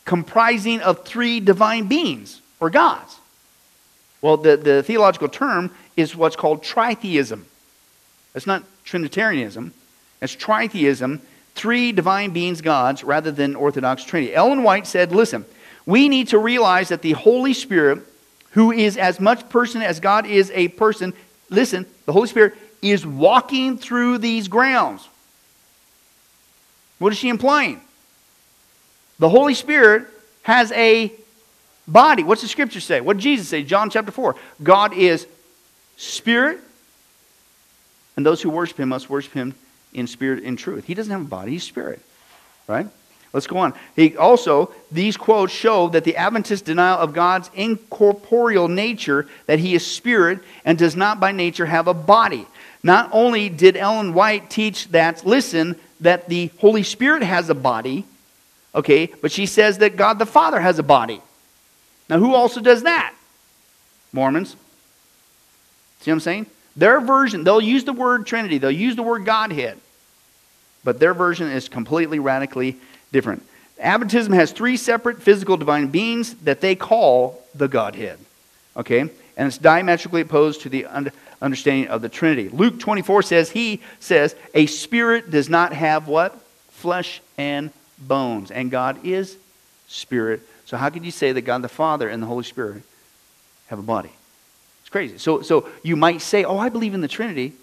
comprising 0.04 0.80
of 0.80 1.04
three 1.04 1.40
divine 1.40 1.88
beings 1.88 2.40
or 2.60 2.70
gods. 2.70 3.18
Well, 4.20 4.36
the, 4.36 4.56
the 4.56 4.82
theological 4.82 5.28
term 5.28 5.70
is 5.96 6.14
what's 6.14 6.36
called 6.36 6.62
tritheism. 6.62 7.44
It's 8.34 8.46
not 8.46 8.64
Trinitarianism, 8.84 9.72
it's 10.20 10.36
tritheism, 10.36 11.20
three 11.54 11.92
divine 11.92 12.30
beings, 12.30 12.60
gods, 12.60 13.04
rather 13.04 13.30
than 13.30 13.54
Orthodox 13.56 14.04
Trinity. 14.04 14.34
Ellen 14.34 14.62
White 14.62 14.86
said, 14.86 15.12
Listen, 15.12 15.44
we 15.86 16.08
need 16.08 16.28
to 16.28 16.38
realize 16.38 16.88
that 16.88 17.02
the 17.02 17.12
Holy 17.12 17.54
Spirit, 17.54 18.00
who 18.50 18.72
is 18.72 18.96
as 18.96 19.20
much 19.20 19.48
person 19.48 19.82
as 19.82 20.00
God 20.00 20.26
is 20.26 20.50
a 20.54 20.68
person, 20.68 21.12
listen, 21.50 21.86
the 22.06 22.12
Holy 22.12 22.28
Spirit 22.28 22.54
is 22.82 23.06
walking 23.06 23.78
through 23.78 24.18
these 24.18 24.48
grounds. 24.48 25.08
What 26.98 27.12
is 27.12 27.18
she 27.18 27.28
implying? 27.28 27.80
The 29.18 29.28
Holy 29.28 29.54
Spirit 29.54 30.06
has 30.42 30.72
a 30.72 31.12
body. 31.86 32.22
What's 32.22 32.42
the 32.42 32.48
scripture 32.48 32.80
say? 32.80 33.00
What 33.00 33.16
did 33.16 33.22
Jesus 33.22 33.48
say? 33.48 33.62
John 33.62 33.90
chapter 33.90 34.10
4. 34.12 34.36
God 34.62 34.94
is 34.94 35.26
spirit, 35.96 36.60
and 38.16 38.24
those 38.24 38.42
who 38.42 38.50
worship 38.50 38.78
him 38.78 38.88
must 38.90 39.08
worship 39.08 39.32
him 39.32 39.54
in 39.94 40.06
spirit 40.06 40.44
and 40.44 40.58
truth. 40.58 40.84
He 40.84 40.94
doesn't 40.94 41.10
have 41.10 41.22
a 41.22 41.24
body, 41.24 41.52
he's 41.52 41.64
spirit. 41.64 42.00
Right? 42.66 42.86
Let's 43.32 43.48
go 43.48 43.58
on. 43.58 43.74
He 43.96 44.16
also, 44.16 44.72
these 44.92 45.16
quotes 45.16 45.52
show 45.52 45.88
that 45.88 46.04
the 46.04 46.16
Adventist 46.16 46.64
denial 46.64 46.98
of 46.98 47.12
God's 47.12 47.50
incorporeal 47.54 48.68
nature, 48.68 49.26
that 49.46 49.58
he 49.58 49.74
is 49.74 49.84
spirit 49.84 50.38
and 50.64 50.78
does 50.78 50.94
not 50.94 51.18
by 51.18 51.32
nature 51.32 51.66
have 51.66 51.88
a 51.88 51.94
body. 51.94 52.46
Not 52.84 53.08
only 53.12 53.48
did 53.48 53.76
Ellen 53.76 54.14
White 54.14 54.50
teach 54.50 54.88
that, 54.88 55.26
listen, 55.26 55.74
that 56.00 56.28
the 56.28 56.50
Holy 56.58 56.84
Spirit 56.84 57.22
has 57.22 57.50
a 57.50 57.54
body, 57.54 58.04
okay, 58.72 59.06
but 59.20 59.32
she 59.32 59.46
says 59.46 59.78
that 59.78 59.96
God 59.96 60.20
the 60.20 60.26
Father 60.26 60.60
has 60.60 60.78
a 60.78 60.84
body. 60.84 61.20
Now, 62.08 62.18
who 62.18 62.34
also 62.34 62.60
does 62.60 62.84
that? 62.84 63.14
Mormons. 64.12 64.50
See 66.00 66.10
what 66.10 66.16
I'm 66.16 66.20
saying? 66.20 66.46
Their 66.76 67.00
version, 67.00 67.42
they'll 67.42 67.60
use 67.60 67.84
the 67.84 67.92
word 67.92 68.26
Trinity, 68.26 68.58
they'll 68.58 68.70
use 68.70 68.94
the 68.94 69.02
word 69.02 69.24
Godhead, 69.24 69.78
but 70.84 71.00
their 71.00 71.14
version 71.14 71.50
is 71.50 71.68
completely 71.68 72.18
radically 72.18 72.76
different. 73.12 73.44
Adventism 73.82 74.34
has 74.34 74.52
three 74.52 74.76
separate 74.76 75.20
physical 75.22 75.56
divine 75.56 75.88
beings 75.88 76.34
that 76.44 76.60
they 76.60 76.76
call 76.76 77.42
the 77.54 77.66
Godhead. 77.66 78.18
Okay? 78.76 79.00
And 79.00 79.48
it's 79.48 79.58
diametrically 79.58 80.20
opposed 80.20 80.62
to 80.62 80.68
the 80.68 80.86
understanding 81.42 81.88
of 81.88 82.02
the 82.02 82.08
Trinity. 82.08 82.48
Luke 82.48 82.78
24 82.78 83.22
says, 83.22 83.50
He 83.50 83.80
says, 83.98 84.36
a 84.54 84.66
spirit 84.66 85.30
does 85.30 85.48
not 85.48 85.72
have 85.72 86.06
what? 86.06 86.38
Flesh 86.70 87.20
and 87.36 87.70
bones. 87.98 88.50
And 88.50 88.70
God 88.70 89.04
is 89.04 89.36
spirit. 89.88 90.42
So 90.66 90.76
how 90.76 90.90
could 90.90 91.04
you 91.04 91.10
say 91.10 91.32
that 91.32 91.42
God 91.42 91.62
the 91.62 91.68
Father 91.68 92.08
and 92.08 92.22
the 92.22 92.26
Holy 92.26 92.44
Spirit 92.44 92.82
have 93.66 93.78
a 93.78 93.82
body? 93.82 94.12
It's 94.80 94.88
crazy. 94.88 95.18
So, 95.18 95.42
so 95.42 95.68
you 95.82 95.96
might 95.96 96.20
say, 96.20 96.44
Oh, 96.44 96.58
I 96.58 96.68
believe 96.68 96.94
in 96.94 97.00
the 97.00 97.08
Trinity, 97.08 97.54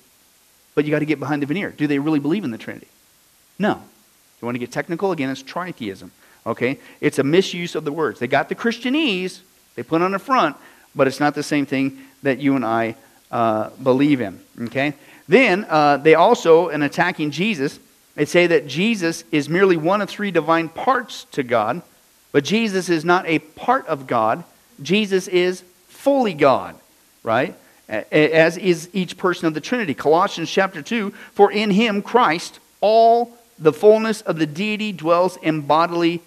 but 0.75 0.85
you 0.85 0.91
got 0.91 0.99
to 0.99 1.05
get 1.05 1.19
behind 1.19 1.41
the 1.41 1.45
veneer. 1.45 1.71
Do 1.71 1.87
they 1.87 1.99
really 1.99 2.19
believe 2.19 2.43
in 2.43 2.51
the 2.51 2.57
Trinity? 2.57 2.87
No 3.61 3.81
you 4.41 4.45
want 4.45 4.55
to 4.55 4.59
get 4.59 4.71
technical, 4.71 5.11
again, 5.11 5.29
it's 5.29 5.43
tritheism. 5.43 6.09
Okay? 6.45 6.79
It's 6.99 7.19
a 7.19 7.23
misuse 7.23 7.75
of 7.75 7.85
the 7.85 7.91
words. 7.91 8.19
They 8.19 8.27
got 8.27 8.49
the 8.49 8.55
Christianese, 8.55 9.41
they 9.75 9.83
put 9.83 10.01
on 10.01 10.11
the 10.11 10.19
front, 10.19 10.57
but 10.95 11.07
it's 11.07 11.19
not 11.19 11.35
the 11.35 11.43
same 11.43 11.65
thing 11.65 11.99
that 12.23 12.39
you 12.39 12.55
and 12.55 12.65
I 12.65 12.95
uh, 13.29 13.69
believe 13.81 14.19
in. 14.19 14.39
Okay? 14.63 14.93
Then 15.27 15.65
uh, 15.69 15.97
they 15.97 16.15
also, 16.15 16.69
in 16.69 16.81
attacking 16.81 17.31
Jesus, 17.31 17.79
they 18.15 18.25
say 18.25 18.47
that 18.47 18.67
Jesus 18.67 19.23
is 19.31 19.47
merely 19.47 19.77
one 19.77 20.01
of 20.01 20.09
three 20.09 20.31
divine 20.31 20.67
parts 20.67 21.25
to 21.31 21.43
God, 21.43 21.81
but 22.31 22.43
Jesus 22.43 22.89
is 22.89 23.05
not 23.05 23.25
a 23.27 23.39
part 23.39 23.85
of 23.87 24.07
God. 24.07 24.43
Jesus 24.81 25.27
is 25.27 25.63
fully 25.87 26.33
God, 26.33 26.75
right? 27.23 27.55
As 27.87 28.57
is 28.57 28.89
each 28.93 29.17
person 29.17 29.47
of 29.47 29.53
the 29.53 29.61
Trinity. 29.61 29.93
Colossians 29.93 30.49
chapter 30.49 30.81
2 30.81 31.11
For 31.33 31.51
in 31.51 31.71
him, 31.71 32.01
Christ, 32.01 32.59
all 32.79 33.37
the 33.61 33.71
fullness 33.71 34.21
of 34.21 34.37
the 34.37 34.47
deity 34.47 34.91
dwells 34.91 35.37
in 35.37 35.61
bodily 35.61 36.21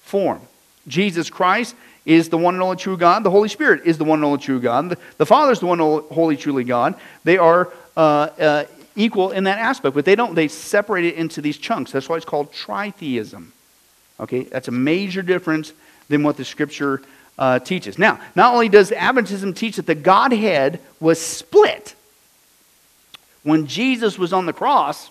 form. 0.00 0.40
Jesus 0.88 1.28
Christ 1.28 1.76
is 2.06 2.30
the 2.30 2.38
one 2.38 2.54
and 2.54 2.62
only 2.62 2.76
true 2.76 2.96
God. 2.96 3.22
The 3.22 3.30
Holy 3.30 3.50
Spirit 3.50 3.82
is 3.84 3.98
the 3.98 4.04
one 4.04 4.20
and 4.20 4.24
only 4.24 4.38
true 4.38 4.58
God. 4.58 4.88
The, 4.88 4.98
the 5.18 5.26
Father 5.26 5.52
is 5.52 5.60
the 5.60 5.66
one 5.66 5.80
and 5.80 6.02
holy, 6.10 6.36
truly 6.36 6.64
God. 6.64 6.94
They 7.24 7.36
are 7.36 7.70
uh, 7.96 8.00
uh, 8.00 8.64
equal 8.96 9.32
in 9.32 9.44
that 9.44 9.58
aspect, 9.58 9.94
but 9.94 10.06
they 10.06 10.16
don't. 10.16 10.34
They 10.34 10.48
separate 10.48 11.04
it 11.04 11.16
into 11.16 11.42
these 11.42 11.58
chunks. 11.58 11.92
That's 11.92 12.08
why 12.08 12.16
it's 12.16 12.24
called 12.24 12.50
tritheism. 12.52 13.48
Okay, 14.18 14.44
that's 14.44 14.68
a 14.68 14.72
major 14.72 15.20
difference 15.20 15.74
than 16.08 16.22
what 16.22 16.38
the 16.38 16.44
Scripture 16.44 17.02
uh, 17.38 17.58
teaches. 17.58 17.98
Now, 17.98 18.18
not 18.34 18.54
only 18.54 18.70
does 18.70 18.90
Adventism 18.90 19.54
teach 19.54 19.76
that 19.76 19.86
the 19.86 19.94
Godhead 19.94 20.80
was 20.98 21.20
split 21.20 21.94
when 23.42 23.66
Jesus 23.66 24.18
was 24.18 24.32
on 24.32 24.46
the 24.46 24.52
cross, 24.52 25.10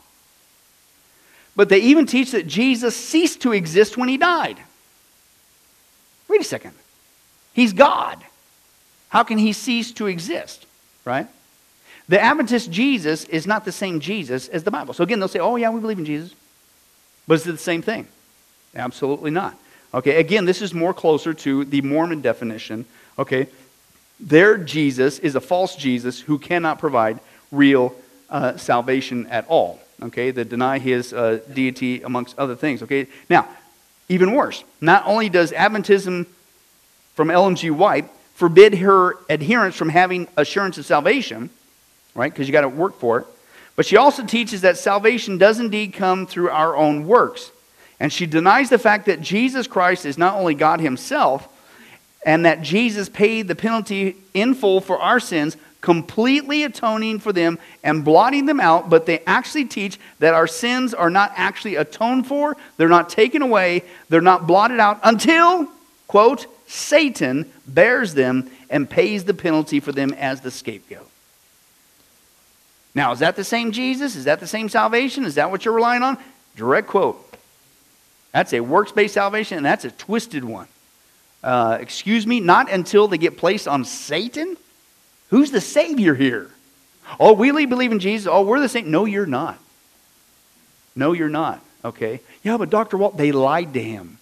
but 1.58 1.70
they 1.70 1.80
even 1.80 2.06
teach 2.06 2.32
that 2.32 2.48
Jesus 2.48 2.96
ceased 2.96 3.42
to 3.42 3.52
exist 3.52 3.98
when 3.98 4.08
he 4.08 4.16
died. 4.16 4.60
Wait 6.30 6.40
a 6.40 6.44
second. 6.44 6.74
He's 7.54 7.74
God. 7.74 8.24
How 9.10 9.24
can 9.24 9.40
he 9.40 9.54
cease 9.54 9.92
to 9.94 10.06
exist? 10.06 10.68
Right? 11.04 11.28
The 12.08 12.22
Adventist 12.22 12.70
Jesus 12.70 13.24
is 13.26 13.48
not 13.48 13.66
the 13.66 13.72
same 13.72 14.00
Jesus 14.00 14.48
as 14.48 14.64
the 14.64 14.72
Bible. 14.72 14.94
So 14.94 15.04
again, 15.04 15.20
they'll 15.20 15.28
say, 15.28 15.40
oh, 15.40 15.56
yeah, 15.56 15.72
we 15.72 15.82
believe 15.82 15.98
in 15.98 16.06
Jesus. 16.06 16.34
But 17.28 17.36
is 17.36 17.48
it 17.48 17.54
the 17.54 17.58
same 17.58 17.82
thing? 17.82 18.08
Absolutely 18.76 19.32
not. 19.32 19.58
Okay, 19.94 20.18
again, 20.20 20.46
this 20.46 20.62
is 20.62 20.76
more 20.76 20.94
closer 20.94 21.34
to 21.34 21.66
the 21.66 21.82
Mormon 21.82 22.22
definition. 22.22 22.86
Okay, 23.18 23.48
their 24.20 24.60
Jesus 24.60 25.18
is 25.20 25.34
a 25.34 25.42
false 25.42 25.76
Jesus 25.76 26.20
who 26.20 26.38
cannot 26.38 26.78
provide 26.78 27.20
real 27.52 27.96
uh, 28.30 28.58
salvation 28.58 29.26
at 29.28 29.48
all. 29.48 29.80
Okay, 30.02 30.32
they 30.32 30.44
deny 30.44 30.78
his 30.78 31.12
uh, 31.12 31.40
deity 31.54 32.04
amongst 32.04 32.38
other 32.38 32.56
things. 32.56 32.84
Okay, 32.84 33.08
now, 33.30 33.48
even 34.10 34.34
worse, 34.34 34.64
not 34.80 35.04
only 35.06 35.30
does 35.30 35.52
Adventism 35.52 36.28
from 37.16 37.32
Ellen 37.32 37.56
G. 37.56 37.72
White 37.72 38.10
forbid 38.36 38.76
her 38.76 39.16
adherents 39.30 39.76
from 39.76 39.90
having 39.90 40.28
assurance 40.38 40.78
of 40.78 40.86
salvation, 40.86 41.50
right, 42.14 42.32
because 42.32 42.48
you 42.48 42.52
got 42.52 42.62
to 42.62 42.70
work 42.70 43.00
for 43.00 43.20
it, 43.20 43.28
but 43.76 43.86
she 43.86 43.98
also 43.98 44.24
teaches 44.24 44.62
that 44.62 44.78
salvation 44.78 45.38
does 45.38 45.60
indeed 45.60 45.94
come 45.94 46.28
through 46.28 46.50
our 46.50 46.76
own 46.76 47.08
works. 47.08 47.52
And 48.00 48.14
she 48.14 48.28
denies 48.28 48.70
the 48.70 48.78
fact 48.78 49.08
that 49.08 49.22
Jesus 49.22 49.66
Christ 49.66 50.06
is 50.06 50.18
not 50.18 50.36
only 50.36 50.54
God 50.54 50.80
Himself, 50.80 51.48
and 52.26 52.46
that 52.46 52.62
Jesus 52.62 53.10
paid 53.10 53.48
the 53.48 53.56
penalty 53.56 54.18
in 54.34 54.54
full 54.54 54.82
for 54.82 55.00
our 55.00 55.20
sins, 55.20 55.58
completely 55.82 56.64
atoning 56.64 57.20
for 57.20 57.32
them 57.32 57.60
and 57.84 58.04
blotting 58.04 58.46
them 58.46 58.60
out, 58.60 58.90
but 58.90 59.06
they 59.06 59.20
actually 59.20 59.66
teach 59.66 60.00
that 60.20 60.34
our 60.34 60.48
sins 60.48 60.94
are 60.94 61.10
not 61.10 61.32
actually 61.36 61.76
atoned 61.76 62.28
for, 62.28 62.58
they're 62.78 62.90
not 62.90 63.10
taken 63.10 63.42
away, 63.42 63.84
they're 64.10 64.22
not 64.22 64.48
blotted 64.48 64.80
out 64.80 65.00
until, 65.04 65.68
quote, 66.08 66.48
Satan 66.68 67.52
bears 67.66 68.14
them 68.14 68.50
and 68.70 68.90
pays 68.90 69.24
the 69.24 69.34
penalty 69.34 69.80
for 69.80 69.92
them 69.92 70.14
as 70.14 70.42
the 70.42 70.52
scapegoat. 70.52 71.10
Now, 72.94 73.12
is 73.12 73.20
that 73.20 73.36
the 73.36 73.44
same 73.44 73.72
Jesus? 73.72 74.16
Is 74.16 74.26
that 74.26 74.40
the 74.40 74.48
same 74.48 74.70
salvation? 74.70 75.24
Is 75.24 75.36
that 75.36 75.52
what 75.52 75.64
you're 75.64 75.74
relying 75.74 76.04
on? 76.04 76.18
Direct 76.56 76.88
quote. 76.88 77.24
That's 78.34 78.54
a 78.54 78.60
works 78.60 78.92
based 78.92 79.14
salvation, 79.14 79.58
and 79.58 79.66
that's 79.66 79.86
a 79.86 79.92
twisted 79.92 80.44
one. 80.44 80.68
Uh, 81.44 81.78
excuse 81.80 82.26
me, 82.26 82.40
not 82.40 82.72
until 82.72 83.08
they 83.08 83.18
get 83.18 83.38
placed 83.38 83.68
on 83.68 83.86
Satan? 83.86 84.58
Who's 85.30 85.52
the 85.52 85.62
Savior 85.62 86.16
here? 86.16 86.52
Oh, 87.20 87.34
we 87.34 87.66
believe 87.66 87.92
in 87.92 88.00
Jesus. 88.00 88.28
Oh, 88.32 88.44
we're 88.44 88.60
the 88.60 88.70
same. 88.70 88.92
No, 88.92 89.06
you're 89.06 89.26
not. 89.26 89.60
No, 90.96 91.14
you're 91.14 91.30
not. 91.30 91.62
Okay? 91.86 92.22
Yeah, 92.44 92.58
but 92.58 92.70
Dr. 92.70 92.98
Walt, 92.98 93.18
they 93.18 93.32
lied 93.32 93.74
to 93.74 93.82
him. 93.82 94.18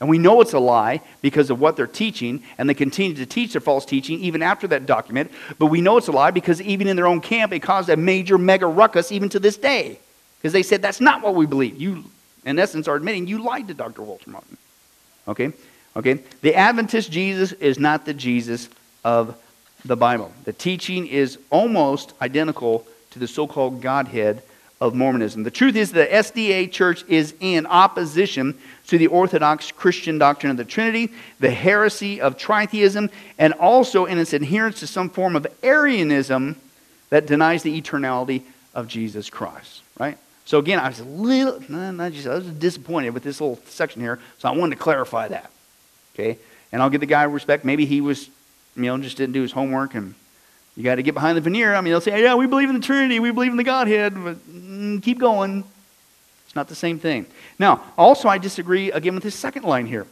And 0.00 0.08
we 0.08 0.18
know 0.18 0.40
it's 0.40 0.52
a 0.52 0.58
lie 0.58 1.00
because 1.22 1.50
of 1.50 1.60
what 1.60 1.76
they're 1.76 1.86
teaching, 1.86 2.42
and 2.58 2.68
they 2.68 2.74
continue 2.74 3.14
to 3.16 3.26
teach 3.26 3.52
their 3.52 3.60
false 3.60 3.86
teaching 3.86 4.20
even 4.20 4.42
after 4.42 4.66
that 4.68 4.86
document. 4.86 5.30
But 5.58 5.66
we 5.66 5.80
know 5.80 5.96
it's 5.96 6.08
a 6.08 6.12
lie 6.12 6.30
because 6.30 6.60
even 6.60 6.88
in 6.88 6.96
their 6.96 7.06
own 7.06 7.20
camp, 7.20 7.52
it 7.52 7.60
caused 7.60 7.88
a 7.88 7.96
major 7.96 8.36
mega 8.36 8.66
ruckus 8.66 9.12
even 9.12 9.28
to 9.30 9.38
this 9.38 9.56
day. 9.56 9.98
Because 10.38 10.52
they 10.52 10.62
said, 10.62 10.82
that's 10.82 11.00
not 11.00 11.22
what 11.22 11.34
we 11.34 11.46
believe. 11.46 11.80
You, 11.80 12.04
in 12.44 12.58
essence, 12.58 12.88
are 12.88 12.96
admitting 12.96 13.26
you 13.26 13.42
lied 13.42 13.68
to 13.68 13.74
Dr. 13.74 14.02
Walter 14.02 14.28
Martin. 14.28 14.56
Okay? 15.28 15.52
Okay? 15.96 16.14
The 16.42 16.54
Adventist 16.54 17.10
Jesus 17.10 17.52
is 17.52 17.78
not 17.78 18.04
the 18.04 18.12
Jesus 18.12 18.68
of 19.04 19.40
the 19.84 19.96
Bible. 19.96 20.32
The 20.44 20.52
teaching 20.52 21.06
is 21.06 21.38
almost 21.50 22.14
identical 22.20 22.86
to 23.10 23.18
the 23.18 23.28
so 23.28 23.46
called 23.46 23.80
Godhead 23.80 24.42
of 24.80 24.94
Mormonism. 24.94 25.44
The 25.44 25.50
truth 25.50 25.76
is, 25.76 25.92
the 25.92 26.06
SDA 26.06 26.70
church 26.70 27.04
is 27.08 27.34
in 27.40 27.66
opposition 27.66 28.58
to 28.88 28.98
the 28.98 29.06
Orthodox 29.06 29.70
Christian 29.70 30.18
doctrine 30.18 30.50
of 30.50 30.56
the 30.56 30.64
Trinity, 30.64 31.12
the 31.38 31.50
heresy 31.50 32.20
of 32.20 32.36
tritheism, 32.36 33.10
and 33.38 33.52
also 33.54 34.04
in 34.04 34.18
its 34.18 34.32
adherence 34.32 34.80
to 34.80 34.86
some 34.86 35.08
form 35.08 35.36
of 35.36 35.46
Arianism 35.62 36.56
that 37.10 37.26
denies 37.26 37.62
the 37.62 37.80
eternality 37.80 38.42
of 38.74 38.88
Jesus 38.88 39.30
Christ. 39.30 39.82
Right? 39.98 40.18
So 40.44 40.58
again, 40.58 40.80
I 40.80 40.88
was 40.88 41.00
a 41.00 41.04
little, 41.04 41.60
not 41.70 42.12
just, 42.12 42.26
I 42.26 42.34
was 42.34 42.46
disappointed 42.46 43.10
with 43.10 43.22
this 43.22 43.40
little 43.40 43.60
section 43.66 44.02
here, 44.02 44.18
so 44.38 44.48
I 44.48 44.52
wanted 44.52 44.76
to 44.76 44.82
clarify 44.82 45.28
that. 45.28 45.50
Okay? 46.14 46.38
And 46.72 46.82
I'll 46.82 46.90
give 46.90 47.00
the 47.00 47.06
guy 47.06 47.22
respect. 47.22 47.64
Maybe 47.64 47.86
he 47.86 48.00
was, 48.00 48.28
you 48.76 48.82
know, 48.84 48.98
just 48.98 49.16
didn't 49.16 49.32
do 49.32 49.42
his 49.42 49.52
homework 49.52 49.94
and 49.94 50.14
you 50.76 50.82
got 50.82 50.96
to 50.96 51.02
get 51.02 51.14
behind 51.14 51.36
the 51.36 51.40
veneer. 51.40 51.74
I 51.74 51.80
mean, 51.80 51.92
they'll 51.92 52.00
say, 52.00 52.20
yeah, 52.20 52.34
we 52.34 52.46
believe 52.46 52.68
in 52.68 52.74
the 52.74 52.84
Trinity, 52.84 53.20
we 53.20 53.30
believe 53.30 53.52
in 53.52 53.56
the 53.56 53.64
Godhead, 53.64 54.14
but 54.14 54.36
mm, 54.48 55.02
keep 55.02 55.18
going. 55.18 55.64
It's 56.46 56.56
not 56.56 56.68
the 56.68 56.74
same 56.74 56.98
thing. 56.98 57.26
Now, 57.58 57.82
also, 57.96 58.28
I 58.28 58.38
disagree 58.38 58.90
again 58.90 59.14
with 59.14 59.24
his 59.24 59.34
second 59.34 59.64
line 59.64 59.86
here. 59.86 60.06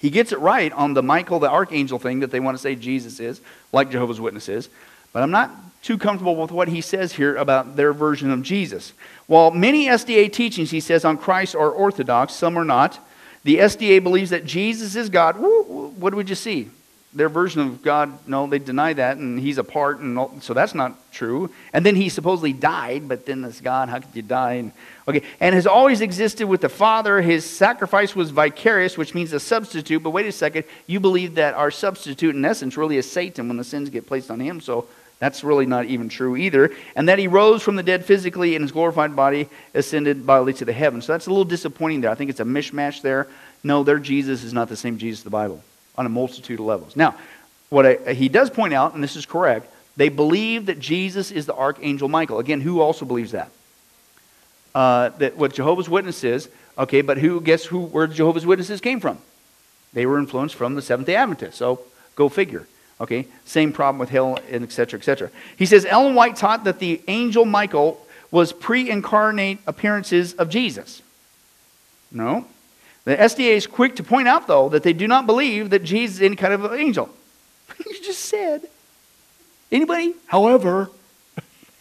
He 0.00 0.10
gets 0.10 0.32
it 0.32 0.38
right 0.38 0.72
on 0.72 0.94
the 0.94 1.02
Michael 1.02 1.38
the 1.38 1.50
archangel 1.50 1.98
thing 1.98 2.20
that 2.20 2.30
they 2.30 2.40
want 2.40 2.56
to 2.56 2.62
say 2.62 2.74
Jesus 2.74 3.20
is, 3.20 3.40
like 3.72 3.90
Jehovah's 3.90 4.20
Witnesses, 4.20 4.68
but 5.12 5.22
I'm 5.22 5.30
not 5.30 5.50
too 5.82 5.98
comfortable 5.98 6.36
with 6.36 6.50
what 6.50 6.68
he 6.68 6.80
says 6.80 7.12
here 7.12 7.36
about 7.36 7.76
their 7.76 7.92
version 7.92 8.30
of 8.30 8.42
Jesus. 8.42 8.92
While 9.26 9.50
many 9.50 9.86
SDA 9.86 10.32
teachings, 10.32 10.70
he 10.70 10.80
says, 10.80 11.04
on 11.04 11.18
Christ 11.18 11.54
are 11.54 11.70
orthodox, 11.70 12.34
some 12.34 12.56
are 12.56 12.64
not. 12.64 12.98
The 13.44 13.58
SDA 13.58 14.02
believes 14.02 14.30
that 14.30 14.44
Jesus 14.44 14.96
is 14.96 15.08
God. 15.08 15.36
What 15.38 16.10
do 16.10 16.16
we 16.16 16.24
just 16.24 16.42
see? 16.42 16.70
Their 17.14 17.28
version 17.30 17.62
of 17.62 17.82
God, 17.82 18.28
no, 18.28 18.46
they 18.46 18.58
deny 18.58 18.92
that, 18.92 19.16
and 19.16 19.38
he's 19.38 19.56
a 19.56 19.64
part, 19.64 19.98
and 19.98 20.18
all, 20.18 20.38
so 20.40 20.52
that's 20.52 20.74
not 20.74 21.10
true. 21.10 21.50
And 21.72 21.84
then 21.84 21.96
he 21.96 22.10
supposedly 22.10 22.52
died, 22.52 23.08
but 23.08 23.24
then 23.24 23.40
this 23.40 23.62
God, 23.62 23.88
how 23.88 24.00
could 24.00 24.14
you 24.14 24.22
die? 24.22 24.54
And, 24.54 24.72
okay, 25.06 25.22
and 25.40 25.54
has 25.54 25.66
always 25.66 26.02
existed 26.02 26.46
with 26.46 26.60
the 26.60 26.68
Father. 26.68 27.22
His 27.22 27.48
sacrifice 27.48 28.14
was 28.14 28.30
vicarious, 28.30 28.98
which 28.98 29.14
means 29.14 29.32
a 29.32 29.40
substitute. 29.40 30.02
But 30.02 30.10
wait 30.10 30.26
a 30.26 30.32
second, 30.32 30.64
you 30.86 31.00
believe 31.00 31.36
that 31.36 31.54
our 31.54 31.70
substitute, 31.70 32.36
in 32.36 32.44
essence, 32.44 32.76
really 32.76 32.98
is 32.98 33.10
Satan 33.10 33.48
when 33.48 33.56
the 33.56 33.64
sins 33.64 33.88
get 33.88 34.06
placed 34.06 34.30
on 34.30 34.38
him. 34.38 34.60
So 34.60 34.86
that's 35.18 35.42
really 35.42 35.66
not 35.66 35.86
even 35.86 36.10
true 36.10 36.36
either. 36.36 36.70
And 36.94 37.08
that 37.08 37.18
he 37.18 37.26
rose 37.26 37.62
from 37.62 37.76
the 37.76 37.82
dead 37.82 38.04
physically 38.04 38.54
in 38.54 38.60
his 38.60 38.70
glorified 38.70 39.16
body, 39.16 39.48
ascended 39.72 40.26
bodily 40.26 40.52
to 40.54 40.66
the 40.66 40.74
heavens. 40.74 41.06
So 41.06 41.14
that's 41.14 41.26
a 41.26 41.30
little 41.30 41.46
disappointing 41.46 42.02
there. 42.02 42.10
I 42.10 42.14
think 42.16 42.28
it's 42.28 42.40
a 42.40 42.44
mishmash 42.44 43.00
there. 43.00 43.28
No, 43.64 43.82
their 43.82 43.98
Jesus 43.98 44.44
is 44.44 44.52
not 44.52 44.68
the 44.68 44.76
same 44.76 44.98
Jesus 44.98 45.22
the 45.22 45.30
Bible 45.30 45.62
on 45.98 46.06
a 46.06 46.08
multitude 46.08 46.58
of 46.58 46.64
levels. 46.64 46.96
Now, 46.96 47.14
what 47.68 47.84
I, 47.84 48.14
he 48.14 48.30
does 48.30 48.48
point 48.48 48.72
out, 48.72 48.94
and 48.94 49.02
this 49.02 49.16
is 49.16 49.26
correct, 49.26 49.70
they 49.96 50.08
believe 50.08 50.66
that 50.66 50.78
Jesus 50.78 51.30
is 51.30 51.44
the 51.44 51.54
archangel 51.54 52.08
Michael. 52.08 52.38
Again, 52.38 52.62
who 52.62 52.80
also 52.80 53.04
believes 53.04 53.32
that? 53.32 53.50
Uh, 54.74 55.10
that 55.18 55.36
what 55.36 55.52
Jehovah's 55.52 55.88
Witnesses, 55.88 56.48
okay, 56.78 57.02
but 57.02 57.18
who 57.18 57.40
guess 57.40 57.64
who 57.64 57.80
where 57.80 58.06
Jehovah's 58.06 58.46
Witnesses 58.46 58.80
came 58.80 59.00
from? 59.00 59.18
They 59.92 60.06
were 60.06 60.18
influenced 60.18 60.54
from 60.54 60.76
the 60.76 60.82
Seventh 60.82 61.06
Day 61.06 61.16
Adventists. 61.16 61.56
So 61.56 61.80
go 62.14 62.28
figure. 62.28 62.66
Okay, 63.00 63.26
same 63.44 63.72
problem 63.72 63.98
with 63.98 64.10
hell, 64.10 64.38
and 64.50 64.64
et 64.64 64.72
cetera, 64.72 64.98
et 64.98 65.04
cetera. 65.04 65.30
He 65.56 65.66
says 65.66 65.84
Ellen 65.84 66.14
White 66.14 66.36
taught 66.36 66.64
that 66.64 66.78
the 66.78 67.00
angel 67.06 67.44
Michael 67.44 68.04
was 68.30 68.52
pre-incarnate 68.52 69.58
appearances 69.66 70.34
of 70.34 70.48
Jesus. 70.48 71.00
No, 72.10 72.44
the 73.08 73.16
SDA 73.16 73.56
is 73.56 73.66
quick 73.66 73.96
to 73.96 74.02
point 74.02 74.28
out, 74.28 74.46
though, 74.46 74.68
that 74.68 74.82
they 74.82 74.92
do 74.92 75.08
not 75.08 75.24
believe 75.24 75.70
that 75.70 75.82
Jesus 75.82 76.16
is 76.16 76.22
any 76.22 76.36
kind 76.36 76.52
of 76.52 76.64
an 76.64 76.78
angel. 76.78 77.08
you 77.86 77.98
just 78.02 78.20
said. 78.20 78.68
Anybody? 79.72 80.12
However, 80.26 80.90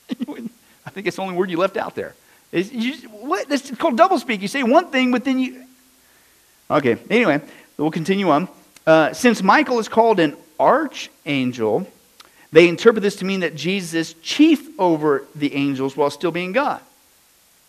I 0.10 0.90
think 0.90 1.06
it's 1.06 1.18
the 1.18 1.22
only 1.22 1.36
word 1.36 1.50
you 1.50 1.58
left 1.58 1.76
out 1.76 1.96
there. 1.96 2.16
Is 2.54 2.72
you, 2.72 2.94
what? 3.10 3.50
This 3.50 3.70
is 3.70 3.78
called 3.78 4.00
doublespeak. 4.00 4.40
You 4.40 4.48
say 4.48 4.64
one 4.64 4.90
thing, 4.90 5.12
but 5.12 5.26
then 5.26 5.38
you. 5.38 5.66
Okay, 6.72 6.96
anyway, 7.10 7.42
we'll 7.76 7.92
continue 7.92 8.30
on. 8.30 8.48
Uh, 8.86 9.12
since 9.12 9.44
Michael 9.44 9.80
is 9.80 9.90
called 9.90 10.22
an 10.22 10.38
archangel, 10.58 11.92
they 12.54 12.70
interpret 12.70 13.04
this 13.04 13.18
to 13.18 13.26
mean 13.26 13.42
that 13.42 13.54
Jesus 13.54 13.94
is 13.94 14.14
chief 14.22 14.80
over 14.80 15.26
the 15.36 15.54
angels 15.54 15.98
while 15.98 16.10
still 16.10 16.32
being 16.32 16.54
God. 16.54 16.80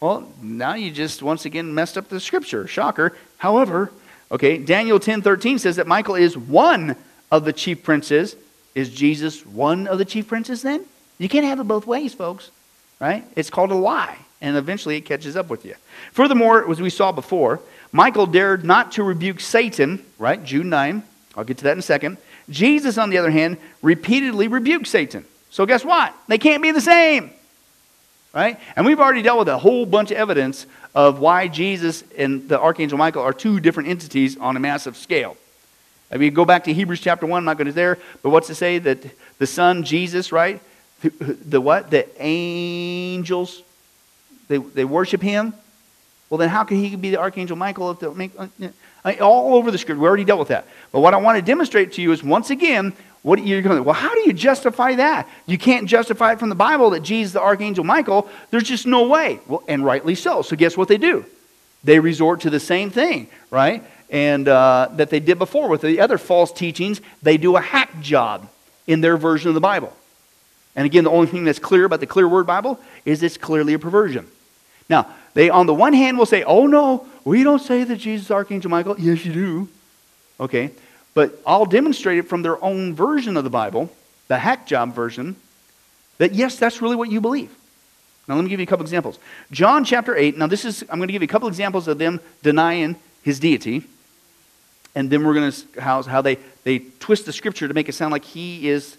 Well, 0.00 0.32
now 0.40 0.74
you 0.74 0.90
just 0.90 1.22
once 1.22 1.44
again 1.44 1.74
messed 1.74 1.98
up 1.98 2.08
the 2.08 2.20
scripture. 2.20 2.66
Shocker. 2.66 3.16
However, 3.38 3.90
okay, 4.30 4.58
Daniel 4.58 5.00
10 5.00 5.22
13 5.22 5.58
says 5.58 5.76
that 5.76 5.86
Michael 5.86 6.14
is 6.14 6.36
one 6.36 6.96
of 7.30 7.44
the 7.44 7.52
chief 7.52 7.82
princes. 7.82 8.36
Is 8.74 8.94
Jesus 8.94 9.44
one 9.44 9.86
of 9.88 9.98
the 9.98 10.04
chief 10.04 10.28
princes 10.28 10.62
then? 10.62 10.84
You 11.18 11.28
can't 11.28 11.44
have 11.44 11.58
it 11.58 11.64
both 11.64 11.86
ways, 11.86 12.14
folks. 12.14 12.50
Right? 13.00 13.24
It's 13.36 13.50
called 13.50 13.70
a 13.70 13.74
lie. 13.74 14.18
and 14.40 14.56
eventually 14.56 14.96
it 14.96 15.00
catches 15.00 15.36
up 15.36 15.50
with 15.50 15.64
you. 15.64 15.74
Furthermore, 16.12 16.70
as 16.70 16.80
we 16.80 16.90
saw 16.90 17.10
before, 17.10 17.60
Michael 17.90 18.26
dared 18.26 18.64
not 18.64 18.92
to 18.92 19.02
rebuke 19.02 19.40
Satan, 19.40 20.04
right? 20.18 20.42
Jude 20.44 20.66
9. 20.66 21.02
I'll 21.36 21.44
get 21.44 21.58
to 21.58 21.64
that 21.64 21.72
in 21.72 21.78
a 21.80 21.82
second. 21.82 22.18
Jesus, 22.48 22.98
on 22.98 23.10
the 23.10 23.18
other 23.18 23.30
hand, 23.30 23.56
repeatedly 23.82 24.48
rebuked 24.48 24.86
Satan. 24.86 25.24
So 25.50 25.66
guess 25.66 25.84
what? 25.84 26.14
They 26.28 26.38
can't 26.38 26.62
be 26.62 26.70
the 26.70 26.80
same. 26.80 27.30
Right? 28.34 28.58
And 28.76 28.84
we've 28.84 29.00
already 29.00 29.22
dealt 29.22 29.38
with 29.38 29.48
a 29.48 29.58
whole 29.58 29.86
bunch 29.86 30.10
of 30.10 30.18
evidence 30.18 30.66
of 30.94 31.18
why 31.18 31.48
Jesus 31.48 32.04
and 32.16 32.48
the 32.48 32.60
Archangel 32.60 32.98
Michael 32.98 33.22
are 33.22 33.32
two 33.32 33.58
different 33.58 33.88
entities 33.88 34.36
on 34.36 34.56
a 34.56 34.60
massive 34.60 34.96
scale. 34.96 35.36
I 36.10 36.16
mean, 36.16 36.32
go 36.34 36.44
back 36.44 36.64
to 36.64 36.72
Hebrews 36.72 37.00
chapter 37.00 37.26
1, 37.26 37.38
I'm 37.38 37.44
not 37.44 37.58
going 37.58 37.66
to 37.66 37.72
there, 37.72 37.98
but 38.22 38.30
what's 38.30 38.46
to 38.46 38.54
say 38.54 38.78
that 38.78 39.04
the 39.38 39.46
Son, 39.46 39.82
Jesus, 39.84 40.32
right? 40.32 40.60
The, 41.00 41.10
the 41.10 41.60
what? 41.60 41.90
The 41.90 42.08
angels, 42.22 43.62
they, 44.48 44.56
they 44.58 44.84
worship 44.84 45.22
him. 45.22 45.54
Well, 46.30 46.38
then 46.38 46.48
how 46.48 46.64
can 46.64 46.78
he 46.78 46.94
be 46.96 47.10
the 47.10 47.20
Archangel 47.20 47.56
Michael 47.56 47.90
if 47.90 48.00
they 48.00 48.08
make, 48.08 48.32
uh, 48.38 49.12
all 49.20 49.54
over 49.54 49.70
the 49.70 49.78
script? 49.78 50.00
We 50.00 50.06
already 50.06 50.24
dealt 50.24 50.38
with 50.38 50.48
that. 50.48 50.66
But 50.92 51.00
what 51.00 51.14
I 51.14 51.18
want 51.18 51.36
to 51.36 51.42
demonstrate 51.42 51.94
to 51.94 52.02
you 52.02 52.12
is 52.12 52.22
once 52.22 52.50
again, 52.50 52.92
what 53.28 53.44
you're 53.44 53.62
going 53.62 53.76
to, 53.76 53.82
well, 53.82 53.94
how 53.94 54.12
do 54.14 54.20
you 54.20 54.32
justify 54.32 54.96
that? 54.96 55.28
You 55.46 55.58
can't 55.58 55.86
justify 55.86 56.32
it 56.32 56.38
from 56.38 56.48
the 56.48 56.54
Bible 56.54 56.90
that 56.90 57.02
Jesus, 57.02 57.34
the 57.34 57.40
Archangel 57.40 57.84
Michael, 57.84 58.28
there's 58.50 58.64
just 58.64 58.86
no 58.86 59.06
way. 59.06 59.40
Well, 59.46 59.62
and 59.68 59.84
rightly 59.84 60.14
so. 60.14 60.42
So 60.42 60.56
guess 60.56 60.76
what 60.76 60.88
they 60.88 60.98
do? 60.98 61.24
They 61.84 62.00
resort 62.00 62.40
to 62.40 62.50
the 62.50 62.60
same 62.60 62.90
thing, 62.90 63.28
right? 63.50 63.84
and 64.10 64.48
uh, 64.48 64.88
that 64.92 65.10
they 65.10 65.20
did 65.20 65.38
before 65.38 65.68
with 65.68 65.82
the 65.82 66.00
other 66.00 66.18
false 66.18 66.52
teachings. 66.52 67.00
They 67.22 67.36
do 67.36 67.56
a 67.56 67.60
hack 67.60 68.00
job 68.00 68.48
in 68.86 69.00
their 69.00 69.16
version 69.16 69.48
of 69.48 69.54
the 69.54 69.60
Bible. 69.60 69.92
And 70.74 70.86
again, 70.86 71.04
the 71.04 71.10
only 71.10 71.26
thing 71.26 71.44
that's 71.44 71.58
clear 71.58 71.84
about 71.84 72.00
the 72.00 72.06
clear 72.06 72.28
word 72.28 72.46
Bible 72.46 72.78
is 73.04 73.22
it's 73.22 73.36
clearly 73.36 73.74
a 73.74 73.78
perversion. 73.78 74.26
Now, 74.88 75.08
they 75.34 75.50
on 75.50 75.66
the 75.66 75.74
one 75.74 75.92
hand 75.92 76.16
will 76.16 76.26
say, 76.26 76.42
oh 76.44 76.66
no, 76.66 77.06
we 77.24 77.42
don't 77.42 77.58
say 77.58 77.84
that 77.84 77.96
Jesus 77.96 78.26
is 78.26 78.30
Archangel 78.30 78.70
Michael. 78.70 78.96
Yes, 78.98 79.24
you 79.24 79.32
do. 79.32 79.68
Okay. 80.40 80.70
But 81.18 81.42
I'll 81.44 81.66
demonstrate 81.66 82.18
it 82.18 82.28
from 82.28 82.42
their 82.42 82.62
own 82.62 82.94
version 82.94 83.36
of 83.36 83.42
the 83.42 83.50
Bible, 83.50 83.90
the 84.28 84.38
hack 84.38 84.68
job 84.68 84.94
version, 84.94 85.34
that 86.18 86.32
yes, 86.32 86.54
that's 86.54 86.80
really 86.80 86.94
what 86.94 87.10
you 87.10 87.20
believe. 87.20 87.52
Now, 88.28 88.36
let 88.36 88.44
me 88.44 88.50
give 88.50 88.60
you 88.60 88.64
a 88.64 88.68
couple 88.68 88.84
examples. 88.84 89.18
John 89.50 89.84
chapter 89.84 90.14
8. 90.14 90.38
Now, 90.38 90.46
this 90.46 90.64
is, 90.64 90.82
I'm 90.82 90.98
going 90.98 91.08
to 91.08 91.12
give 91.12 91.20
you 91.22 91.26
a 91.26 91.28
couple 91.28 91.48
examples 91.48 91.88
of 91.88 91.98
them 91.98 92.20
denying 92.44 92.94
his 93.24 93.40
deity 93.40 93.82
and 94.94 95.10
then 95.10 95.24
we're 95.24 95.34
going 95.34 95.50
to 95.50 95.80
how, 95.80 96.04
how 96.04 96.22
they, 96.22 96.38
they 96.62 96.78
twist 96.78 97.26
the 97.26 97.32
scripture 97.32 97.66
to 97.66 97.74
make 97.74 97.88
it 97.88 97.94
sound 97.94 98.12
like 98.12 98.24
he 98.24 98.68
is 98.68 98.96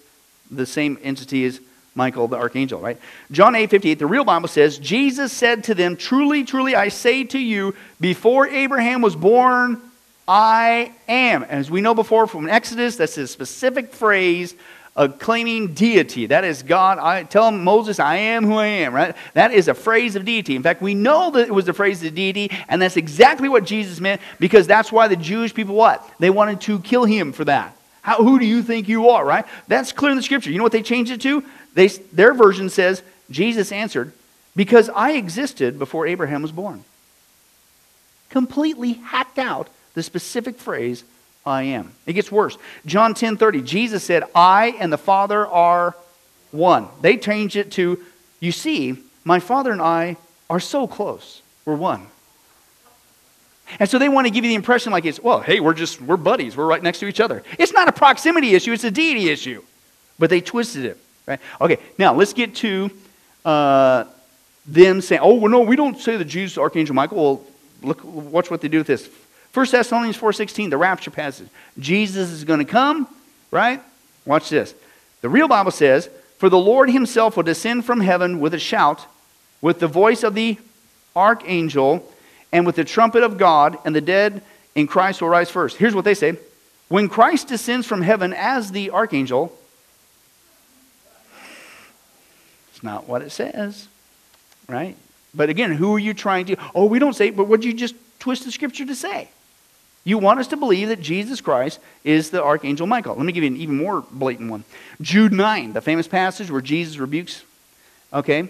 the 0.52 0.66
same 0.66 0.98
entity 1.02 1.46
as 1.46 1.62
Michael 1.96 2.28
the 2.28 2.36
archangel, 2.36 2.82
right? 2.82 2.98
John 3.32 3.56
8 3.56 3.70
58, 3.70 4.00
the 4.00 4.06
real 4.06 4.26
Bible 4.26 4.50
says, 4.50 4.78
Jesus 4.78 5.32
said 5.32 5.64
to 5.66 5.74
them, 5.74 5.96
Truly, 5.96 6.44
truly, 6.44 6.76
I 6.76 6.90
say 6.90 7.24
to 7.24 7.40
you, 7.40 7.76
before 8.02 8.46
Abraham 8.48 9.02
was 9.02 9.16
born, 9.16 9.82
I 10.30 10.92
am. 11.08 11.42
As 11.42 11.72
we 11.72 11.82
know 11.82 11.96
before 11.96 12.28
from 12.28 12.48
Exodus, 12.48 12.98
that's 12.98 13.18
a 13.18 13.26
specific 13.26 13.96
phrase 13.96 14.54
of 14.96 15.18
claiming 15.18 15.74
deity. 15.74 16.28
That 16.28 16.44
is 16.44 16.62
God. 16.62 17.00
I 17.00 17.24
tell 17.24 17.50
Moses, 17.50 18.00
I 18.00 18.18
am 18.18 18.46
who 18.46 18.54
I 18.54 18.68
am, 18.68 18.94
right? 18.94 19.16
That 19.34 19.52
is 19.52 19.68
a 19.68 19.74
phrase 19.74 20.16
of 20.16 20.26
deity. 20.26 20.56
In 20.56 20.62
fact, 20.62 20.84
we 20.84 20.94
know 20.94 21.32
that 21.32 21.48
it 21.48 21.52
was 21.52 21.66
the 21.66 21.74
phrase 21.74 22.04
of 22.04 22.14
deity, 22.14 22.52
and 22.68 22.80
that's 22.80 22.96
exactly 22.96 23.50
what 23.50 23.66
Jesus 23.66 24.00
meant 24.00 24.22
because 24.40 24.68
that's 24.68 24.92
why 24.92 25.08
the 25.08 25.16
Jewish 25.16 25.52
people 25.52 25.74
what? 25.74 26.08
They 26.20 26.30
wanted 26.30 26.62
to 26.62 26.80
kill 26.82 27.06
him 27.06 27.32
for 27.32 27.46
that. 27.46 27.76
How, 28.04 28.18
who 28.18 28.38
do 28.38 28.46
you 28.46 28.62
think 28.62 28.88
you 28.88 29.10
are, 29.10 29.26
right? 29.26 29.46
That's 29.68 29.92
clear 29.92 30.12
in 30.12 30.18
the 30.18 30.24
scripture. 30.24 30.52
You 30.52 30.60
know 30.60 30.64
what 30.64 30.74
they 30.74 30.84
changed 30.84 31.12
it 31.12 31.22
to? 31.22 31.44
They, 31.74 31.88
their 31.88 32.36
version 32.36 32.70
says, 32.70 33.02
Jesus 33.32 33.72
answered, 33.72 34.14
Because 34.56 34.90
I 34.90 35.14
existed 35.14 35.80
before 35.80 36.06
Abraham 36.06 36.44
was 36.44 36.52
born. 36.52 36.84
Completely 38.30 38.94
hacked 38.94 39.40
out 39.40 39.70
the 40.00 40.04
specific 40.04 40.58
phrase 40.58 41.04
I 41.46 41.64
am. 41.64 41.92
It 42.06 42.14
gets 42.14 42.32
worse. 42.32 42.58
John 42.86 43.14
10 43.14 43.36
30, 43.36 43.62
Jesus 43.62 44.02
said, 44.02 44.24
I 44.34 44.76
and 44.80 44.94
the 44.94 44.98
Father 44.98 45.46
are 45.46 45.94
one. 46.52 46.88
They 47.02 47.18
changed 47.18 47.58
it 47.58 47.72
to, 47.74 48.02
You 48.40 48.54
see, 48.54 48.98
my 49.26 49.40
Father 49.40 49.72
and 49.74 49.82
I 49.82 50.16
are 50.50 50.62
so 50.62 50.88
close. 50.88 51.42
We're 51.66 51.76
one. 51.76 52.08
And 53.78 53.90
so 53.90 54.00
they 54.00 54.10
want 54.10 54.26
to 54.26 54.32
give 54.32 54.46
you 54.46 54.50
the 54.50 54.56
impression 54.56 54.92
like 54.94 55.06
it's, 55.06 55.20
well, 55.22 55.42
hey, 55.42 55.60
we're 55.60 55.74
just, 55.74 56.02
we're 56.02 56.18
buddies. 56.18 56.56
We're 56.56 56.66
right 56.66 56.82
next 56.82 57.00
to 57.00 57.08
each 57.08 57.20
other. 57.20 57.44
It's 57.60 57.74
not 57.74 57.88
a 57.88 57.92
proximity 57.92 58.56
issue, 58.56 58.72
it's 58.72 58.86
a 58.86 58.92
deity 58.92 59.30
issue. 59.30 59.62
But 60.18 60.30
they 60.30 60.42
twisted 60.42 60.86
it, 60.86 60.98
right? 61.28 61.40
Okay, 61.60 61.78
now 61.98 62.14
let's 62.14 62.34
get 62.34 62.56
to 62.56 62.90
uh, 63.44 64.06
them 64.66 65.02
saying, 65.02 65.22
oh, 65.22 65.36
well, 65.36 65.52
no, 65.52 65.62
we 65.62 65.76
don't 65.76 66.00
say 66.00 66.16
that 66.16 66.26
Jesus, 66.26 66.58
Archangel 66.58 66.96
Michael. 66.96 67.18
Well, 67.18 67.44
look, 67.82 68.04
watch 68.04 68.50
what 68.50 68.62
they 68.62 68.68
do 68.68 68.80
with 68.80 68.88
this. 68.88 69.10
1 69.60 69.68
Thessalonians 69.72 70.18
4.16, 70.18 70.70
the 70.70 70.78
rapture 70.78 71.12
passage. 71.12 71.50
Jesus 71.78 72.30
is 72.30 72.46
going 72.46 72.60
to 72.60 72.66
come, 72.66 73.10
right? 73.52 73.82
Watch 74.26 74.48
this. 74.48 74.74
The 75.20 75.28
real 75.28 75.50
Bible 75.50 75.72
says, 75.72 76.10
For 76.38 76.48
the 76.48 76.58
Lord 76.58 76.90
himself 76.90 77.36
will 77.36 77.44
descend 77.44 77.84
from 77.84 78.00
heaven 78.00 78.40
with 78.40 78.54
a 78.54 78.60
shout, 78.60 79.06
with 79.60 79.80
the 79.80 79.88
voice 79.90 80.24
of 80.24 80.34
the 80.34 80.58
archangel, 81.14 82.10
and 82.54 82.66
with 82.66 82.78
the 82.78 82.86
trumpet 82.86 83.22
of 83.22 83.38
God, 83.38 83.78
and 83.84 83.94
the 83.94 84.00
dead 84.00 84.42
in 84.76 84.88
Christ 84.88 85.22
will 85.22 85.28
rise 85.28 85.52
first. 85.52 85.76
Here's 85.76 85.94
what 85.94 86.06
they 86.06 86.14
say. 86.14 86.38
When 86.88 87.10
Christ 87.10 87.50
descends 87.50 87.86
from 87.86 88.02
heaven 88.02 88.32
as 88.32 88.72
the 88.72 88.92
archangel, 88.92 89.54
it's 92.72 92.82
not 92.82 93.10
what 93.10 93.24
it 93.24 93.32
says, 93.32 93.90
right? 94.70 94.96
But 95.36 95.50
again, 95.50 95.74
who 95.74 95.96
are 95.96 96.00
you 96.00 96.14
trying 96.14 96.46
to? 96.46 96.56
Oh, 96.74 96.86
we 96.86 96.98
don't 96.98 97.14
say, 97.14 97.30
but 97.30 97.44
what 97.44 97.60
did 97.60 97.68
you 97.68 97.74
just 97.74 97.96
twist 98.20 98.46
the 98.46 98.54
scripture 98.54 98.86
to 98.86 98.96
say? 98.96 99.28
You 100.04 100.18
want 100.18 100.40
us 100.40 100.48
to 100.48 100.58
believe 100.58 100.88
that 100.88 101.02
Jesus 101.02 101.42
Christ 101.42 101.80
is 102.04 102.30
the 102.30 102.44
Archangel 102.44 102.88
Michael. 102.88 103.16
Let 103.16 103.26
me 103.26 103.34
give 103.34 103.44
you 103.44 103.50
an 103.50 103.58
even 103.58 103.78
more 103.78 104.04
blatant 104.12 104.50
one. 104.50 104.64
Jude 105.02 105.34
9, 105.34 105.74
the 105.74 105.82
famous 105.82 106.08
passage 106.08 106.50
where 106.50 106.62
Jesus 106.62 106.98
rebukes, 106.98 107.44
okay, 108.14 108.50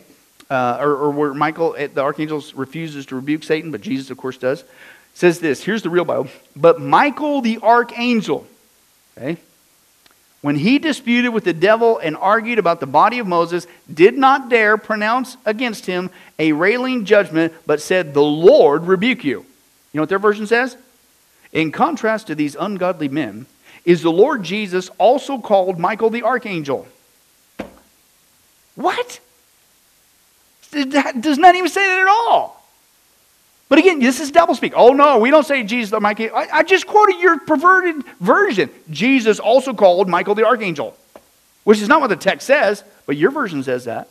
uh, 0.49 0.77
or, 0.79 0.95
or, 0.95 1.11
where 1.11 1.33
Michael, 1.33 1.75
eh, 1.77 1.87
the 1.87 2.01
Archangel, 2.01 2.43
refuses 2.55 3.05
to 3.07 3.15
rebuke 3.15 3.43
Satan, 3.43 3.71
but 3.71 3.81
Jesus, 3.81 4.09
of 4.09 4.17
course, 4.17 4.37
does, 4.37 4.63
says 5.13 5.39
this. 5.39 5.63
Here's 5.63 5.83
the 5.83 5.89
real 5.89 6.05
Bible. 6.05 6.27
But 6.55 6.81
Michael 6.81 7.41
the 7.41 7.59
Archangel, 7.61 8.47
okay, 9.17 9.37
when 10.41 10.55
he 10.55 10.79
disputed 10.79 11.33
with 11.33 11.43
the 11.43 11.53
devil 11.53 11.97
and 11.97 12.15
argued 12.15 12.59
about 12.59 12.79
the 12.79 12.87
body 12.87 13.19
of 13.19 13.27
Moses, 13.27 13.67
did 13.93 14.17
not 14.17 14.49
dare 14.49 14.77
pronounce 14.77 15.35
against 15.45 15.85
him 15.85 16.09
a 16.37 16.53
railing 16.53 17.03
judgment, 17.03 17.53
but 17.65 17.81
said, 17.81 18.13
The 18.13 18.21
Lord 18.21 18.85
rebuke 18.85 19.23
you. 19.23 19.39
You 19.39 19.97
know 19.97 20.03
what 20.03 20.09
their 20.09 20.19
version 20.19 20.47
says? 20.47 20.77
In 21.51 21.71
contrast 21.71 22.27
to 22.27 22.35
these 22.35 22.55
ungodly 22.55 23.09
men, 23.09 23.45
is 23.85 24.01
the 24.01 24.11
Lord 24.11 24.43
Jesus 24.43 24.89
also 24.97 25.39
called 25.39 25.79
Michael 25.79 26.09
the 26.09 26.23
archangel? 26.23 26.87
What? 28.75 29.19
That 30.71 31.21
does 31.21 31.37
not 31.37 31.55
even 31.55 31.69
say 31.69 31.85
that 31.85 32.01
at 32.01 32.07
all. 32.07 32.63
But 33.67 33.77
again, 33.77 33.99
this 33.99 34.19
is 34.19 34.31
doublespeak. 34.31 34.73
Oh 34.75 34.93
no, 34.93 35.19
we 35.19 35.29
don't 35.29 35.45
say 35.45 35.63
Jesus 35.63 35.91
the 35.91 35.99
Michael. 35.99 36.29
I, 36.35 36.47
I 36.51 36.63
just 36.63 36.87
quoted 36.87 37.19
your 37.19 37.39
perverted 37.39 38.03
version. 38.19 38.69
Jesus 38.89 39.39
also 39.39 39.73
called 39.73 40.09
Michael 40.09 40.35
the 40.35 40.45
archangel, 40.45 40.95
which 41.63 41.79
is 41.79 41.87
not 41.87 42.01
what 42.01 42.07
the 42.07 42.15
text 42.15 42.47
says, 42.47 42.83
but 43.05 43.15
your 43.15 43.31
version 43.31 43.63
says 43.63 43.85
that. 43.85 44.09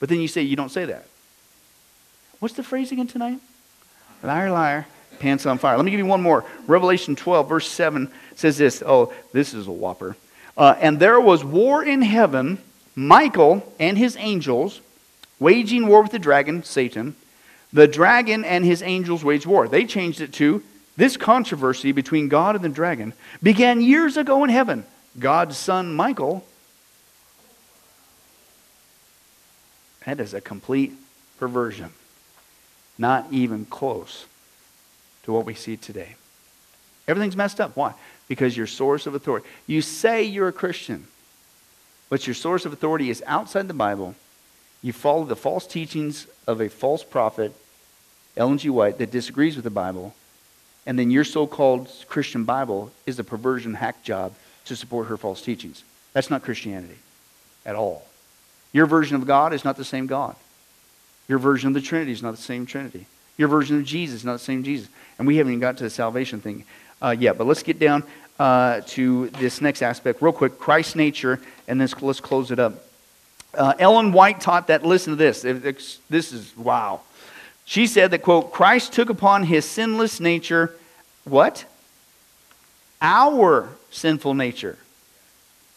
But 0.00 0.08
then 0.08 0.20
you 0.20 0.28
say 0.28 0.42
you 0.42 0.56
don't 0.56 0.70
say 0.70 0.84
that. 0.86 1.06
What's 2.40 2.54
the 2.54 2.64
phrase 2.64 2.90
again 2.90 3.06
tonight? 3.06 3.38
Liar, 4.22 4.50
liar. 4.50 4.86
Pants 5.18 5.46
on 5.46 5.58
fire. 5.58 5.76
Let 5.76 5.84
me 5.84 5.90
give 5.90 5.98
you 5.98 6.06
one 6.06 6.22
more. 6.22 6.44
Revelation 6.66 7.16
12, 7.16 7.48
verse 7.48 7.68
7 7.68 8.10
says 8.36 8.58
this. 8.58 8.82
Oh, 8.84 9.12
this 9.32 9.54
is 9.54 9.66
a 9.66 9.72
whopper. 9.72 10.16
Uh, 10.56 10.76
and 10.80 10.98
there 10.98 11.20
was 11.20 11.44
war 11.44 11.84
in 11.84 12.02
heaven, 12.02 12.58
Michael 12.94 13.72
and 13.78 13.98
his 13.98 14.16
angels 14.18 14.80
waging 15.40 15.86
war 15.86 16.02
with 16.02 16.12
the 16.12 16.18
dragon, 16.18 16.62
Satan. 16.62 17.16
The 17.72 17.88
dragon 17.88 18.44
and 18.44 18.64
his 18.64 18.82
angels 18.82 19.24
waged 19.24 19.46
war. 19.46 19.66
They 19.66 19.84
changed 19.84 20.20
it 20.20 20.32
to 20.34 20.62
this 20.96 21.16
controversy 21.16 21.90
between 21.90 22.28
God 22.28 22.54
and 22.54 22.64
the 22.64 22.68
dragon 22.68 23.14
began 23.42 23.80
years 23.80 24.16
ago 24.16 24.44
in 24.44 24.50
heaven. 24.50 24.84
God's 25.18 25.56
son, 25.56 25.94
Michael, 25.94 26.44
that 30.06 30.20
is 30.20 30.34
a 30.34 30.40
complete 30.40 30.92
perversion. 31.38 31.90
Not 32.96 33.26
even 33.32 33.64
close 33.64 34.26
to 35.24 35.32
what 35.32 35.44
we 35.44 35.54
see 35.54 35.76
today. 35.76 36.16
Everything's 37.06 37.36
messed 37.36 37.60
up. 37.60 37.76
Why? 37.76 37.94
Because 38.28 38.56
your 38.56 38.66
source 38.66 39.06
of 39.06 39.14
authority. 39.14 39.46
You 39.66 39.82
say 39.82 40.22
you're 40.22 40.48
a 40.48 40.52
Christian, 40.52 41.06
but 42.08 42.26
your 42.26 42.34
source 42.34 42.64
of 42.64 42.72
authority 42.72 43.10
is 43.10 43.22
outside 43.26 43.68
the 43.68 43.74
Bible. 43.74 44.14
You 44.82 44.92
follow 44.92 45.24
the 45.24 45.36
false 45.36 45.66
teachings 45.66 46.26
of 46.46 46.60
a 46.60 46.68
false 46.68 47.04
prophet, 47.04 47.54
Ellen 48.36 48.58
G. 48.58 48.70
White, 48.70 48.98
that 48.98 49.10
disagrees 49.10 49.56
with 49.56 49.64
the 49.64 49.70
Bible, 49.70 50.14
and 50.86 50.98
then 50.98 51.10
your 51.10 51.24
so 51.24 51.46
called 51.46 51.90
Christian 52.08 52.44
Bible 52.44 52.90
is 53.06 53.18
a 53.18 53.24
perversion 53.24 53.74
hack 53.74 54.02
job 54.02 54.34
to 54.66 54.76
support 54.76 55.08
her 55.08 55.16
false 55.16 55.42
teachings. 55.42 55.82
That's 56.12 56.30
not 56.30 56.42
Christianity 56.42 56.98
at 57.64 57.76
all. 57.76 58.06
Your 58.72 58.86
version 58.86 59.16
of 59.16 59.26
God 59.26 59.52
is 59.52 59.64
not 59.64 59.76
the 59.76 59.84
same 59.84 60.06
God. 60.06 60.36
Your 61.28 61.38
version 61.38 61.68
of 61.68 61.74
the 61.74 61.80
Trinity 61.80 62.12
is 62.12 62.22
not 62.22 62.36
the 62.36 62.42
same 62.42 62.66
Trinity. 62.66 63.06
Your 63.36 63.48
version 63.48 63.78
of 63.78 63.84
Jesus 63.84 64.24
not 64.24 64.34
the 64.34 64.38
same 64.38 64.62
Jesus. 64.62 64.88
And 65.18 65.26
we 65.26 65.36
haven't 65.36 65.52
even 65.52 65.60
got 65.60 65.76
to 65.78 65.84
the 65.84 65.90
salvation 65.90 66.40
thing 66.40 66.64
uh, 67.02 67.14
yet. 67.18 67.38
But 67.38 67.46
let's 67.46 67.62
get 67.62 67.78
down 67.78 68.04
uh, 68.38 68.80
to 68.88 69.28
this 69.30 69.60
next 69.60 69.82
aspect 69.82 70.22
real 70.22 70.32
quick 70.32 70.58
Christ's 70.58 70.96
nature, 70.96 71.40
and 71.68 71.80
then 71.80 71.88
let's 72.00 72.20
close 72.20 72.50
it 72.50 72.58
up. 72.58 72.84
Uh, 73.56 73.74
Ellen 73.78 74.12
White 74.12 74.40
taught 74.40 74.66
that, 74.66 74.84
listen 74.84 75.12
to 75.12 75.16
this. 75.16 75.42
This 76.10 76.32
is 76.32 76.56
wow. 76.56 77.02
She 77.64 77.86
said 77.86 78.10
that, 78.10 78.22
quote, 78.22 78.52
Christ 78.52 78.92
took 78.92 79.08
upon 79.08 79.44
his 79.44 79.64
sinless 79.64 80.20
nature, 80.20 80.74
what? 81.24 81.64
Our 83.00 83.68
sinful 83.90 84.34
nature. 84.34 84.76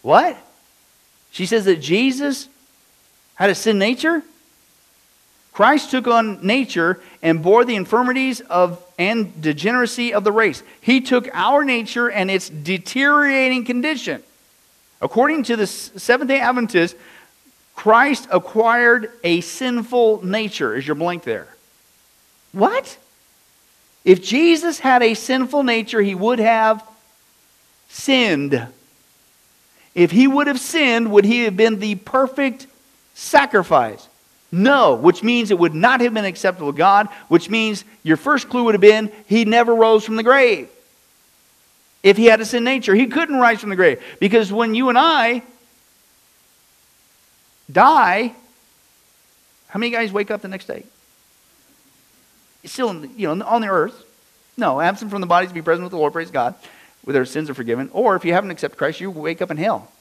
What? 0.02 0.38
She 1.32 1.46
says 1.46 1.66
that 1.66 1.78
Jesus 1.78 2.50
had 3.36 3.50
a 3.50 3.56
sin 3.56 3.78
nature? 3.78 4.24
Christ 5.58 5.90
took 5.90 6.06
on 6.06 6.46
nature 6.46 7.02
and 7.24 7.42
bore 7.42 7.66
the 7.66 7.76
infirmities 7.76 8.42
of 8.42 8.80
and 9.00 9.42
degeneracy 9.42 10.14
of 10.14 10.24
the 10.24 10.32
race. 10.32 10.62
He 10.82 11.02
took 11.02 11.28
our 11.34 11.64
nature 11.64 12.12
and 12.12 12.30
its 12.30 12.48
deteriorating 12.48 13.66
condition. 13.66 14.22
According 15.02 15.46
to 15.46 15.56
the 15.56 15.66
Seventh 15.66 16.30
day 16.30 16.42
Adventists, 16.42 16.96
Christ 17.76 18.28
acquired 18.30 19.12
a 19.24 19.42
sinful 19.42 20.24
nature. 20.24 20.76
Is 20.76 20.86
your 20.86 20.94
blank 20.94 21.24
there? 21.24 21.48
What? 22.52 22.96
If 24.06 24.24
Jesus 24.24 24.78
had 24.78 25.02
a 25.02 25.16
sinful 25.16 25.64
nature, 25.64 26.04
he 26.04 26.14
would 26.14 26.38
have 26.38 26.88
sinned. 27.90 28.68
If 29.96 30.12
he 30.12 30.28
would 30.28 30.46
have 30.46 30.60
sinned, 30.60 31.12
would 31.12 31.26
he 31.26 31.46
have 31.46 31.58
been 31.58 31.80
the 31.80 31.96
perfect 31.96 32.68
sacrifice? 33.16 34.08
No, 34.52 34.96
which 34.96 35.24
means 35.24 35.52
it 35.52 35.60
would 35.60 35.76
not 35.76 36.00
have 36.02 36.14
been 36.14 36.26
acceptable 36.26 36.72
to 36.72 36.78
God, 36.78 37.10
which 37.28 37.50
means 37.50 37.84
your 38.04 38.18
first 38.18 38.50
clue 38.50 38.64
would 38.64 38.76
have 38.76 38.82
been 38.82 39.12
he 39.28 39.46
never 39.46 39.76
rose 39.76 40.06
from 40.06 40.16
the 40.16 40.24
grave. 40.24 40.70
If 42.04 42.16
he 42.16 42.26
had 42.26 42.40
a 42.40 42.46
sin 42.46 42.64
nature, 42.64 42.96
he 42.96 43.08
couldn't 43.08 43.36
rise 43.36 43.60
from 43.60 43.70
the 43.70 43.76
grave. 43.76 44.02
Because 44.20 44.52
when 44.52 44.74
you 44.76 44.90
and 44.90 44.98
I 44.98 45.42
die, 47.70 48.34
how 49.68 49.80
many 49.80 49.92
guys 49.92 50.14
wake 50.14 50.32
up 50.32 50.42
the 50.42 50.48
next 50.48 50.68
day? 50.68 50.86
Still, 52.64 53.06
you 53.06 53.34
know, 53.34 53.46
on 53.46 53.62
the 53.62 53.68
earth. 53.68 54.06
No, 54.56 54.80
absent 54.80 55.12
from 55.12 55.22
the 55.22 55.28
bodies, 55.28 55.50
to 55.50 55.54
be 55.54 55.62
present 55.62 55.84
with 55.84 55.92
the 55.92 55.98
Lord, 55.98 56.14
praise 56.14 56.32
God, 56.32 56.56
where 57.04 57.14
their 57.14 57.26
sins 57.26 57.50
are 57.50 57.54
forgiven. 57.54 57.90
Or 57.94 58.16
if 58.16 58.26
you 58.26 58.34
haven't 58.34 58.52
accepted 58.52 58.78
Christ, 58.78 59.00
you 59.00 59.12
wake 59.12 59.42
up 59.42 59.52
in 59.52 59.58
hell, 59.58 59.92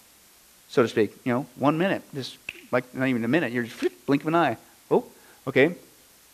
so 0.68 0.82
to 0.82 0.88
speak. 0.88 1.12
You 1.24 1.32
know, 1.32 1.46
one 1.56 1.78
minute, 1.78 2.02
just 2.14 2.38
like 2.70 2.94
not 2.94 3.08
even 3.08 3.24
a 3.24 3.28
minute. 3.28 3.52
You're 3.52 3.64
just 3.64 3.84
blink 4.06 4.22
of 4.22 4.28
an 4.28 4.34
eye. 4.34 4.56
Oh, 4.90 5.04
okay. 5.46 5.74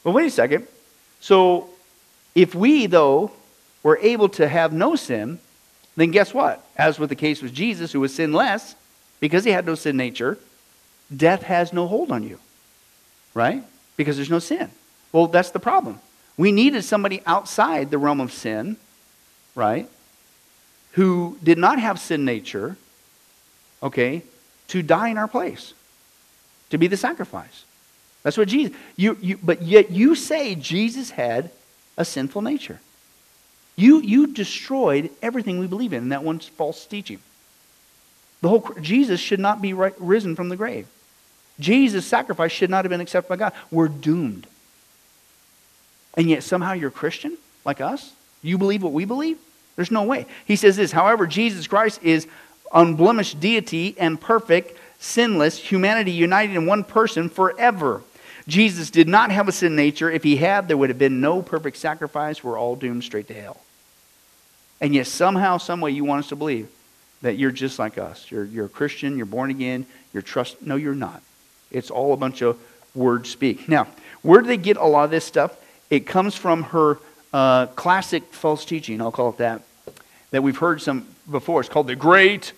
Well, 0.05 0.15
wait 0.15 0.27
a 0.27 0.31
second. 0.31 0.67
So, 1.21 1.71
if 2.35 2.55
we 2.55 2.87
though 2.87 3.31
were 3.83 3.99
able 3.99 4.29
to 4.31 4.49
have 4.49 4.73
no 4.73 4.97
sin, 4.97 5.39
then 5.97 6.11
guess 6.11 6.33
what? 6.33 6.65
As 6.77 6.99
with 6.99 7.11
the 7.11 7.17
case 7.17 7.43
with 7.43 7.53
Jesus, 7.53 7.93
who 7.93 8.01
was 8.01 8.15
sinless, 8.15 8.75
because 9.21 9.45
he 9.45 9.51
had 9.51 9.67
no 9.67 9.75
sin 9.75 9.97
nature, 9.97 10.39
death 11.15 11.43
has 11.43 11.73
no 11.73 11.87
hold 11.87 12.11
on 12.11 12.23
you, 12.23 12.39
right? 13.35 13.63
Because 13.97 14.17
there's 14.17 14.31
no 14.31 14.39
sin. 14.39 14.71
Well, 15.13 15.27
that's 15.27 15.51
the 15.51 15.61
problem. 15.61 16.01
We 16.37 16.53
needed 16.53 16.83
somebody 16.85 17.23
outside 17.27 17.91
the 17.91 17.99
realm 17.99 18.21
of 18.21 18.33
sin, 18.33 18.77
right? 19.55 19.89
Who 20.93 21.39
did 21.43 21.59
not 21.59 21.79
have 21.79 22.01
sin 22.01 22.25
nature, 22.25 22.77
okay, 23.83 24.23
to 24.69 24.83
die 24.83 25.09
in 25.09 25.19
our 25.19 25.29
place, 25.29 25.75
to 26.73 26.79
be 26.79 26.87
the 26.87 26.97
sacrifice. 26.97 27.65
That's 28.23 28.39
what 28.39 28.49
Jesus, 28.49 28.75
you, 28.97 29.19
you, 29.21 29.39
but 29.43 29.61
yet 29.61 29.91
you 29.91 30.15
say 30.15 30.55
Jesus 30.55 31.11
had 31.11 31.51
a 31.99 32.05
sinful 32.05 32.41
nature. 32.41 32.81
You, 33.77 34.01
you 34.01 34.29
destroyed 34.29 35.11
everything 35.21 35.59
we 35.59 35.67
believe 35.67 35.93
in 35.93 36.05
in 36.05 36.09
that 36.09 36.25
one 36.25 36.39
false 36.39 36.87
teaching. 36.87 37.19
The 38.41 38.49
whole, 38.49 38.67
Jesus 38.81 39.21
should 39.21 39.39
not 39.39 39.61
be 39.61 39.75
right, 39.75 39.95
risen 39.99 40.35
from 40.35 40.49
the 40.49 40.57
grave. 40.57 40.87
Jesus' 41.61 42.07
sacrifice 42.07 42.53
should 42.53 42.71
not 42.71 42.87
have 42.87 42.91
been 42.91 43.03
accepted 43.03 43.29
by 43.29 43.37
God. 43.37 43.53
We're 43.71 43.89
doomed. 43.89 44.47
And 46.15 46.31
yet 46.31 46.43
somehow 46.43 46.73
you're 46.73 46.89
a 46.89 46.93
Christian 46.93 47.37
like 47.67 47.83
us? 47.83 48.15
You 48.41 48.57
believe 48.57 48.83
what 48.83 48.93
we 48.93 49.05
believe? 49.05 49.39
There's 49.77 49.91
no 49.91 50.05
way. 50.05 50.25
He 50.47 50.57
says 50.57 50.77
this 50.77 50.91
However, 50.91 51.27
Jesus 51.27 51.67
Christ 51.67 52.03
is 52.03 52.27
unblemished 52.73 53.41
deity 53.41 53.95
and 53.99 54.19
perfect, 54.19 54.79
sinless 55.03 55.59
humanity 55.59 56.13
united 56.13 56.55
in 56.55 56.65
one 56.65 56.85
person 56.85 57.29
forever. 57.29 58.03
Jesus 58.47 58.91
did 58.91 59.09
not 59.09 59.31
have 59.31 59.49
a 59.49 59.53
sin 59.53 59.77
nature. 59.77 60.11
If 60.11 60.23
he 60.23 60.37
had, 60.37 60.69
there 60.69 60.77
would 60.77 60.91
have 60.91 60.99
been 60.99 61.21
no 61.21 61.43
perfect 61.43 61.77
sacrifice. 61.77 62.43
We're 62.43 62.59
all 62.59 62.77
doomed 62.77 63.05
straight 63.05 63.29
to 63.29 63.35
hell. 63.35 63.61
And 64.81 64.95
yet, 64.95 65.07
somehow, 65.07 65.59
someway, 65.59 65.93
you 65.93 66.05
want 66.05 66.25
us 66.25 66.29
to 66.31 66.37
believe 66.37 66.69
that 67.23 67.37
you're 67.37 67.53
just 67.53 67.79
like 67.79 67.99
us. 67.99 68.31
You're, 68.31 68.45
you're 68.45 68.67
a 68.67 68.71
Christian, 68.71 69.17
you're 69.17 69.27
born 69.27 69.51
again, 69.51 69.87
you're 70.13 70.23
trust. 70.23 70.63
No, 70.63 70.77
you're 70.77 70.95
not. 70.95 71.23
It's 71.71 71.91
all 71.91 72.13
a 72.13 72.17
bunch 72.17 72.43
of 72.43 72.59
word 72.95 73.27
speak. 73.27 73.69
Now, 73.69 73.87
where 74.23 74.41
do 74.41 74.47
they 74.47 74.57
get 74.57 74.77
a 74.77 74.85
lot 74.85 75.05
of 75.05 75.11
this 75.11 75.25
stuff? 75.25 75.57
It 75.89 76.07
comes 76.07 76.35
from 76.35 76.65
her 76.65 76.99
uh, 77.33 77.67
classic 77.67 78.25
false 78.33 78.65
teaching, 78.65 79.01
I'll 79.01 79.13
call 79.13 79.31
it 79.31 79.39
that, 79.39 79.63
that 80.31 80.43
we've 80.43 80.59
heard 80.59 80.83
some 80.83 81.07
before. 81.31 81.61
It's 81.61 81.69
called 81.69 81.87
the 81.87 81.97
Great 81.97 82.53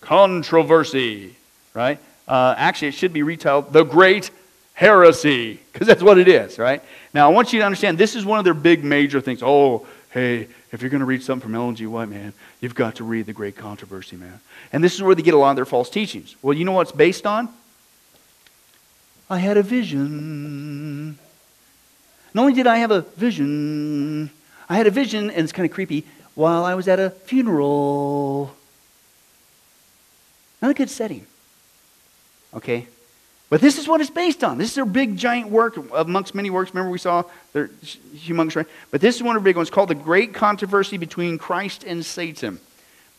Controversy, 0.00 1.36
right? 1.74 1.98
Uh, 2.28 2.54
actually, 2.56 2.88
it 2.88 2.94
should 2.94 3.12
be 3.12 3.22
retailed 3.22 3.72
the 3.72 3.84
Great 3.84 4.30
Heresy, 4.74 5.60
because 5.72 5.86
that's 5.86 6.02
what 6.02 6.16
it 6.16 6.26
is, 6.26 6.58
right? 6.58 6.82
Now, 7.12 7.28
I 7.28 7.32
want 7.32 7.52
you 7.52 7.58
to 7.58 7.66
understand 7.66 7.98
this 7.98 8.16
is 8.16 8.24
one 8.24 8.38
of 8.38 8.44
their 8.44 8.54
big 8.54 8.82
major 8.82 9.20
things. 9.20 9.42
Oh, 9.42 9.86
hey, 10.12 10.48
if 10.72 10.80
you're 10.80 10.90
going 10.90 11.00
to 11.00 11.06
read 11.06 11.22
something 11.22 11.42
from 11.42 11.54
Ellen 11.54 11.74
G. 11.74 11.86
White, 11.86 12.08
man, 12.08 12.32
you've 12.60 12.74
got 12.74 12.94
to 12.96 13.04
read 13.04 13.26
the 13.26 13.32
Great 13.32 13.56
Controversy, 13.56 14.16
man. 14.16 14.40
And 14.72 14.82
this 14.82 14.94
is 14.94 15.02
where 15.02 15.14
they 15.14 15.22
get 15.22 15.34
a 15.34 15.36
lot 15.36 15.50
of 15.50 15.56
their 15.56 15.64
false 15.66 15.90
teachings. 15.90 16.34
Well, 16.40 16.56
you 16.56 16.64
know 16.64 16.72
what 16.72 16.82
it's 16.82 16.92
based 16.92 17.26
on? 17.26 17.48
I 19.28 19.38
had 19.38 19.56
a 19.56 19.62
vision. 19.62 21.18
Not 22.32 22.42
only 22.42 22.54
did 22.54 22.66
I 22.66 22.78
have 22.78 22.90
a 22.90 23.02
vision, 23.02 24.30
I 24.68 24.76
had 24.76 24.86
a 24.86 24.90
vision, 24.90 25.30
and 25.30 25.40
it's 25.40 25.52
kind 25.52 25.68
of 25.68 25.74
creepy, 25.74 26.04
while 26.34 26.64
I 26.64 26.74
was 26.74 26.88
at 26.88 26.98
a 26.98 27.10
funeral. 27.10 28.54
Not 30.62 30.70
a 30.70 30.74
good 30.74 30.90
setting. 30.90 31.26
Okay? 32.54 32.86
But 33.48 33.60
this 33.60 33.78
is 33.78 33.88
what 33.88 34.00
it's 34.00 34.10
based 34.10 34.44
on. 34.44 34.58
This 34.58 34.68
is 34.70 34.74
their 34.76 34.84
big, 34.84 35.16
giant 35.16 35.50
work 35.50 35.76
amongst 35.92 36.34
many 36.34 36.50
works. 36.50 36.72
Remember, 36.72 36.90
we 36.90 36.98
saw 36.98 37.24
their 37.52 37.68
humongous, 38.14 38.54
right? 38.54 38.66
But 38.90 39.00
this 39.00 39.16
is 39.16 39.22
one 39.22 39.36
of 39.36 39.42
the 39.42 39.48
big 39.48 39.56
ones 39.56 39.70
called 39.70 39.88
The 39.88 39.96
Great 39.96 40.32
Controversy 40.32 40.98
Between 40.98 41.36
Christ 41.36 41.82
and 41.84 42.04
Satan 42.04 42.60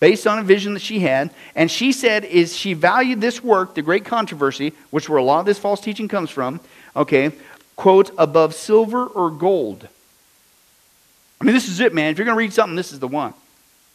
based 0.01 0.25
on 0.27 0.39
a 0.39 0.43
vision 0.43 0.73
that 0.73 0.81
she 0.81 0.99
had. 0.99 1.29
And 1.55 1.71
she 1.71 1.93
said 1.93 2.25
is 2.25 2.57
she 2.57 2.73
valued 2.73 3.21
this 3.21 3.41
work, 3.41 3.75
the 3.75 3.81
great 3.81 4.03
controversy, 4.03 4.73
which 4.89 5.07
where 5.07 5.19
a 5.19 5.23
lot 5.23 5.39
of 5.41 5.45
this 5.45 5.59
false 5.59 5.79
teaching 5.79 6.09
comes 6.09 6.29
from, 6.29 6.59
okay, 6.95 7.31
quote, 7.77 8.11
above 8.17 8.53
silver 8.53 9.05
or 9.05 9.29
gold. 9.29 9.87
I 11.39 11.43
mean, 11.43 11.53
this 11.53 11.69
is 11.69 11.79
it, 11.79 11.93
man. 11.93 12.11
If 12.11 12.17
you're 12.17 12.25
going 12.25 12.35
to 12.35 12.39
read 12.39 12.51
something, 12.53 12.75
this 12.75 12.91
is 12.91 12.99
the 12.99 13.07
one. 13.07 13.33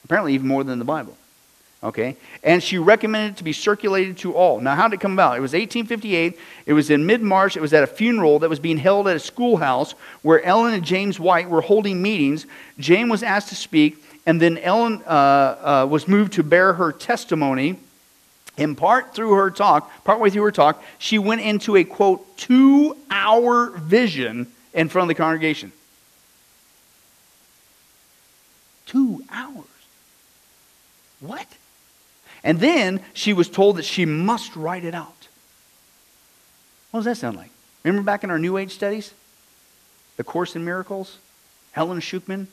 Apparently, 0.04 0.34
even 0.34 0.48
more 0.48 0.64
than 0.64 0.78
the 0.78 0.84
Bible. 0.84 1.16
Okay? 1.82 2.16
And 2.42 2.62
she 2.62 2.78
recommended 2.78 3.34
it 3.34 3.36
to 3.38 3.44
be 3.44 3.52
circulated 3.52 4.18
to 4.18 4.34
all. 4.34 4.60
Now, 4.60 4.74
how 4.74 4.88
did 4.88 4.94
it 4.94 5.00
come 5.00 5.12
about? 5.12 5.36
It 5.36 5.40
was 5.40 5.52
1858. 5.52 6.38
It 6.64 6.72
was 6.72 6.90
in 6.90 7.06
mid 7.06 7.22
March. 7.22 7.56
It 7.56 7.60
was 7.60 7.72
at 7.72 7.84
a 7.84 7.86
funeral 7.86 8.38
that 8.40 8.50
was 8.50 8.58
being 8.58 8.78
held 8.78 9.08
at 9.08 9.16
a 9.16 9.20
schoolhouse 9.20 9.92
where 10.22 10.42
Ellen 10.42 10.74
and 10.74 10.84
James 10.84 11.20
White 11.20 11.48
were 11.48 11.60
holding 11.60 12.00
meetings. 12.00 12.46
James 12.78 13.10
was 13.10 13.22
asked 13.22 13.50
to 13.50 13.54
speak, 13.54 14.02
and 14.24 14.40
then 14.40 14.58
Ellen 14.58 15.02
uh, 15.06 15.10
uh, 15.10 15.86
was 15.88 16.08
moved 16.08 16.32
to 16.34 16.42
bear 16.42 16.72
her 16.72 16.92
testimony. 16.92 17.78
In 18.56 18.74
part 18.74 19.14
through 19.14 19.34
her 19.34 19.50
talk, 19.50 19.92
partway 20.02 20.30
through 20.30 20.44
her 20.44 20.52
talk, 20.52 20.82
she 20.96 21.18
went 21.18 21.42
into 21.42 21.76
a 21.76 21.84
quote, 21.84 22.38
two 22.38 22.96
hour 23.10 23.68
vision 23.70 24.46
in 24.72 24.88
front 24.88 25.04
of 25.04 25.08
the 25.14 25.22
congregation. 25.22 25.72
Two 28.86 29.22
hours. 29.30 29.64
What? 31.20 31.46
And 32.46 32.60
then 32.60 33.00
she 33.12 33.32
was 33.32 33.48
told 33.48 33.76
that 33.76 33.84
she 33.84 34.06
must 34.06 34.54
write 34.54 34.84
it 34.84 34.94
out. 34.94 35.26
What 36.92 37.00
does 37.00 37.06
that 37.06 37.16
sound 37.16 37.36
like? 37.36 37.50
Remember 37.82 38.06
back 38.06 38.22
in 38.22 38.30
our 38.30 38.38
New 38.38 38.56
Age 38.56 38.72
studies? 38.72 39.12
The 40.16 40.22
Course 40.22 40.54
in 40.54 40.64
Miracles? 40.64 41.18
Helen 41.72 41.98
Schucman? 41.98 42.46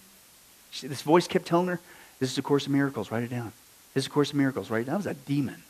She, 0.72 0.88
this 0.88 1.04
voice 1.04 1.28
kept 1.28 1.46
telling 1.46 1.68
her, 1.68 1.80
This 2.20 2.32
is 2.32 2.38
a 2.40 2.42
Course 2.42 2.66
in 2.66 2.74
Miracles, 2.74 3.12
write 3.12 3.22
it 3.22 3.30
down. 3.30 3.54
This 3.94 4.06
is 4.06 4.08
a 4.08 4.10
Course 4.10 4.32
in 4.32 4.40
Miracles, 4.40 4.72
write 4.72 4.82
it 4.82 4.86
down. 4.86 5.00
That 5.00 5.10
was 5.10 5.18
a 5.18 5.28
demon. 5.28 5.62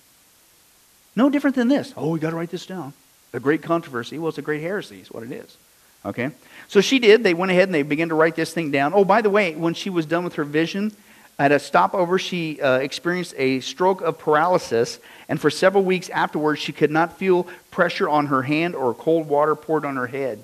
No 1.17 1.29
different 1.29 1.57
than 1.57 1.67
this. 1.67 1.93
Oh, 1.97 2.09
we 2.11 2.19
got 2.19 2.29
to 2.29 2.37
write 2.37 2.49
this 2.49 2.65
down. 2.65 2.93
The 3.31 3.41
great 3.41 3.61
controversy. 3.61 4.19
Well, 4.19 4.29
it's 4.29 4.37
a 4.37 4.41
great 4.41 4.61
heresy, 4.61 5.01
is 5.01 5.11
what 5.11 5.23
it 5.23 5.33
is. 5.33 5.57
Okay? 6.05 6.31
So 6.69 6.79
she 6.79 6.97
did. 6.97 7.23
They 7.23 7.33
went 7.33 7.51
ahead 7.51 7.67
and 7.67 7.75
they 7.75 7.83
began 7.83 8.07
to 8.07 8.15
write 8.15 8.37
this 8.37 8.53
thing 8.53 8.71
down. 8.71 8.93
Oh, 8.93 9.03
by 9.03 9.21
the 9.21 9.29
way, 9.29 9.53
when 9.53 9.73
she 9.73 9.89
was 9.89 10.05
done 10.05 10.23
with 10.23 10.35
her 10.35 10.45
vision, 10.45 10.95
at 11.39 11.51
a 11.51 11.59
stopover, 11.59 12.19
she 12.19 12.61
uh, 12.61 12.77
experienced 12.77 13.33
a 13.37 13.59
stroke 13.61 14.01
of 14.01 14.19
paralysis, 14.19 14.99
and 15.27 15.41
for 15.41 15.49
several 15.49 15.83
weeks 15.83 16.09
afterwards, 16.09 16.61
she 16.61 16.71
could 16.71 16.91
not 16.91 17.17
feel 17.17 17.47
pressure 17.71 18.07
on 18.07 18.27
her 18.27 18.43
hand 18.43 18.75
or 18.75 18.93
cold 18.93 19.27
water 19.27 19.55
poured 19.55 19.83
on 19.85 19.95
her 19.95 20.07
head. 20.07 20.43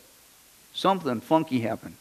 Something 0.74 1.22
funky 1.22 1.60
happened. 1.60 1.96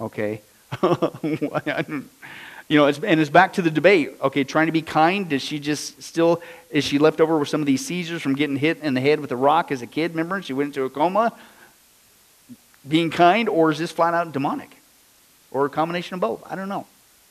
Okay? 0.00 0.40
you 0.82 2.78
know, 2.78 2.86
it's, 2.86 2.98
and 2.98 3.20
it's 3.20 3.30
back 3.30 3.52
to 3.54 3.62
the 3.62 3.70
debate. 3.70 4.16
Okay, 4.20 4.42
trying 4.42 4.66
to 4.66 4.72
be 4.72 4.82
kind. 4.82 5.28
Does 5.28 5.42
she 5.42 5.60
just 5.60 6.02
still, 6.02 6.42
is 6.70 6.82
she 6.82 6.98
left 6.98 7.20
over 7.20 7.38
with 7.38 7.48
some 7.48 7.60
of 7.60 7.66
these 7.66 7.84
seizures 7.84 8.22
from 8.22 8.34
getting 8.34 8.56
hit 8.56 8.78
in 8.82 8.94
the 8.94 9.00
head 9.00 9.20
with 9.20 9.30
a 9.30 9.36
rock 9.36 9.70
as 9.70 9.82
a 9.82 9.86
kid? 9.86 10.12
Remember? 10.12 10.42
She 10.42 10.52
went 10.52 10.68
into 10.68 10.84
a 10.84 10.90
coma. 10.90 11.32
Being 12.88 13.10
kind, 13.10 13.48
or 13.48 13.70
is 13.70 13.78
this 13.78 13.92
flat 13.92 14.14
out 14.14 14.32
demonic? 14.32 14.76
Or 15.52 15.66
a 15.66 15.70
combination 15.70 16.14
of 16.14 16.20
both? 16.20 16.42
I 16.50 16.56
don't 16.56 16.68
know. 16.68 16.86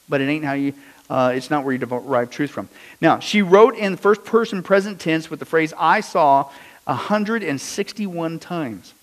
But 0.07 0.21
it 0.21 0.29
ain't 0.29 0.45
how 0.45 0.53
you, 0.53 0.73
uh, 1.11 1.33
it's 1.35 1.49
not 1.49 1.65
where 1.65 1.73
you 1.73 1.77
derive 1.77 2.31
truth 2.31 2.51
from. 2.51 2.69
Now, 3.01 3.19
she 3.19 3.41
wrote 3.41 3.75
in 3.75 3.97
first 3.97 4.23
person 4.23 4.63
present 4.63 5.01
tense 5.01 5.29
with 5.29 5.39
the 5.39 5.45
phrase, 5.45 5.73
I 5.77 5.99
saw 5.99 6.49
161 6.85 8.39
times, 8.39 8.93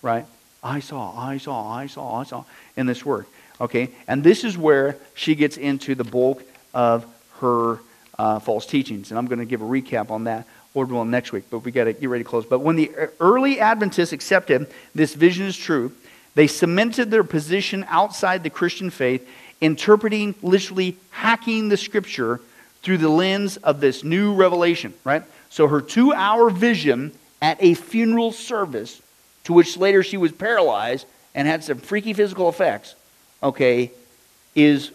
right? 0.00 0.24
I 0.62 0.80
saw, 0.80 1.14
I 1.14 1.36
saw, 1.36 1.70
I 1.70 1.86
saw, 1.86 2.20
I 2.20 2.24
saw 2.24 2.44
in 2.76 2.86
this 2.86 3.04
word. 3.04 3.26
Okay? 3.60 3.90
And 4.08 4.24
this 4.24 4.42
is 4.42 4.56
where 4.56 4.96
she 5.14 5.34
gets 5.34 5.58
into 5.58 5.94
the 5.94 6.02
bulk 6.02 6.42
of 6.72 7.04
her 7.40 7.80
uh, 8.18 8.38
false 8.38 8.64
teachings. 8.64 9.10
And 9.10 9.18
I'm 9.18 9.26
going 9.26 9.38
to 9.38 9.44
give 9.44 9.60
a 9.60 9.66
recap 9.66 10.10
on 10.10 10.24
that, 10.24 10.46
willing, 10.72 11.10
next 11.10 11.30
week. 11.30 11.44
But 11.50 11.58
we 11.58 11.72
got 11.72 11.84
to 11.84 11.92
get 11.92 12.08
ready 12.08 12.24
to 12.24 12.28
close. 12.28 12.46
But 12.46 12.60
when 12.60 12.76
the 12.76 12.90
early 13.20 13.60
Adventists 13.60 14.12
accepted 14.12 14.72
this 14.94 15.12
vision 15.12 15.44
is 15.44 15.58
true, 15.58 15.92
they 16.34 16.46
cemented 16.46 17.10
their 17.10 17.24
position 17.24 17.84
outside 17.90 18.44
the 18.44 18.50
Christian 18.50 18.88
faith, 18.88 19.28
interpreting, 19.60 20.34
literally 20.42 20.96
hacking 21.10 21.68
the 21.68 21.76
scripture 21.76 22.40
through 22.82 22.98
the 22.98 23.08
lens 23.08 23.56
of 23.58 23.80
this 23.80 24.02
new 24.02 24.34
revelation, 24.34 24.94
right? 25.04 25.22
So 25.50 25.68
her 25.68 25.80
two 25.80 26.12
hour 26.12 26.50
vision 26.50 27.12
at 27.42 27.62
a 27.62 27.74
funeral 27.74 28.32
service, 28.32 29.00
to 29.44 29.52
which 29.52 29.76
later 29.76 30.02
she 30.02 30.16
was 30.16 30.32
paralyzed 30.32 31.06
and 31.34 31.46
had 31.46 31.64
some 31.64 31.78
freaky 31.78 32.12
physical 32.12 32.48
effects, 32.48 32.94
okay, 33.42 33.90
is 34.54 34.90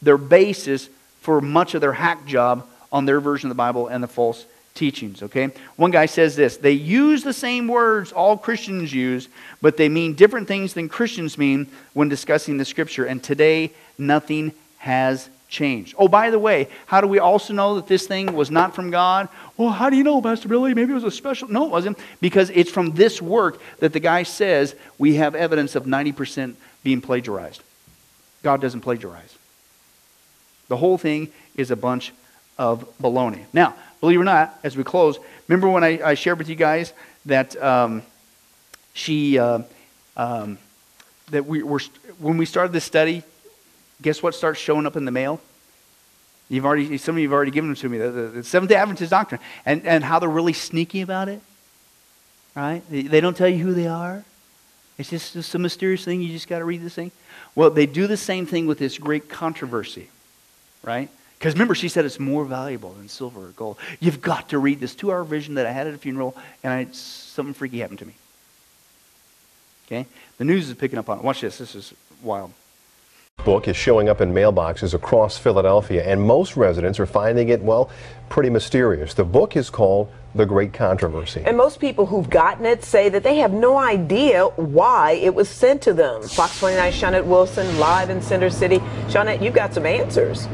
their 0.00 0.18
basis 0.18 0.88
for 1.20 1.40
much 1.40 1.74
of 1.74 1.80
their 1.80 1.92
hack 1.92 2.26
job 2.26 2.66
on 2.90 3.06
their 3.06 3.20
version 3.20 3.50
of 3.50 3.56
the 3.56 3.58
Bible 3.58 3.88
and 3.88 4.02
the 4.02 4.08
false 4.08 4.44
teachings, 4.74 5.22
okay? 5.22 5.50
One 5.76 5.90
guy 5.90 6.06
says 6.06 6.36
this 6.36 6.56
they 6.56 6.72
use 6.72 7.22
the 7.22 7.32
same 7.32 7.68
words 7.68 8.12
all 8.12 8.36
Christians 8.36 8.92
use, 8.92 9.28
but 9.60 9.76
they 9.76 9.88
mean 9.88 10.14
different 10.14 10.48
things 10.48 10.74
than 10.74 10.88
Christians 10.88 11.36
mean 11.38 11.66
when 11.92 12.08
discussing 12.08 12.56
the 12.56 12.64
scripture. 12.64 13.04
And 13.04 13.22
today, 13.22 13.72
nothing 13.98 14.52
has 14.78 15.28
changed. 15.48 15.94
Oh, 15.98 16.08
by 16.08 16.30
the 16.30 16.38
way, 16.38 16.68
how 16.86 17.00
do 17.00 17.06
we 17.06 17.18
also 17.18 17.52
know 17.52 17.76
that 17.76 17.86
this 17.86 18.06
thing 18.06 18.32
was 18.34 18.50
not 18.50 18.74
from 18.74 18.90
God? 18.90 19.28
Well, 19.56 19.68
how 19.68 19.90
do 19.90 19.96
you 19.96 20.02
know, 20.02 20.20
Pastor 20.20 20.48
Billy? 20.48 20.74
Maybe 20.74 20.92
it 20.92 20.94
was 20.94 21.04
a 21.04 21.10
special. 21.10 21.48
No, 21.48 21.66
it 21.66 21.70
wasn't. 21.70 21.98
Because 22.20 22.50
it's 22.50 22.70
from 22.70 22.92
this 22.92 23.20
work 23.20 23.60
that 23.78 23.92
the 23.92 24.00
guy 24.00 24.22
says 24.22 24.74
we 24.98 25.16
have 25.16 25.34
evidence 25.34 25.76
of 25.76 25.84
90% 25.84 26.54
being 26.82 27.00
plagiarized. 27.00 27.62
God 28.42 28.60
doesn't 28.60 28.80
plagiarize. 28.80 29.36
The 30.68 30.78
whole 30.78 30.98
thing 30.98 31.28
is 31.54 31.70
a 31.70 31.76
bunch 31.76 32.12
of 32.58 32.88
baloney. 32.98 33.44
Now, 33.52 33.74
believe 34.02 34.18
it 34.18 34.22
or 34.22 34.24
not, 34.24 34.58
as 34.64 34.76
we 34.76 34.82
close, 34.82 35.16
remember 35.46 35.68
when 35.68 35.84
I, 35.84 36.00
I 36.04 36.14
shared 36.14 36.38
with 36.38 36.48
you 36.48 36.56
guys 36.56 36.92
that 37.24 37.56
um, 37.62 38.02
she, 38.94 39.38
uh, 39.38 39.60
um, 40.16 40.58
that 41.30 41.46
we 41.46 41.62
were, 41.62 41.80
when 42.18 42.36
we 42.36 42.44
started 42.44 42.72
this 42.72 42.84
study, 42.84 43.22
guess 44.02 44.20
what 44.20 44.34
starts 44.34 44.58
showing 44.58 44.86
up 44.86 44.96
in 44.96 45.04
the 45.04 45.12
mail? 45.12 45.40
You've 46.48 46.66
already, 46.66 46.98
some 46.98 47.14
of 47.14 47.20
you 47.20 47.28
have 47.28 47.32
already 47.32 47.52
given 47.52 47.70
them 47.70 47.76
to 47.76 47.88
me, 47.88 47.98
the, 47.98 48.10
the, 48.10 48.22
the 48.22 48.44
Seventh 48.44 48.70
day 48.70 48.74
Adventist 48.74 49.10
doctrine, 49.10 49.40
and, 49.64 49.86
and 49.86 50.02
how 50.02 50.18
they're 50.18 50.28
really 50.28 50.52
sneaky 50.52 51.00
about 51.00 51.28
it. 51.28 51.40
Right? 52.56 52.82
They, 52.90 53.02
they 53.02 53.20
don't 53.20 53.36
tell 53.36 53.48
you 53.48 53.64
who 53.64 53.72
they 53.72 53.86
are. 53.86 54.24
It's 54.98 55.10
just, 55.10 55.32
just 55.32 55.54
a 55.54 55.60
mysterious 55.60 56.04
thing. 56.04 56.20
You 56.22 56.32
just 56.32 56.48
got 56.48 56.58
to 56.58 56.64
read 56.64 56.82
this 56.82 56.94
thing. 56.94 57.12
Well, 57.54 57.70
they 57.70 57.86
do 57.86 58.08
the 58.08 58.16
same 58.16 58.46
thing 58.46 58.66
with 58.66 58.78
this 58.78 58.98
great 58.98 59.28
controversy, 59.28 60.08
right? 60.82 61.08
Because 61.42 61.54
remember, 61.54 61.74
she 61.74 61.88
said 61.88 62.04
it's 62.04 62.20
more 62.20 62.44
valuable 62.44 62.92
than 62.92 63.08
silver 63.08 63.46
or 63.46 63.50
gold. 63.56 63.76
You've 63.98 64.22
got 64.22 64.50
to 64.50 64.60
read 64.60 64.78
this 64.78 64.94
two 64.94 65.10
hour 65.10 65.24
vision 65.24 65.54
that 65.54 65.66
I 65.66 65.72
had 65.72 65.88
at 65.88 65.94
a 65.94 65.98
funeral, 65.98 66.36
and 66.62 66.72
I, 66.72 66.86
something 66.92 67.52
freaky 67.52 67.80
happened 67.80 67.98
to 67.98 68.06
me. 68.06 68.14
Okay? 69.88 70.06
The 70.38 70.44
news 70.44 70.68
is 70.68 70.76
picking 70.76 71.00
up 71.00 71.08
on 71.08 71.18
it. 71.18 71.24
Watch 71.24 71.40
this. 71.40 71.58
This 71.58 71.74
is 71.74 71.94
wild 72.22 72.52
book 73.44 73.66
is 73.66 73.76
showing 73.76 74.08
up 74.08 74.20
in 74.20 74.32
mailboxes 74.32 74.94
across 74.94 75.36
Philadelphia, 75.36 76.04
and 76.04 76.22
most 76.22 76.56
residents 76.56 77.00
are 77.00 77.06
finding 77.06 77.48
it, 77.48 77.60
well, 77.60 77.90
pretty 78.28 78.48
mysterious. 78.48 79.14
The 79.14 79.24
book 79.24 79.56
is 79.56 79.68
called 79.68 80.12
The 80.36 80.46
Great 80.46 80.72
Controversy. 80.72 81.42
And 81.44 81.56
most 81.56 81.80
people 81.80 82.06
who've 82.06 82.30
gotten 82.30 82.64
it 82.66 82.84
say 82.84 83.08
that 83.08 83.24
they 83.24 83.38
have 83.38 83.52
no 83.52 83.78
idea 83.78 84.44
why 84.46 85.12
it 85.12 85.34
was 85.34 85.48
sent 85.48 85.82
to 85.82 85.92
them. 85.92 86.22
Fox 86.22 86.60
29 86.60 86.92
Shawnette 86.92 87.24
Wilson, 87.24 87.80
live 87.80 88.10
in 88.10 88.22
Center 88.22 88.48
City. 88.48 88.78
Shawnette, 89.08 89.42
you've 89.42 89.54
got 89.54 89.74
some 89.74 89.86
answers. 89.86 90.46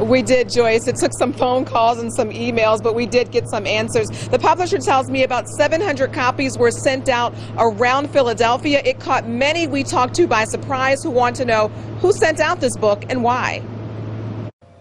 We 0.00 0.22
did, 0.22 0.48
Joyce. 0.48 0.88
It 0.88 0.96
took 0.96 1.12
some 1.12 1.32
phone 1.32 1.66
calls 1.66 1.98
and 1.98 2.12
some 2.12 2.30
emails, 2.30 2.82
but 2.82 2.94
we 2.94 3.04
did 3.04 3.30
get 3.30 3.48
some 3.48 3.66
answers. 3.66 4.08
The 4.28 4.38
publisher 4.38 4.78
tells 4.78 5.10
me 5.10 5.24
about 5.24 5.46
700 5.46 6.12
copies 6.12 6.56
were 6.56 6.70
sent 6.70 7.10
out 7.10 7.34
around 7.58 8.10
Philadelphia. 8.10 8.80
It 8.84 8.98
caught 8.98 9.28
many 9.28 9.66
we 9.66 9.82
talked 9.82 10.14
to 10.14 10.26
by 10.26 10.44
surprise 10.44 11.02
who 11.02 11.10
want 11.10 11.36
to 11.36 11.44
know 11.44 11.68
who 12.00 12.12
sent 12.12 12.40
out 12.40 12.60
this 12.60 12.78
book 12.78 13.04
and 13.10 13.22
why. 13.22 13.62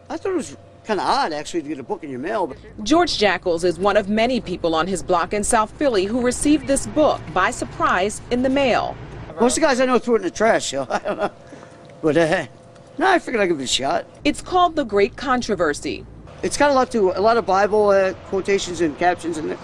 I 0.09 0.15
thought 0.15 0.31
it 0.31 0.35
was 0.35 0.57
kind 0.85 1.01
of 1.01 1.05
odd, 1.05 1.33
actually, 1.33 1.63
to 1.63 1.67
get 1.67 1.79
a 1.79 1.83
book 1.83 2.03
in 2.03 2.09
your 2.09 2.19
mail. 2.19 2.47
But... 2.47 2.57
George 2.83 3.17
Jackals 3.17 3.65
is 3.65 3.77
one 3.77 3.97
of 3.97 4.07
many 4.07 4.39
people 4.39 4.73
on 4.73 4.87
his 4.87 5.03
block 5.03 5.33
in 5.33 5.43
South 5.43 5.71
Philly 5.71 6.05
who 6.05 6.21
received 6.21 6.65
this 6.65 6.87
book 6.87 7.19
by 7.33 7.51
surprise 7.51 8.21
in 8.31 8.41
the 8.41 8.49
mail. 8.49 8.95
Most 9.39 9.57
of 9.57 9.61
the 9.61 9.67
guys 9.67 9.81
I 9.81 9.85
know 9.85 9.99
threw 9.99 10.15
it 10.15 10.19
in 10.19 10.23
the 10.23 10.31
trash, 10.31 10.71
so 10.71 10.87
I 10.89 10.99
don't 10.99 11.17
know. 11.17 11.31
But 12.01 12.17
uh, 12.17 12.47
no, 12.99 13.09
I 13.09 13.17
figured 13.17 13.41
I'd 13.41 13.47
give 13.47 13.59
it 13.61 13.63
a 13.63 13.67
shot. 13.67 14.05
It's 14.25 14.41
called 14.41 14.75
The 14.75 14.83
Great 14.83 15.15
Controversy. 15.15 16.05
It's 16.43 16.57
got 16.57 16.69
a 16.69 16.73
lot 16.73 16.91
to 16.91 17.11
a 17.11 17.21
lot 17.21 17.37
of 17.37 17.45
Bible 17.45 17.89
uh, 17.89 18.13
quotations 18.25 18.81
and 18.81 18.97
captions 18.99 19.37
in 19.37 19.51
it. 19.51 19.59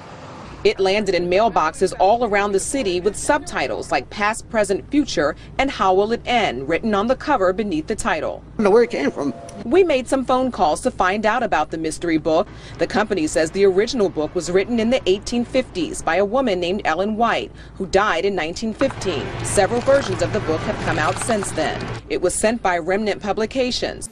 It 0.66 0.80
landed 0.80 1.14
in 1.14 1.30
mailboxes 1.30 1.94
all 2.00 2.26
around 2.26 2.52
the 2.52 2.60
city 2.60 3.00
with 3.00 3.16
subtitles 3.16 3.92
like 3.92 4.10
Past, 4.10 4.50
Present, 4.50 4.90
Future 4.90 5.36
and 5.60 5.70
How 5.70 5.94
Will 5.94 6.12
It 6.12 6.24
End 6.26 6.68
written 6.68 6.96
on 6.96 7.06
the 7.06 7.16
cover 7.16 7.54
beneath 7.54 7.86
the 7.86 7.96
title. 7.96 8.44
I 8.44 8.58
don't 8.58 8.64
know 8.64 8.72
where 8.72 8.82
it 8.82 8.90
came 8.90 9.12
from. 9.12 9.32
We 9.64 9.84
made 9.84 10.08
some 10.08 10.26
phone 10.26 10.52
calls 10.52 10.82
to 10.82 10.90
find 10.90 11.24
out 11.24 11.44
about 11.44 11.70
the 11.70 11.78
mystery 11.78 12.18
book. 12.18 12.48
The 12.80 12.88
company 12.88 13.28
says 13.28 13.52
the 13.52 13.64
original 13.64 14.10
book 14.10 14.34
was 14.34 14.50
written 14.50 14.80
in 14.80 14.90
the 14.90 15.02
1850s 15.02 16.04
by 16.04 16.16
a 16.16 16.26
woman 16.26 16.60
named 16.60 16.82
Ellen 16.84 17.16
White, 17.16 17.52
who 17.76 17.86
died 17.86 18.26
in 18.26 18.36
1915. 18.36 19.46
Several 19.46 19.82
versions 19.82 20.24
of 20.24 20.34
the 20.34 20.40
book 20.40 20.62
have 20.62 20.84
come 20.84 20.98
out 20.98 21.16
since 21.20 21.52
then. 21.52 21.80
It 22.10 22.24
was 22.24 22.34
sent 22.34 22.64
by 22.64 22.80
Remnant 22.80 23.22
Publications. 23.22 24.10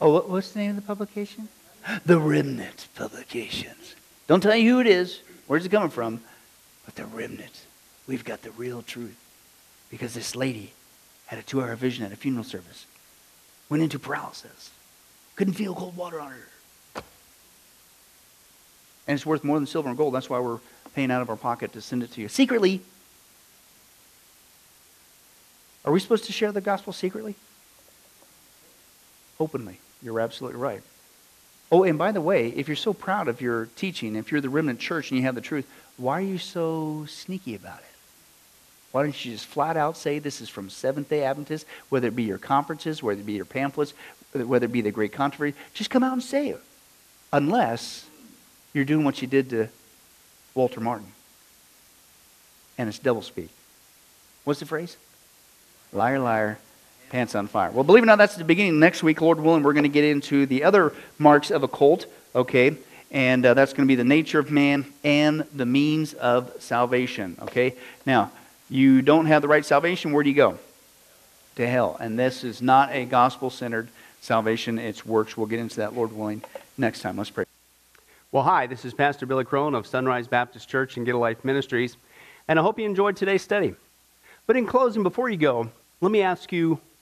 Oh, 0.00 0.20
what's 0.22 0.50
the 0.50 0.58
name 0.58 0.70
of 0.70 0.76
the 0.76 0.82
publication? 0.82 1.48
The 2.04 2.18
Remnant 2.18 2.88
Publications. 2.96 3.77
Don't 4.28 4.42
tell 4.42 4.54
you 4.54 4.74
who 4.74 4.80
it 4.80 4.86
is, 4.86 5.20
where's 5.46 5.64
it 5.66 5.70
coming 5.70 5.88
from, 5.88 6.20
but 6.84 6.94
the 6.94 7.06
remnant. 7.06 7.64
We've 8.06 8.24
got 8.24 8.42
the 8.42 8.50
real 8.52 8.82
truth. 8.82 9.16
Because 9.90 10.12
this 10.12 10.36
lady 10.36 10.72
had 11.26 11.38
a 11.38 11.42
two 11.42 11.62
hour 11.62 11.74
vision 11.74 12.04
at 12.04 12.12
a 12.12 12.16
funeral 12.16 12.44
service, 12.44 12.86
went 13.70 13.82
into 13.82 13.98
paralysis, 13.98 14.70
couldn't 15.34 15.54
feel 15.54 15.74
cold 15.74 15.96
water 15.96 16.20
on 16.20 16.30
her. 16.30 17.02
And 19.06 19.14
it's 19.14 19.24
worth 19.24 19.42
more 19.42 19.56
than 19.58 19.66
silver 19.66 19.88
and 19.88 19.96
gold. 19.96 20.12
That's 20.12 20.28
why 20.28 20.38
we're 20.40 20.58
paying 20.94 21.10
out 21.10 21.22
of 21.22 21.30
our 21.30 21.36
pocket 21.36 21.72
to 21.72 21.80
send 21.80 22.02
it 22.02 22.12
to 22.12 22.20
you 22.20 22.28
secretly. 22.28 22.82
Are 25.86 25.92
we 25.92 26.00
supposed 26.00 26.24
to 26.26 26.32
share 26.32 26.52
the 26.52 26.60
gospel 26.60 26.92
secretly? 26.92 27.34
Openly. 29.40 29.80
You're 30.02 30.20
absolutely 30.20 30.60
right. 30.60 30.82
Oh, 31.70 31.84
and 31.84 31.98
by 31.98 32.12
the 32.12 32.20
way, 32.20 32.48
if 32.48 32.66
you're 32.66 32.76
so 32.76 32.94
proud 32.94 33.28
of 33.28 33.40
your 33.40 33.66
teaching, 33.76 34.16
if 34.16 34.32
you're 34.32 34.40
the 34.40 34.48
remnant 34.48 34.80
church 34.80 35.10
and 35.10 35.18
you 35.18 35.26
have 35.26 35.34
the 35.34 35.40
truth, 35.40 35.66
why 35.96 36.18
are 36.18 36.22
you 36.24 36.38
so 36.38 37.04
sneaky 37.08 37.54
about 37.54 37.80
it? 37.80 37.84
Why 38.92 39.02
don't 39.02 39.24
you 39.24 39.32
just 39.32 39.46
flat 39.46 39.76
out 39.76 39.96
say 39.96 40.18
this 40.18 40.40
is 40.40 40.48
from 40.48 40.70
Seventh 40.70 41.10
day 41.10 41.24
Adventists, 41.24 41.66
whether 41.90 42.08
it 42.08 42.16
be 42.16 42.22
your 42.22 42.38
conferences, 42.38 43.02
whether 43.02 43.20
it 43.20 43.26
be 43.26 43.34
your 43.34 43.44
pamphlets, 43.44 43.92
whether 44.32 44.64
it 44.64 44.72
be 44.72 44.80
the 44.80 44.90
great 44.90 45.12
controversy? 45.12 45.54
Just 45.74 45.90
come 45.90 46.02
out 46.02 46.14
and 46.14 46.22
say 46.22 46.48
it. 46.48 46.60
Unless 47.32 48.06
you're 48.72 48.86
doing 48.86 49.04
what 49.04 49.20
you 49.20 49.28
did 49.28 49.50
to 49.50 49.68
Walter 50.54 50.80
Martin. 50.80 51.12
And 52.78 52.88
it's 52.88 52.98
double 52.98 53.22
speak. 53.22 53.50
What's 54.44 54.60
the 54.60 54.66
phrase? 54.66 54.96
Liar, 55.92 56.20
liar, 56.20 56.58
pants 57.10 57.34
on 57.34 57.46
fire. 57.46 57.70
Well, 57.70 57.84
believe 57.84 58.02
it 58.02 58.06
or 58.06 58.06
not, 58.06 58.18
that's 58.18 58.36
the 58.36 58.44
beginning. 58.44 58.78
Next 58.78 59.02
week, 59.02 59.20
Lord 59.20 59.40
willing, 59.40 59.62
we're 59.62 59.72
going 59.72 59.84
to 59.84 59.88
get 59.88 60.04
into 60.04 60.46
the 60.46 60.64
other 60.64 60.92
marks 61.18 61.50
of 61.50 61.62
a 61.62 61.68
cult, 61.68 62.06
okay? 62.34 62.76
And 63.10 63.44
uh, 63.44 63.54
that's 63.54 63.72
going 63.72 63.86
to 63.86 63.90
be 63.90 63.96
the 63.96 64.04
nature 64.04 64.38
of 64.38 64.50
man 64.50 64.86
and 65.02 65.44
the 65.54 65.66
means 65.66 66.14
of 66.14 66.52
salvation, 66.60 67.36
okay? 67.42 67.74
Now, 68.04 68.30
you 68.70 69.02
don't 69.02 69.26
have 69.26 69.42
the 69.42 69.48
right 69.48 69.64
salvation, 69.64 70.12
where 70.12 70.22
do 70.22 70.30
you 70.30 70.36
go? 70.36 70.58
To 71.56 71.66
hell. 71.66 71.96
And 71.98 72.18
this 72.18 72.44
is 72.44 72.60
not 72.60 72.92
a 72.92 73.04
gospel 73.04 73.50
centered 73.50 73.88
salvation, 74.20 74.78
it's 74.78 75.06
works. 75.06 75.36
We'll 75.36 75.46
get 75.46 75.60
into 75.60 75.76
that, 75.76 75.94
Lord 75.94 76.12
willing, 76.12 76.42
next 76.76 77.00
time. 77.00 77.16
Let's 77.16 77.30
pray. 77.30 77.44
Well, 78.30 78.42
hi, 78.42 78.66
this 78.66 78.84
is 78.84 78.92
Pastor 78.92 79.24
Billy 79.24 79.44
Crone 79.44 79.74
of 79.74 79.86
Sunrise 79.86 80.26
Baptist 80.26 80.68
Church 80.68 80.98
and 80.98 81.06
Get 81.06 81.14
a 81.14 81.18
Life 81.18 81.44
Ministries, 81.44 81.96
and 82.46 82.58
I 82.58 82.62
hope 82.62 82.78
you 82.78 82.84
enjoyed 82.84 83.16
today's 83.16 83.42
study. 83.42 83.74
But 84.46 84.56
in 84.56 84.66
closing, 84.66 85.02
before 85.02 85.30
you 85.30 85.38
go, 85.38 85.70
let 86.02 86.12
me 86.12 86.20
ask 86.20 86.52
you 86.52 86.78